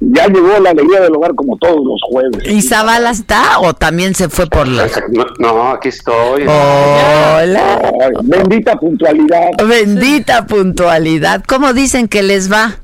[0.00, 2.42] Ya llegó la alegría del hogar como todos los jueves.
[2.46, 4.88] ¿Y Zavala está o también se fue por la...
[5.10, 6.42] No, no, aquí estoy.
[6.42, 7.92] Hola.
[8.02, 9.52] Ay, bendita puntualidad.
[9.66, 11.42] Bendita puntualidad.
[11.46, 12.78] ¿Cómo dicen que les va?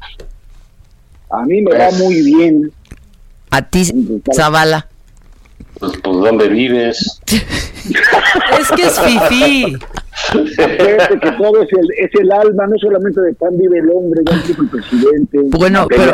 [1.30, 2.72] A mí me va muy bien.
[3.50, 3.92] A ti,
[4.34, 4.88] Zavala.
[5.82, 7.20] Pues, pues, ¿dónde vives?
[8.60, 9.76] Es que es fifí.
[10.32, 14.36] Que todo es el, es el alma, no solamente de pan vive el hombre, ya
[14.46, 15.38] dijo el presidente.
[15.46, 16.12] Bueno, pero,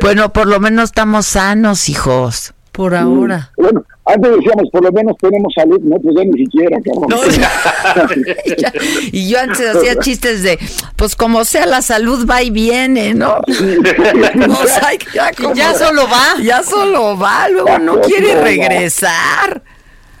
[0.00, 2.52] bueno, por lo menos estamos sanos, hijos.
[2.72, 3.52] Por ahora.
[3.56, 7.10] Bueno, antes decíamos, por lo menos tenemos salud, no, pues ya ni siquiera, cabrón.
[9.12, 10.58] Y yo antes hacía chistes de,
[10.96, 13.38] pues como sea, la salud va y viene, ¿no?
[13.46, 16.42] O sea, ya, como- Ya solo va.
[16.42, 19.62] Ya solo va, luego no quiere regresar.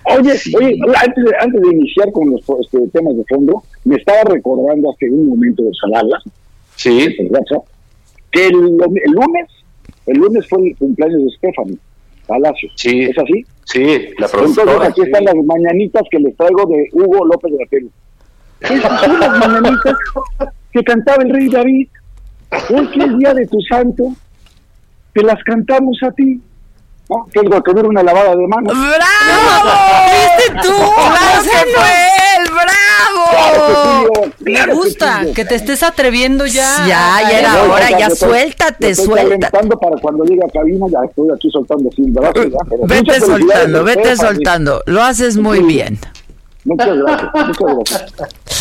[0.04, 4.22] Oye, oye, antes de, antes de iniciar con los este, temas de fondo, me estaba
[4.24, 6.18] recordando hace un momento de Salala,
[6.76, 7.14] Sí.
[8.32, 9.46] que el, el lunes,
[10.06, 11.78] el lunes fue el cumpleaños de Stephanie
[12.28, 12.70] Palacio.
[12.76, 13.02] Sí.
[13.04, 13.44] ¿Es así?
[13.64, 13.80] Sí,
[14.18, 14.86] la Entonces productora.
[14.86, 15.06] aquí sí.
[15.06, 17.90] están las mañanitas que les traigo de Hugo López de la Pelu.
[18.60, 19.96] Esas son las mañanitas
[20.72, 21.88] que cantaba el rey David.
[22.70, 24.04] Hoy que es día de tu santo,
[25.12, 26.40] te las cantamos a ti.
[27.08, 27.26] ¿No?
[27.32, 28.74] Tengo que tener una lavada de manos.
[28.76, 29.70] ¡Bravo!
[30.12, 30.74] ¿Viste tú?
[30.94, 31.88] ¡Claro que fue
[32.36, 32.50] él!
[32.52, 34.32] ¡Bravo!
[34.40, 36.86] Me gusta que te estés atreviendo ya.
[36.86, 39.28] Ya, ya era No, hora, ya ya me estoy- suéltate, estoy suéltate.
[39.50, 43.20] calentando para cuando llegue a cabina, ya estoy aquí soltando sin brazo, ya, pero Vete
[43.20, 44.82] soltando, vete soltando.
[44.86, 45.98] Lo haces muy bien.
[46.68, 47.74] Muchas gracias, muchas
[48.14, 48.14] gracias.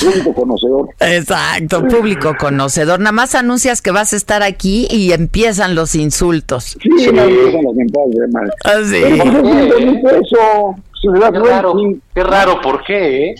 [0.03, 0.89] Público conocedor.
[0.99, 2.99] Exacto, público conocedor.
[2.99, 6.77] Nada más anuncias que vas a estar aquí y empiezan los insultos.
[6.81, 8.51] Sí, no empiezan mentadas de madre.
[8.63, 9.01] Ah, sí.
[9.01, 10.75] Pero ¿por qué es bien bonito eso?
[10.99, 12.01] Si me das Qué raro, sí.
[12.15, 13.29] qué raro, ¿por qué?
[13.29, 13.35] eh?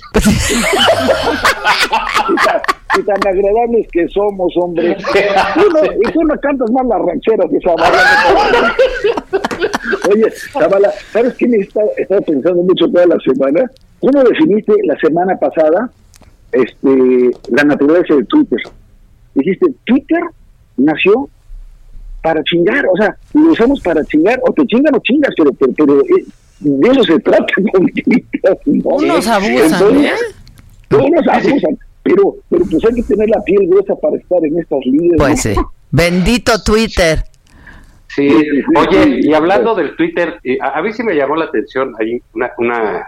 [2.30, 2.62] Y tan,
[3.00, 4.96] y tan agradables que somos, hombre.
[6.08, 8.76] Y tú no cantas más las rancheras de Zavala.
[10.12, 13.70] Oye, Zavala, ¿sabes qué me está, estaba pensando mucho toda la semana?
[14.00, 15.90] ¿Cómo definiste la semana pasada
[16.52, 18.60] este, la naturaleza de Twitter?
[19.34, 20.20] Dijiste, Twitter
[20.78, 21.30] nació
[22.22, 25.74] para chingar, o sea, lo usamos para chingar, o te chingan o chingas, pero, pero,
[25.78, 26.26] pero, eh,
[26.60, 28.58] de eso se trata con Twitter.
[28.66, 28.90] ¿no?
[28.90, 30.96] Unos abusan, Entonces, ¿eh?
[30.96, 34.80] Unos abusan, pero, pero pues hay que tener la piel gruesa para estar en estas
[34.86, 35.18] líderes.
[35.18, 35.54] Pues sí.
[35.92, 37.24] Bendito Twitter.
[38.08, 38.30] Sí,
[38.76, 42.20] oye, y hablando del Twitter, eh, a, a mí sí me llamó la atención ahí
[42.34, 43.06] una una,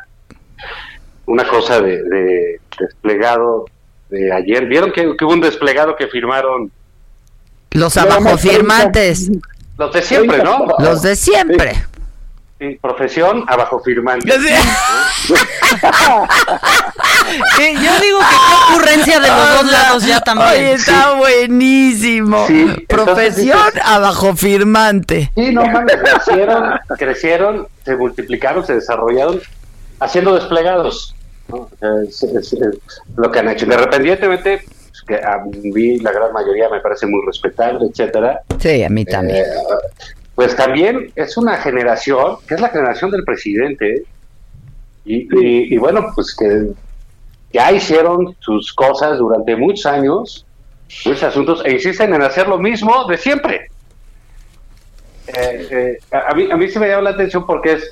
[1.26, 3.66] una cosa de, de desplegado
[4.10, 4.66] de ayer.
[4.66, 6.72] ¿Vieron que, que hubo un desplegado que firmaron
[7.72, 9.30] Los abajo firmantes.
[9.78, 10.66] los de siempre, no?
[10.80, 11.74] Los de siempre.
[12.60, 14.30] Sí, profesión abajo firmante.
[14.34, 14.36] Eh,
[17.76, 20.50] yo digo que qué ocurrencia de los dos lados ya también.
[20.50, 22.46] Oye, está buenísimo.
[22.48, 25.32] Sí, entonces Profesión abajo firmante.
[25.36, 29.40] Sí, no mames, crecieron, crecieron, se multiplicaron, se desarrollaron
[30.00, 31.16] haciendo desplegados.
[31.48, 31.56] ¿no?
[31.58, 32.78] O sea, es, es- es
[33.16, 33.66] lo que han hecho.
[33.66, 38.42] Independientemente, pues, que a mí la gran mayoría me parece muy respetable, etcétera.
[38.60, 39.46] Sí, a mí también.
[39.46, 39.50] Eh,
[40.36, 44.04] pues también es una generación, que es la generación del presidente,
[45.06, 46.68] y, y- y bueno, pues que
[47.52, 50.46] ya hicieron sus cosas durante muchos años,
[51.06, 53.70] muchos asuntos, e insisten en hacer lo mismo de siempre.
[55.28, 57.92] Eh, eh, a, a mí, a mí sí me llama la atención porque es,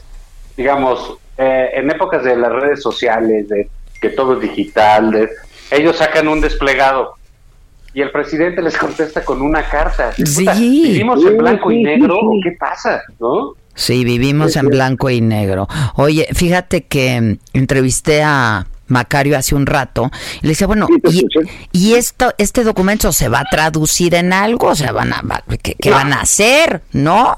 [0.55, 3.69] digamos, eh, en épocas de las redes sociales, de
[4.01, 5.29] que todo es digital, de-
[5.71, 7.13] ellos sacan un desplegado
[7.93, 10.11] y el presidente les contesta con una carta.
[10.15, 10.81] Puta, Sí.
[10.83, 13.01] ¿Vivimos en blanco y negro o qué pasa?
[13.19, 13.53] ¿No?
[13.75, 15.67] Sí, vivimos en blanco y negro.
[15.95, 20.09] Oye, fíjate que mm, entrevisté a Macario hace un rato
[20.41, 21.25] y le decía, bueno, ¿y,
[21.73, 24.67] y esto, este documento se va a traducir en algo?
[24.67, 26.81] O sea, van a, va- ¿qué, qué van a hacer?
[26.93, 27.37] ¿No?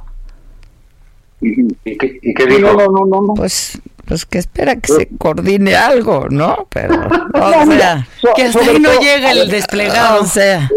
[1.41, 2.74] ¿Y qué, y qué No, dijo?
[2.74, 3.34] no, no, no, no.
[3.34, 6.68] Pues, pues que espera que se coordine algo, ¿no?
[6.70, 6.95] Pero,
[7.34, 10.22] o sea, Que hasta ahí no todo- llega el desplegado.
[10.22, 10.70] o sea,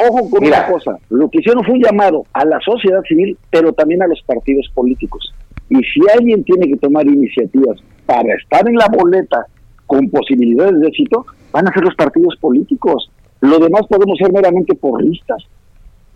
[0.00, 0.58] Ojo con Mira.
[0.66, 4.06] una cosa, lo que hicieron fue un llamado a la sociedad civil, pero también a
[4.06, 5.34] los partidos políticos.
[5.70, 9.46] Y si alguien tiene que tomar iniciativas para estar en la boleta
[9.86, 13.10] con posibilidades de éxito, van a ser los partidos políticos.
[13.40, 15.42] Lo demás podemos ser meramente porristas.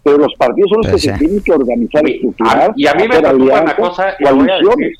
[0.04, 1.14] Pero los partidos son los Pues que sí.
[1.14, 4.34] se tienen que organizar, estructurar, A- y a mí me preocupa una cosa, y lo
[4.36, 4.76] voy a coaliciones.
[4.90, 4.98] decir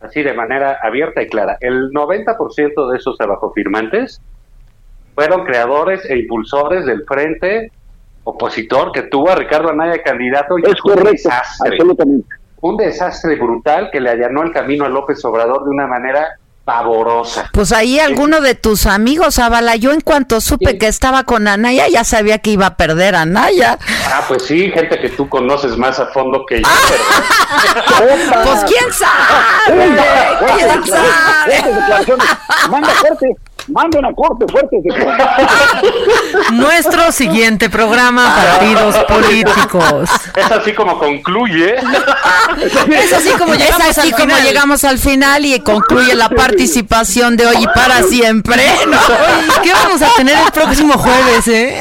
[0.00, 1.56] así de manera abierta y clara.
[1.60, 4.20] El 90% de esos abajo firmantes
[5.16, 7.72] fueron creadores e impulsores del frente
[8.22, 11.70] opositor que tuvo a Ricardo Anaya candidato y Es fue un correcto, desastre.
[11.72, 12.28] absolutamente.
[12.60, 17.48] un desastre brutal que le allanó el camino a López Obrador de una manera pavorosa.
[17.54, 21.88] Pues ahí alguno de tus amigos, Avala, yo en cuanto supe que estaba con Anaya,
[21.88, 23.78] ya sabía que iba a perder a Anaya.
[24.12, 26.68] Ah, pues sí, gente que tú conoces más a fondo que yo.
[28.44, 29.96] pues quién sabe,
[30.56, 32.18] quién sabe.
[32.70, 33.34] Manda fuerte,
[33.68, 34.76] manda una corte fuerte.
[36.52, 40.10] Nuestro siguiente programa, partidos políticos.
[40.36, 41.74] Es así como concluye.
[41.76, 44.42] Es así como llegamos, es así al como final.
[44.42, 48.62] llegamos al final y concluye la participación de hoy y para siempre.
[49.62, 51.80] ¿Qué vamos a tener el próximo jueves, eh?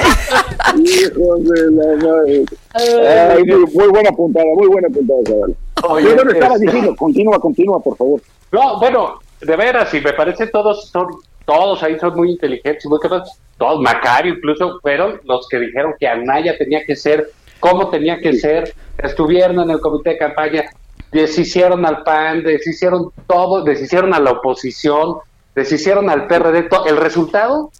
[0.76, 2.43] Hijos de la madre.
[2.73, 5.55] Ay, muy, muy buena puntada, muy buena puntada, chaval.
[5.84, 8.22] Oye, Yo no estaba este- diciendo, continúa, continúa, por favor.
[8.51, 11.07] No, bueno, de veras, y me parece todos son
[11.48, 13.40] todos ahí son muy inteligentes y muy capaces.
[13.57, 18.34] Todos, Macario incluso, fueron los que dijeron que Anaya tenía que ser, cómo tenía que
[18.34, 20.65] ser, estuvieron en el comité de campaña,
[21.10, 25.19] deshicieron al PAN, deshicieron todo, deshicieron a la oposición,
[25.56, 26.68] deshicieron al PRD.
[26.86, 27.72] El resultado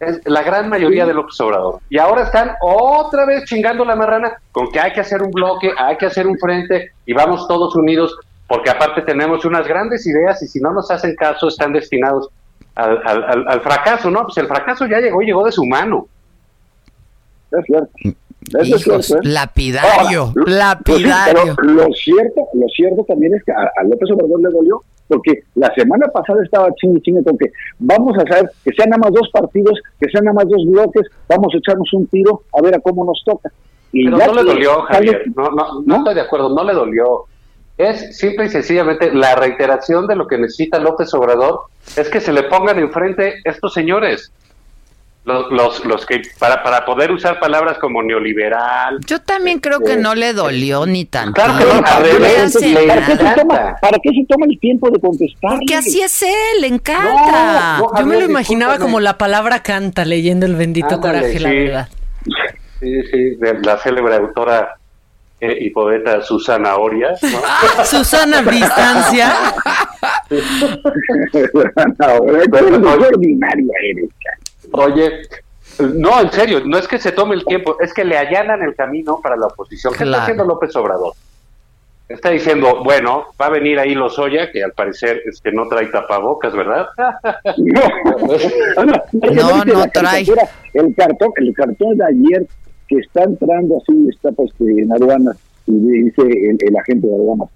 [0.00, 1.80] es la gran mayoría de López Obrador.
[1.88, 5.72] Y ahora están otra vez chingando la marrana con que hay que hacer un bloque,
[5.78, 8.14] hay que hacer un frente y vamos todos unidos,
[8.46, 12.28] porque aparte tenemos unas grandes ideas y si no nos hacen caso están destinados
[12.74, 14.24] al, al- al- al fracaso, ¿no?
[14.24, 16.06] Pues el fracaso ya llegó y llegó de su mano.
[17.52, 17.90] Es cierto.
[18.60, 19.20] Eso es cierto, ¿eh?
[19.28, 21.54] lapidario, Ahora, lo- lapidario.
[21.56, 25.44] Pero lo cierto, lo cierto también es que a, a López Obrador le dolió, porque
[25.54, 27.46] la semana pasada estaba chingue chingue con que
[27.78, 31.06] vamos a hacer que sean nada más dos partidos, que sean nada más dos bloques,
[31.28, 33.50] vamos a echarnos un tiro a ver a cómo nos toca.
[33.92, 35.22] Y Pero ya no le dolió, sale- Javier.
[35.36, 37.24] No, no, no estoy de acuerdo, no le dolió.
[37.78, 41.60] Es simple y sencillamente la reiteración de lo que necesita López Obrador
[41.96, 44.32] es que se le pongan enfrente estos señores.
[45.24, 48.98] Los, los, los que, para, para poder usar palabras como neoliberal.
[49.06, 51.32] Yo también creo que no le dolió ni tanto.
[51.32, 54.60] Claro que no, al revés, le ¿Para qué, se toma, ¿Para qué se toma el
[54.60, 55.52] tiempo de contestar?
[55.56, 57.78] Porque así es él, le encanta.
[57.78, 58.92] No, no, Yo me lo imaginaba discúlpame.
[58.92, 61.56] como la palabra canta leyendo el bendito Ándale, coraje, la sí.
[61.56, 61.88] verdad.
[62.80, 64.76] Sí, sí, de la célebre autora
[65.44, 67.10] eh, y poeta Susana Oria.
[67.22, 67.84] ¿no?
[67.84, 69.32] Susana Distancia.
[71.32, 74.10] no, qué ordinaria eres.
[74.72, 75.10] Oye,
[75.94, 78.74] no, en serio, no es que se tome el tiempo, es que le allanan el
[78.74, 79.92] camino para la oposición.
[79.92, 80.10] ¿Qué Claro.
[80.12, 81.12] está haciendo López Obrador?
[82.08, 86.54] Está diciendo, bueno, va a venir ahí Lozoya, que al parecer este, no trae tapabocas,
[86.54, 86.88] ¿verdad?
[87.56, 90.26] No, no, No, ¿viste no trae.
[90.74, 92.46] El cartón, el cartón de ayer
[92.88, 95.36] que está entrando así, está pues en aduanas
[95.66, 97.48] y dice el, el agente de aduanas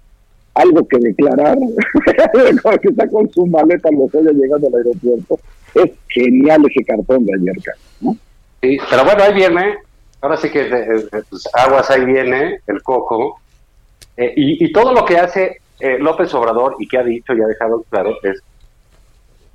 [0.59, 1.57] algo que declarar,
[2.81, 5.39] que está con su maleta los ojos llegando al aeropuerto.
[5.73, 7.55] Es genial ese cartón de ayer,
[8.01, 8.17] ¿no?
[8.61, 9.77] Sí, pero bueno, ahí viene,
[10.21, 10.65] ahora sí que
[11.29, 13.39] pues, aguas ahí viene el coco.
[14.17, 17.41] Eh, y, y todo lo que hace eh, López Obrador y que ha dicho y
[17.41, 18.43] ha dejado claro es,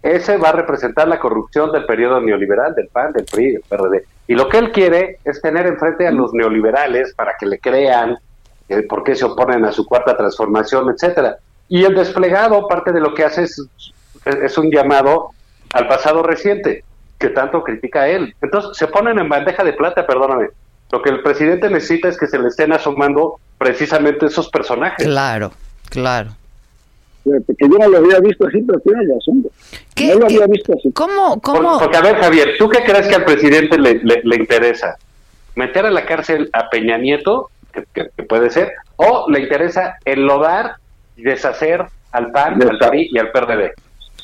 [0.02, 4.04] ese va a representar la corrupción del periodo neoliberal, del PAN, del PRI, del PRD.
[4.26, 8.16] Y lo que él quiere es tener enfrente a los neoliberales para que le crean
[8.68, 11.36] eh, por qué se oponen a su cuarta transformación, etcétera.
[11.68, 13.62] Y el desplegado, parte de lo que hace es,
[14.24, 15.30] es un llamado
[15.72, 16.84] al pasado reciente,
[17.18, 18.34] que tanto critica a él.
[18.40, 20.48] Entonces, se ponen en bandeja de plata, perdóname.
[20.90, 25.04] Lo que el presidente necesita es que se le estén asomando precisamente esos personajes.
[25.04, 25.52] Claro,
[25.90, 26.30] claro.
[27.24, 29.46] Que yo no lo había visto así, pero tiene razón.
[30.12, 30.92] No lo había visto así.
[30.92, 34.36] ¿Cómo, Por- porque, a ver, Javier, ¿tú qué crees que al presidente le, le- le
[34.36, 34.96] interesa?
[35.56, 39.96] ¿Meter a la cárcel a Peña Nieto, que, que- que puede ser, o le interesa
[40.04, 40.72] enlodar
[41.16, 43.72] y deshacer al PAN, al PRI y al PRD?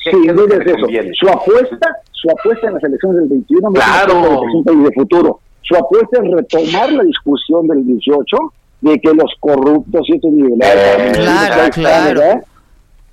[0.03, 1.09] ¿Qué- Sí, qué es mire, le eso.
[1.19, 4.13] Su apuesta, su apuesta en las elecciones del 21 no Claro.
[4.13, 5.39] es de presente y de futuro.
[5.63, 8.37] Su apuesta es retomar la discusión del 18
[8.81, 10.67] de que los corruptos y estos niveles
[11.13, 12.21] Claro, claro.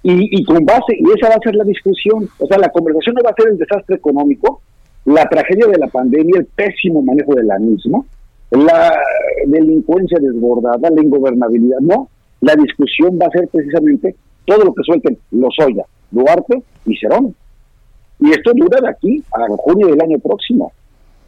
[0.03, 2.29] Y, y con base, y esa va a ser la discusión.
[2.39, 4.61] O sea, la conversación no va a ser el desastre económico,
[5.05, 8.03] la tragedia de la pandemia, el pésimo manejo de la misma,
[8.51, 8.97] la
[9.47, 11.79] delincuencia desbordada, la ingobernabilidad.
[11.81, 12.09] No,
[12.41, 14.15] la discusión va a ser precisamente
[14.45, 17.35] todo lo que suelten Lozoya, Duarte y Cerón.
[18.21, 20.73] Y esto dura de aquí a junio del año próximo.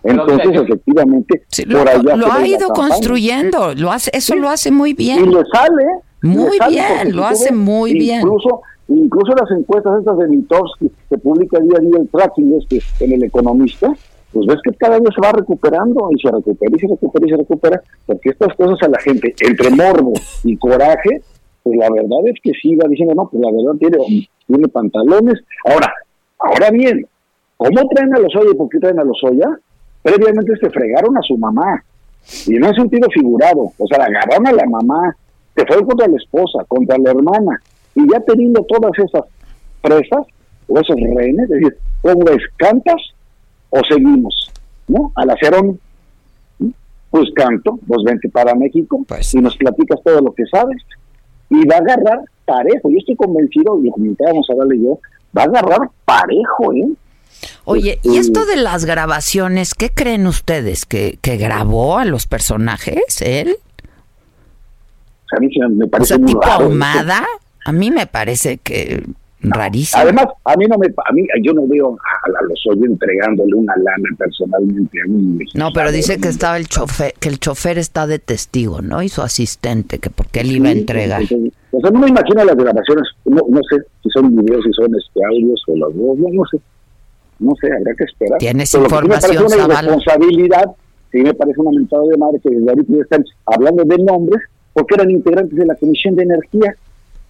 [0.03, 2.89] Entonces, efectivamente, Lo, por allá lo ha ido campaña.
[2.89, 5.31] construyendo, lo hace, eso lo hace muy Y bien.
[5.31, 5.85] le sale.
[6.23, 8.21] Muy bien, lo hace muy bien.
[8.21, 13.05] Incluso, incluso las encuestas estas de Mitowski que publica día a día el tracking este
[13.05, 13.95] en El Economista,
[14.33, 17.31] pues ves que cada día se va recuperando y se recupera y se recupera y
[17.31, 20.13] se recupera, porque estas cosas a la gente, entre morbo
[20.45, 21.23] y coraje,
[21.63, 25.41] pues la verdad es que sí va diciendo, no, pues la verdad tiene, tiene pantalones.
[25.65, 25.93] Ahora,
[26.39, 27.07] ahora bien,
[27.57, 29.49] ¿cómo traen a los Oya y por qué traen a los Oya?
[30.03, 31.85] Previamente se fregaron a su mamá,
[32.47, 35.17] y no en sentido figurado, o sea, la agarraron a la mamá,
[35.55, 37.61] te fue contra la esposa, contra la hermana,
[37.95, 39.25] y ya teniendo todas esas
[39.83, 40.27] presas
[40.69, 42.43] o esos rehenes, es decir, ¿cómo ves?
[42.57, 43.01] ¿Cantas
[43.71, 44.51] o seguimos?
[44.89, 45.13] ¿No?
[45.15, 45.79] Al hacer un,
[47.11, 50.83] pues canto, vos vente para México y nos platicas todo lo que sabes
[51.51, 52.91] y va a agarrar parejo.
[52.91, 54.99] Yo estoy convencido, y lo comentábamos a darle yo,
[55.37, 56.89] va a agarrar parejo, ¿eh?
[57.65, 60.85] Oye, ¿y esto de las grabaciones, qué creen ustedes?
[60.85, 63.57] ¿Que, que grabó a los personajes él?
[65.37, 66.65] A mí me parece o sea, muy tipo raro.
[66.65, 67.27] ahumada.
[67.65, 69.05] A mí me parece que
[69.43, 70.03] rarísimo.
[70.03, 73.75] Además, a mí no me, a mí, yo no veo a, los hoy entregándole una
[73.77, 75.39] lana personalmente a mí.
[75.55, 79.03] No, pero dice que estaba el chofer, que el chofer está de testigo, ¿no?
[79.03, 81.23] Y su asistente, que porque él iba a entregar.
[81.23, 84.73] Entonces, o sea, no me imagino las grabaciones, no, no sé si son videos, si
[84.73, 86.59] son este, audios o los dos, no, no sé.
[87.39, 88.39] No sé, habrá que esperar.
[88.39, 89.89] ¿Tienes Pero que sí información, me parece una Zavala?
[89.89, 90.65] irresponsabilidad,
[91.11, 94.95] sí me parece una mentada de madre que desde ahorita están hablando de nombres porque
[94.95, 96.75] eran integrantes de la Comisión de Energía,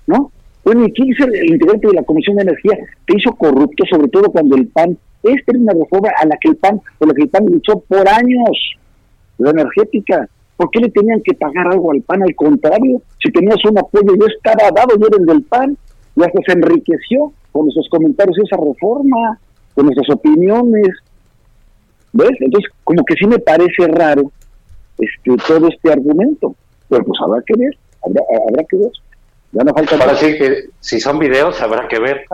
[0.07, 0.31] ¿no?
[0.65, 4.09] Bueno, ¿y quién es el, integrante de la Comisión de Energía que hizo corrupto, sobre
[4.09, 7.15] todo cuando el PAN, esta era una reforma a la que el PAN, por la
[7.15, 8.77] que el PAN luchó por años,
[9.39, 10.29] la energética.
[10.57, 12.23] ¿Por qué le tenían que pagar algo al PAN?
[12.23, 15.77] Al contrario, si tenías un apoyo, yo estaba dado, yo era el del PAN,
[16.17, 19.39] y hasta se enriqueció con nuestros comentarios esa reforma,
[19.75, 20.89] con nuestras opiniones.
[22.13, 22.37] ¿Ves?
[22.41, 24.31] Entonces, como que sí me parece raro
[24.99, 26.55] este todo este argumento.
[26.91, 28.91] Pero pues habrá que ver, habrá, habrá que ver.
[29.53, 32.25] Ya no falta Ahora sí que si son videos habrá que ver.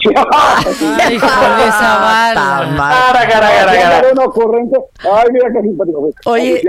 [0.00, 2.74] Ay, híjole, Zavala.
[2.76, 4.12] Cara, cara, cara, cara.
[4.12, 4.78] una ocurrencia.
[5.00, 6.10] Ay, mira qué simpático.
[6.24, 6.62] Oye,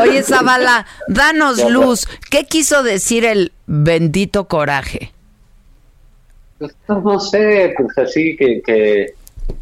[0.00, 2.06] oye, Zavala, danos luz.
[2.30, 5.12] ¿Qué quiso decir el bendito coraje?
[6.58, 9.14] Pues, no, no sé, pues así que, que...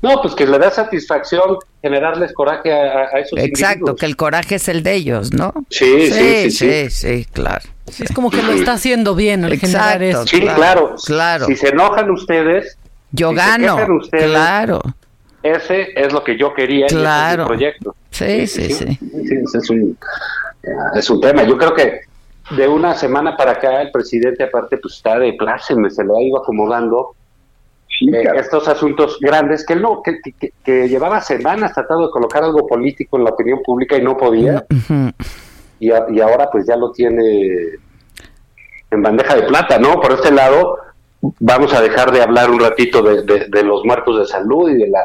[0.02, 4.00] No, pues que le da satisfacción generarles coraje a, a esos Exacto, individuos.
[4.00, 5.52] que el coraje es el de ellos, ¿no?
[5.70, 7.64] Sí, sí, sí, sí, sí, claro.
[7.90, 10.26] Sí, es como que lo está haciendo bien al generar eso.
[10.26, 10.96] Sí, claro.
[11.04, 11.46] claro.
[11.46, 12.76] Si se enojan ustedes,
[13.12, 14.80] Yo si se gano, ustedes, claro.
[15.42, 17.46] ese es lo que yo quería y ese es mi Claro.
[17.46, 17.94] proyecto.
[18.10, 18.98] Sí, sí, sí.
[19.00, 19.96] Sí, ese es un,
[20.94, 21.44] es un tema.
[21.44, 22.00] Yo creo que
[22.56, 26.22] de una semana para acá el presidente aparte pues está de pláceme, se le ha
[26.22, 27.14] ido acomodando
[28.00, 30.18] eh, estos asuntos grandes que él no, que,
[30.62, 34.64] que- llevaba semanas tratando de colocar algo político en la opinión pública y no podía
[34.70, 35.10] Ujú.
[35.80, 37.76] y, a- y ahora pues ya lo tiene
[38.90, 40.00] en bandeja de plata, ¿no?
[40.00, 40.78] Por este lado
[41.40, 44.74] vamos a dejar de hablar un ratito de, de- de los muertos de salud y
[44.74, 45.04] de la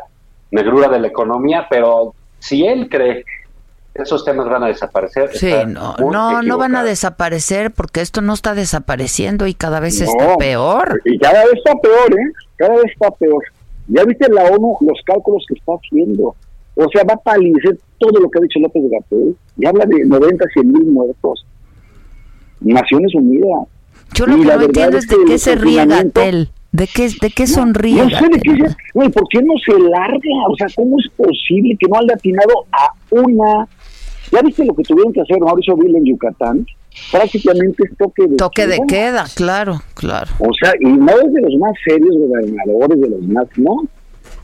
[0.52, 3.24] negrura de la economía, pero si él cree
[3.94, 8.34] esos temas van a desaparecer, Sí, no, no, no van a desaparecer porque esto no
[8.34, 10.06] está desapareciendo y cada vez No.
[10.06, 11.02] está peor.
[11.06, 12.32] Y cada vez está peor, ¿eh?
[12.58, 13.44] Cada vez está peor.
[13.88, 16.36] Ya viste la ONU, los cálculos que está haciendo.
[16.76, 19.36] O sea, va a palidecer todo lo que ha dicho López Gatel.
[19.58, 21.46] Y habla de 90, 100 mil muertos.
[22.62, 23.68] Naciones Unidas.
[24.14, 26.50] Yo lo Y que no entiendo es de qué se ríe Gatel.
[26.72, 28.76] ¿De qué, de qué sonríe No sé de qué se...
[28.94, 30.20] Güey, ¿por qué no se larga?
[30.50, 33.68] O sea, ¿cómo es posible que no haya atinado a una...
[34.32, 36.66] ¿Ya viste lo que tuvieron que hacer Mauricio Vila en Yucatán?
[37.12, 38.88] Prácticamente es toque de Toque de queda.
[38.88, 40.32] queda, claro, claro.
[40.40, 43.84] O sea, y no es de los más serios gobernadores, de los más, no.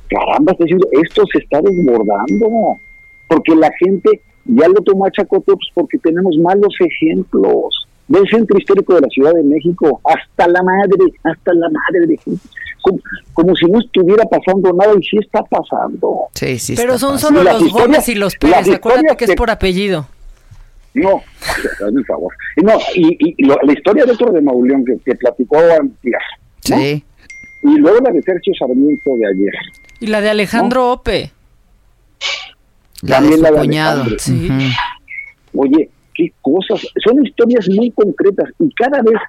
[0.10, 2.80] Caramba, está diciendo, esto se está desbordando.
[3.28, 7.88] Porque la gente ya lo toma a chacoteo, pues porque tenemos malos ejemplos.
[8.08, 12.18] Del centro histórico de la Ciudad de México, hasta la madre, hasta la madre de
[12.18, 12.48] gente.
[12.82, 13.00] Como,
[13.34, 16.28] como si no estuviera pasando nada, y sí está pasando.
[16.34, 16.74] Sí, sí.
[16.78, 17.44] Pero son pasando.
[17.44, 18.70] solo los Gómez y los Pérez.
[18.70, 20.08] Acuérdate que es por apellido.
[20.94, 21.22] No,
[21.86, 22.34] hazme un favor.
[22.56, 26.16] Y No, y, y lo- la historia de otro de Mauleón que, que platicó antier,
[26.70, 26.78] ¿no?
[26.78, 27.04] Sí.
[27.64, 29.54] Y luego la de Sergio Sarmiento de ayer.
[30.00, 31.32] Y la de Alejandro Ope.
[33.02, 34.02] La de También su la de cuñado.
[34.04, 34.20] Alejandro.
[34.20, 34.50] Sí.
[34.50, 35.62] Ujú.
[35.62, 36.86] Oye, qué cosas.
[37.06, 39.20] Son historias muy concretas y cada vez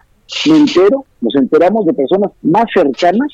[0.48, 3.28] me entero, nos enteramos de personas más cercanas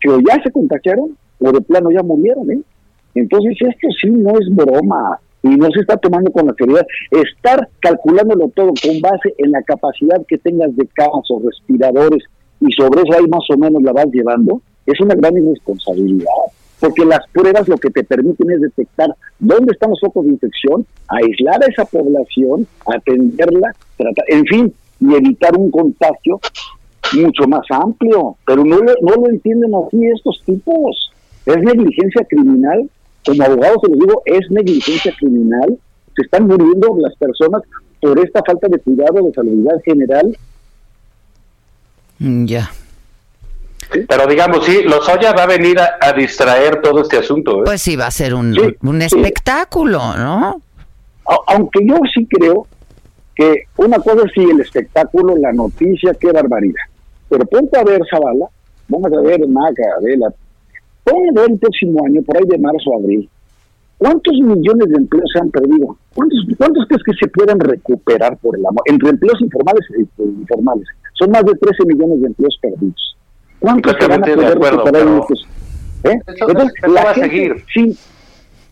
[0.00, 2.60] que o ya se contagiaron o de plano ya murieron, ¿eh?
[3.14, 6.86] Entonces esto sí no es broma y no se está tomando con la seriedad.
[7.10, 12.24] Estar calculándolo todo con base en la capacidad que tengas de camas o respiradores
[12.60, 16.26] y sobre eso ahí más o menos la vas llevando, es una gran irresponsabilidad.
[16.82, 20.84] Porque las pruebas lo que te permiten es detectar dónde están los focos de infección,
[21.06, 26.40] aislar a esa población, atenderla, tratar, en fin, y evitar un contagio
[27.14, 28.34] mucho más amplio.
[28.44, 31.12] Pero no lo, lo entienden así estos tipos.
[31.46, 32.90] Es negligencia criminal.
[33.24, 35.78] Como abogado se los digo, es negligencia criminal.
[36.16, 37.62] Se están muriendo las personas
[38.00, 40.36] por esta falta de cuidado de salubridad general.
[42.18, 42.72] Mm, Ya.
[44.08, 47.58] Pero digamos, sí, Lozoya va a venir a, a distraer todo este asunto.
[47.60, 47.62] ¿eh?
[47.66, 49.06] Pues sí, va a ser un, Sí, un sí.
[49.06, 50.60] espectáculo, ¿no?
[51.46, 52.66] Aunque yo sí creo
[53.34, 56.82] que una cosa es sí el espectáculo, la noticia, qué barbaridad.
[57.28, 58.46] Pero ponte a ver, Zavala,
[58.88, 60.28] vamos a ver, Maca, Adela,
[61.04, 63.28] ponte a ver el próximo año, por ahí de marzo a abril,
[63.98, 65.96] ¿cuántos millones de empleos se han perdido?
[66.14, 68.82] ¿Cuántos, cuántos crees que se pueden recuperar por el amor?
[68.86, 70.86] Entre empleos informales e informales.
[71.14, 73.16] Son más de 13 millones de empleos perdidos.
[73.62, 75.48] ¿Cuántos se van a poder recuperar en estos?
[76.04, 76.18] ¿Eh?
[76.26, 77.64] Entonces, la va a gente, seguir.
[77.72, 77.96] sí,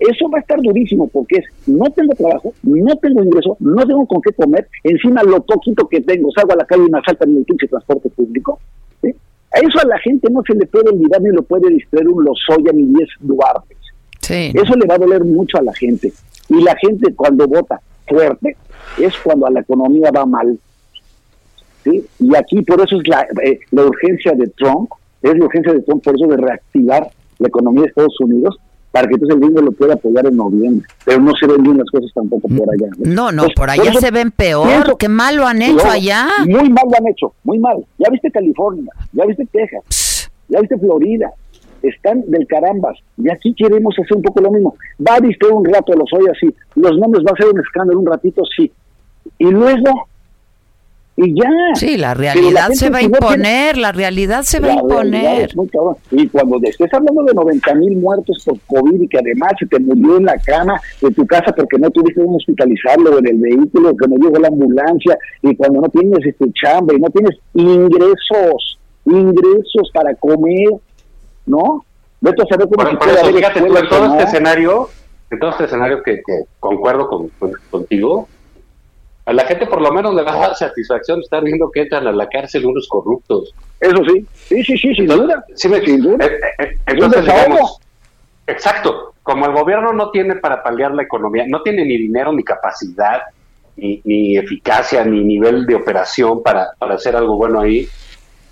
[0.01, 4.07] eso va a estar durísimo porque es, no tengo trabajo, no tengo ingreso, no tengo
[4.07, 7.31] con qué comer, encima lo poquito que tengo, salgo a la calle y me asaltan
[7.31, 8.59] en el pinche transporte público.
[9.03, 9.15] ¿sí?
[9.53, 12.25] A eso a la gente no se le puede olvidar ni lo puede distraer un
[12.25, 13.77] Lozoya ni 10 Duarte.
[14.21, 14.53] Sí.
[14.55, 16.13] Eso le va a doler mucho a la gente.
[16.49, 18.57] Y la gente cuando vota fuerte
[18.99, 20.59] es cuando a la economía va mal.
[21.85, 22.05] ¿Sí?
[22.19, 24.91] Y aquí por eso es la, eh, la urgencia de Trump,
[25.23, 27.09] es la urgencia de Trump por eso de reactivar
[27.39, 28.59] la economía de Estados Unidos
[28.93, 30.87] para que entonces el gringo lo pueda apoyar en noviembre.
[31.05, 32.89] Pero no se ven bien las cosas tampoco por allá.
[32.99, 34.67] No, no, por allá eso se ven peor.
[34.67, 36.27] pienso- Qué mal lo han hecho allá.
[36.47, 37.77] Muy mal lo han hecho, muy mal.
[37.99, 41.31] Ya viste California, ya viste Texas, ya viste Florida.
[41.83, 42.99] Están del carambas.
[43.17, 44.75] Y aquí queremos hacer un poco lo mismo.
[45.01, 46.55] Va a distraer un rato los hoy así.
[46.75, 48.71] Los nombres va a ser un escándalo un ratito, sí.
[49.39, 50.09] Y luego,
[51.17, 51.51] y ya.
[51.75, 54.75] Sí, la realidad gente se va a no tiene- imponer, la realidad se va a
[54.77, 55.43] la imponer.
[55.51, 55.97] es muy cabrón.
[56.13, 59.79] Y cuando estés hablando de 90 mil muertos por COVID y que además se te
[59.81, 63.95] murió en la cama de tu casa porque no tuviste un hospitalizarlo en el vehículo,
[63.97, 68.79] que no llegó la ambulancia, y cuando no tienes este chamba y no tienes ingresos,
[69.05, 70.69] ingresos para comer,
[71.47, 71.85] ¿no?
[72.21, 74.13] Vete a saber cómo Por, se por eso, fíjate, tú, en todo no.
[74.15, 74.89] este escenario,
[75.31, 78.29] en todo este escenario que, que concuerdo con, con- contigo,
[79.27, 82.07] a la gente por lo menos le va a dar satisfacción estar viendo que entran
[82.07, 83.55] a la cárcel unos corruptos.
[83.79, 85.45] Eso sí, sí, sí, sí, sin duda.
[85.55, 86.25] Sí, me- Sin duda.
[86.27, 87.79] eh, eh, entonces, digamos,
[88.47, 92.43] exacto, como el gobierno no tiene para paliar la economía, no tiene ni dinero, ni
[92.43, 93.21] capacidad,
[93.77, 97.87] ni, ni eficacia, ni nivel de operación para, para hacer algo bueno ahí,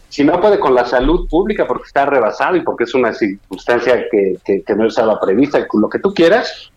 [0.09, 4.07] si no puede con la salud pública porque está rebasado y porque es una circunstancia
[4.11, 6.71] que, que, que no estaba prevista con lo que tú quieras,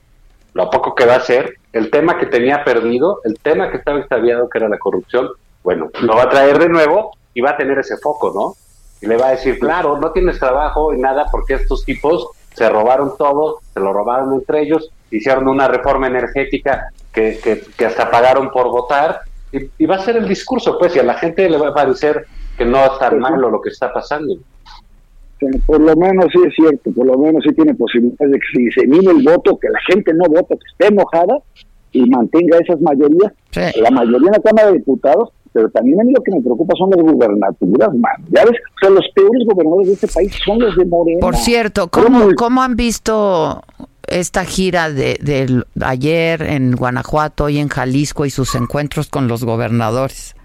[0.53, 3.99] lo poco que va a hacer, el tema que tenía perdido, el tema que estaba
[3.99, 5.29] extraviado que era la corrupción,
[5.63, 8.55] bueno, lo va a traer de nuevo y va a tener ese foco, ¿no?
[9.01, 12.69] Y le va a decir, claro, no tienes trabajo y nada porque estos tipos se
[12.69, 18.11] robaron todo, se lo robaron entre ellos, hicieron una reforma energética que, que, que hasta
[18.11, 19.21] pagaron por votar
[19.51, 21.73] y, y va a ser el discurso, pues, y a la gente le va a
[21.73, 22.25] parecer
[22.57, 24.35] que no es tan malo lo que está pasando.
[25.41, 28.45] Sí, Por lo menos sí es cierto, por lo menos sí tiene posibilidades de que
[28.53, 31.39] se disemine el voto, que la gente no vote, que esté enojada
[31.91, 33.33] y mantenga esas mayorías,
[33.81, 36.75] la mayoría en la Cámara de Diputados, pero también a mí lo que me preocupa
[36.77, 38.13] son las gubernaturas, man.
[38.29, 41.19] Ya ves, o sea, los peores gobernadores de este país son los de Morena.
[41.19, 43.63] Por cierto, ¿cómo, cómo han visto
[44.07, 49.43] esta gira de, de ayer en Guanajuato y en Jalisco y sus encuentros con los
[49.43, 50.35] gobernadores?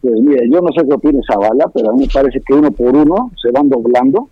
[0.00, 2.70] Pues mira, yo no sé qué opina Zavala, pero a mí me parece que uno
[2.70, 4.28] por uno se van doblando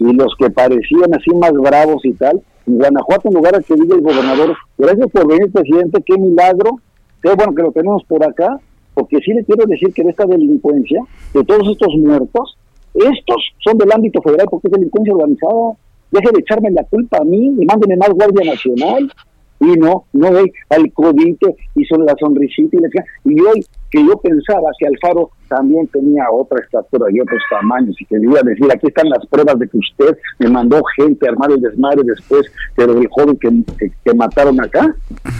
[0.00, 3.74] y los que parecían así más bravos y tal, en Guanajuato, en lugar de que
[3.74, 6.80] diga el gobernador, gracias por venir, presidente, qué milagro,
[7.22, 8.58] qué bueno que lo tenemos por acá,
[8.94, 11.00] porque sí le quiero decir que de esta delincuencia,
[11.32, 12.56] de todos estos muertos,
[12.94, 15.72] estos son del ámbito federal porque es delincuencia organizada.
[16.12, 19.12] Deje de echarme la culpa a mí y mándeme más Guardia Nacional.
[19.60, 22.88] Y no, no ve al codito y son la sonrisita y la
[23.24, 28.04] Y hoy que yo pensaba que Alfaro también tenía otra estatura y otros tamaños y
[28.06, 31.26] que le iba a decir, aquí están las pruebas de que usted me mandó gente
[31.28, 33.48] a armar el desmadre después de lo del joven que,
[33.78, 34.94] que, que mataron acá.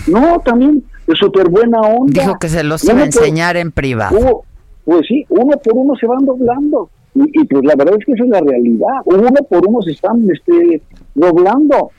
[0.06, 2.22] No, también es súper buena onda.
[2.22, 4.42] Dijo que se los iba a por- enseñar en privado.
[4.84, 6.90] Pues sí, uno por uno se van doblando.
[7.16, 9.00] Y, y pues la verdad es que esa es la realidad.
[9.06, 10.80] Uno por uno se están este,
[11.14, 11.90] doblando.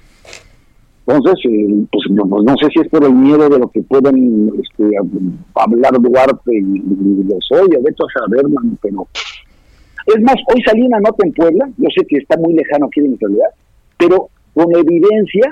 [1.07, 4.89] Entonces, eh, pues no, sé si es por el miedo de lo que puedan este,
[5.53, 9.07] hablar Duarte y, y los oye, vete a saber, man, pero...
[10.07, 13.01] Es más, hoy salí una nota en Puebla, yo sé que está muy lejano aquí
[13.01, 13.49] de mi realidad,
[13.97, 15.51] pero con evidencia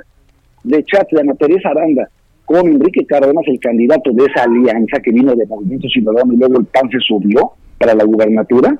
[0.63, 2.07] de chat de Ana Teresa Aranda
[2.45, 6.59] con Enrique Cárdenas, el candidato de esa alianza que vino de Movimiento Ciudadano y luego
[6.59, 8.77] el PAN se subió para la gubernatura,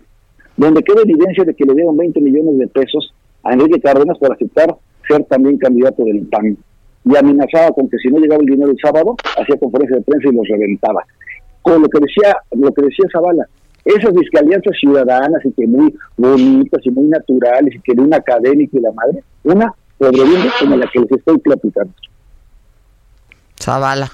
[0.58, 3.14] donde queda evidencia de que le dieron 20 millones de pesos
[3.44, 4.76] a Enrique Cárdenas por aceptar
[5.08, 6.58] ser también candidato del PAN.
[7.06, 10.30] Y amenazaba con que si no llegaba el dinero el sábado, hacía conferencia de prensa
[10.30, 11.04] y los reventaba.
[11.62, 13.48] Con lo que decía, lo que decía Zavala,
[13.86, 18.78] esas alianzas ciudadanas y que muy bonitas y muy naturales y que de una académica
[18.78, 21.94] y la madre, una podredumbre como la que les estoy platicando.
[23.60, 24.12] Zavala.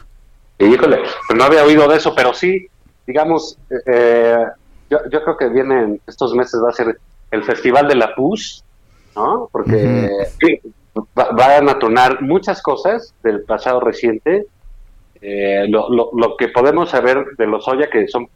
[0.57, 0.97] Y híjole,
[1.27, 2.67] pues no había oído de eso, pero sí,
[3.07, 4.45] digamos, eh, eh,
[4.89, 6.99] yo, yo creo que vienen estos meses va a ser
[7.31, 8.63] el Festival de la PUS,
[9.15, 9.49] ¿no?
[9.51, 10.09] Porque
[11.17, 14.45] va- van a tronar muchas cosas del pasado reciente.
[15.21, 18.27] Eh, lo, lo, lo que podemos saber de los Oya, que son,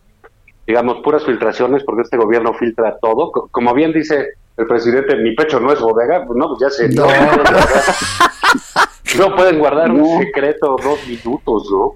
[0.68, 5.34] digamos, puras filtraciones, porque este gobierno filtra todo, co- como bien dice el presidente, mi
[5.34, 6.90] pecho no es bodega, pues no, pues ya se...
[6.90, 7.08] No,
[9.18, 9.36] no.
[9.36, 11.94] pueden guardar un secreto dos minutos, ¿no?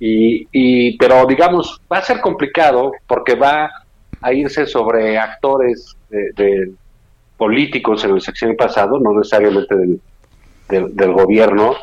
[0.00, 3.68] Y, y, pero digamos, va a ser complicado porque va
[4.22, 6.70] a irse sobre actores de, de
[7.38, 10.00] políticos en el sección pasado, no necesariamente del,
[10.68, 11.74] del, del gobierno.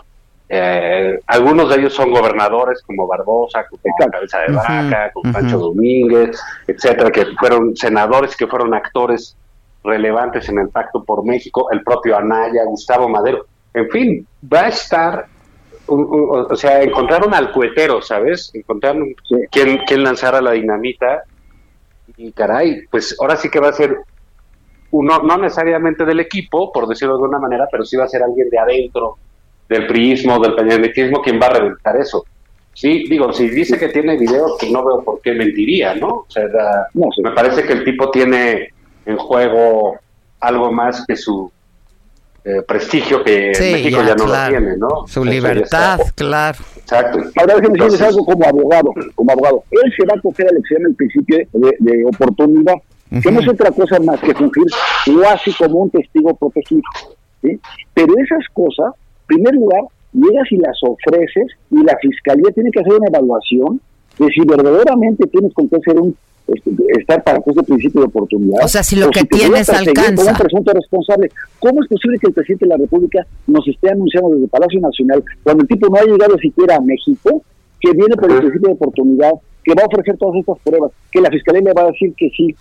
[0.48, 6.40] Eh, algunos de ellos son gobernadores como Barbosa, como Cabeza de Vaca, como Pancho Domínguez,
[6.68, 9.36] etcétera, que fueron senadores, que fueron actores
[9.84, 13.46] relevantes en el Pacto por México, el propio Anaya, Gustavo Madero.
[13.74, 15.26] En fin, va a estar,
[15.88, 18.52] un- un- o sea, encontraron al cuetero, ¿sabes?
[18.54, 19.16] Encontraron
[19.52, 21.24] quién, quién lanzara la dinamita
[22.18, 23.98] y caray, pues ahora sí que va a ser
[24.92, 28.24] uno, no necesariamente del equipo, por decirlo de alguna manera, pero sí va a ser
[28.24, 29.16] alguien de adentro
[29.68, 32.24] del priismo, del peñanetismo, quien va a reventar eso.
[32.74, 36.08] Sí, digo, si dice que tiene videos, pues no veo por qué mentiría, ¿no?
[36.10, 38.70] O sea, da- me parece que el tipo tiene
[39.06, 39.98] en juego
[40.42, 41.50] algo más que su
[42.44, 44.52] eh, prestigio que Sí, en México ya, ya, no claro.
[44.54, 45.08] lo tiene, ¿no?
[45.08, 46.60] Su libertad, claro.
[46.78, 47.18] Exacto.
[47.38, 49.64] Ahora déjeme decirles algo como abogado, como abogado.
[49.72, 52.76] Él se va a coger a la elección el principio de, de oportunidad,
[53.10, 54.66] que no es otra cosa más que fungir
[55.22, 56.84] casi como un testigo protegido.
[57.42, 57.60] ¿sí?
[57.94, 59.82] Pero esas cosas, en primer lugar,
[60.14, 63.82] llegas y las ofreces y la fiscalía tiene que hacer una evaluación
[64.18, 66.16] de si verdaderamente tienes con qué ser un
[66.48, 66.70] este,
[67.00, 68.64] estar para ese principio de oportunidad.
[68.64, 70.32] O sea, si lo que tienes alcanza.
[70.32, 71.32] un presunto responsable.
[71.60, 75.24] ¿Cómo es posible que el presidente de la República nos esté anunciando desde Palacio Nacional
[75.44, 77.42] cuando el tipo no ha llegado siquiera a México,
[77.80, 79.32] que viene por el principio de oportunidad,
[79.64, 82.30] que va a ofrecer todas estas pruebas, que la fiscalía le va a decir que
[82.30, 82.56] sí?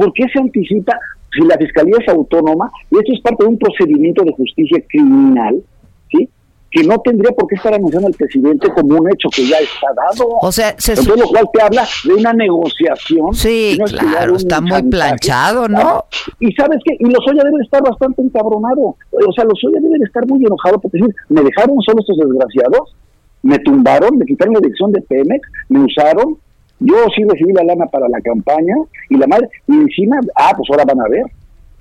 [0.00, 0.98] ¿Por qué se anticipa
[1.30, 5.62] si la fiscalía es autónoma y esto es parte de un procedimiento de justicia criminal,
[6.10, 6.26] ¿sí?
[6.70, 9.88] que no tendría por qué estar anunciando al presidente como un hecho que ya está
[9.94, 10.38] dado.
[10.40, 13.34] O sea, se Entonces, lo cual te habla de una negociación.
[13.34, 16.06] Sí, no claro, está muy planchado, ¿no?
[16.38, 18.96] Y sabes qué, y Lozoya debe estar bastante encabronado.
[19.10, 22.96] O sea, Lozoya debe de estar muy enojado porque decir, me dejaron solo estos desgraciados,
[23.42, 26.38] me tumbaron, me quitaron la dirección de Pemex, me usaron,
[26.80, 28.74] yo sí recibí la lana para la campaña
[29.08, 31.24] y la madre, y encima, ah, pues ahora van a ver,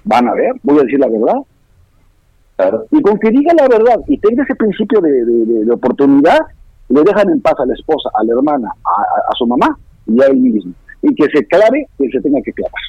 [0.03, 1.35] van a ver, voy a decir la verdad.
[2.91, 6.39] Y con que diga la verdad y tenga ese principio de, de- oportunidad,
[6.89, 10.25] le dejan en paz a la esposa, a la hermana, a, su mamá y a
[10.27, 10.73] él mismo.
[11.01, 12.81] Y que se clave, que se tenga que clavar.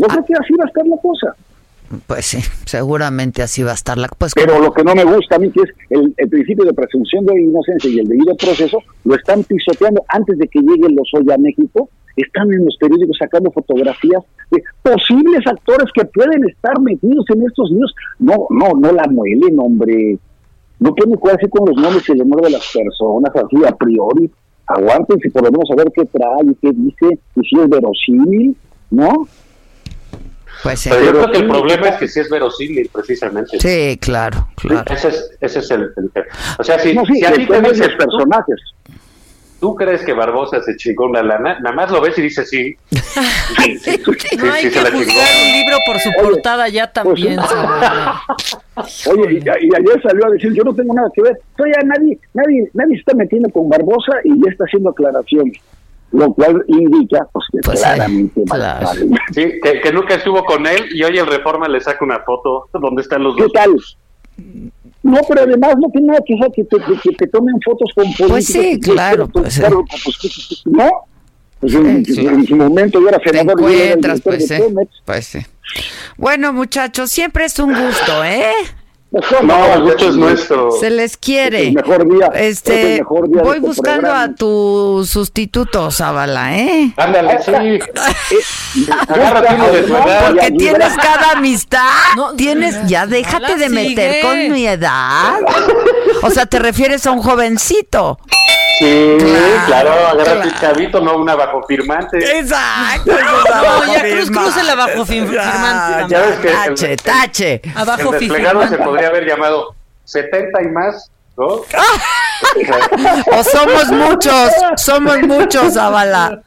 [0.00, 1.36] Yo creo que así va a estar la cosa.
[2.06, 5.36] Pues sí, seguramente así va a estar la pues Pero lo que no me gusta
[5.36, 9.14] a mí, que es el, principio de presunción de inocencia y el debido proceso, lo
[9.14, 11.88] están pisoteando antes de que lleguen los hoy a México.
[12.14, 17.70] Están en los periódicos sacando fotografías de posibles actores que pueden estar metidos en estos
[17.70, 17.94] líos.
[18.18, 20.18] No, no, no la muelen, hombre.
[20.80, 24.30] No pueden jugarse con los nombres y el honor de las personas así a priori.
[24.66, 28.56] Aguántense por lo menos a qué trae y qué dice y si es verosímil,
[28.90, 29.26] ¿no?
[30.62, 30.90] Pues sí.
[30.90, 33.58] Pero yo creo que el problema es que sí es verosímil, precisamente.
[33.60, 34.92] Sí, claro, claro.
[34.92, 36.26] Ese es, ese es el, el tema.
[36.58, 38.56] O sea, si, No, sí, si a ti te los personajes.
[39.60, 41.58] ¿tú crees que Barbosa se chingó una lana?
[41.58, 42.76] Nada más lo ves y dices sí.
[42.90, 45.04] Sí, sí, sí, sí, No hay que se la chingó.
[45.04, 47.36] juzgar un libro por su portada ya también.
[47.48, 48.14] Salvador.
[49.10, 51.38] Oye, y, y ayer salió a decir, yo no tengo nada que ver.
[51.58, 55.58] Oye, nadie, nadie, nadie se está metiendo con Barbosa y ya está haciendo aclaraciones.
[56.10, 58.96] Lo cual indica, pues, que claramente va a estar.
[59.32, 62.68] Sí, que, que nunca estuvo con él y hoy el Reforma le saca una foto
[62.72, 63.52] donde están los ¿Qué dos.
[63.52, 63.70] tal?
[65.02, 67.90] No, pero además no tiene nada que hacer que te, que, que te tomen fotos
[67.94, 68.30] con políticos.
[68.30, 70.88] Pues sí, claro, pues, claro, pues, ¿No?
[71.60, 72.26] Pues en, Sí, sí.
[72.26, 74.62] en su momento yo era Te senador y él era el encuentras, pues de sí.
[75.04, 75.38] Pues sí.
[76.16, 78.52] Bueno, muchachos, siempre es un gusto, ¿eh?
[79.10, 80.70] No, el gusto es nuestro.
[80.72, 81.62] Se les quiere.
[81.62, 84.22] Es el mejor día, es Este, el mejor día de voy este buscando programa.
[84.24, 86.92] a tu sustituto, Zavala, ¿eh?
[86.96, 88.82] Ándale, sí.
[89.08, 90.26] Agarra uno de tu edad.
[90.26, 91.80] Porque tienes cada amistad.
[92.36, 94.20] tienes, ya déjate de meter sigue.
[94.22, 95.34] con mi edad.
[96.22, 98.18] O sea, te refieres a un jovencito.
[98.78, 99.16] Sí,
[99.66, 100.50] Claro, claro, agarra claro.
[100.60, 102.16] chavito, no una bajo firmante.
[102.38, 103.10] Exacto.
[103.12, 106.04] No, ya Cruz Cruz bajó fin- firmante.
[106.14, 107.62] Ya ves que el- Tache, tache.
[107.74, 108.76] Abajo el firmante.
[108.98, 111.46] Podría haber llamado 70 y más, ¿no?
[113.36, 116.40] O somos muchos, somos muchos, Zavala.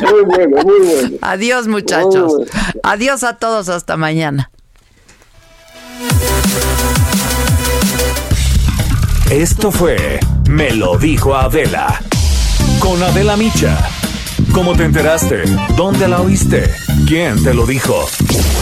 [0.00, 1.16] Muy bueno, muy bueno.
[1.22, 2.32] Adiós, muchachos.
[2.84, 4.48] Adiós a todos, hasta mañana.
[9.28, 12.00] Esto fue Me lo dijo Adela.
[12.78, 13.76] Con Adela Micha.
[14.52, 15.44] ¿Cómo te enteraste?
[15.76, 16.70] ¿Dónde la oíste?
[17.06, 18.08] ¿Quién te lo dijo?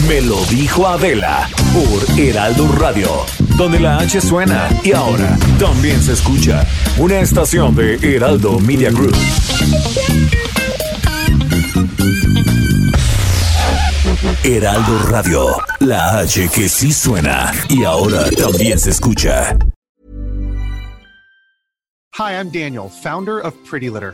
[0.07, 3.09] Me lo dijo Adela por Heraldo Radio.
[3.57, 6.67] donde la H suena y ahora también se escucha.
[6.97, 9.15] Una estación de Heraldo Media Group.
[14.43, 15.47] Heraldo Radio,
[15.79, 19.57] la H que sí suena y ahora también se escucha.
[22.17, 24.13] Hi, I'm Daniel, founder of Pretty Litter.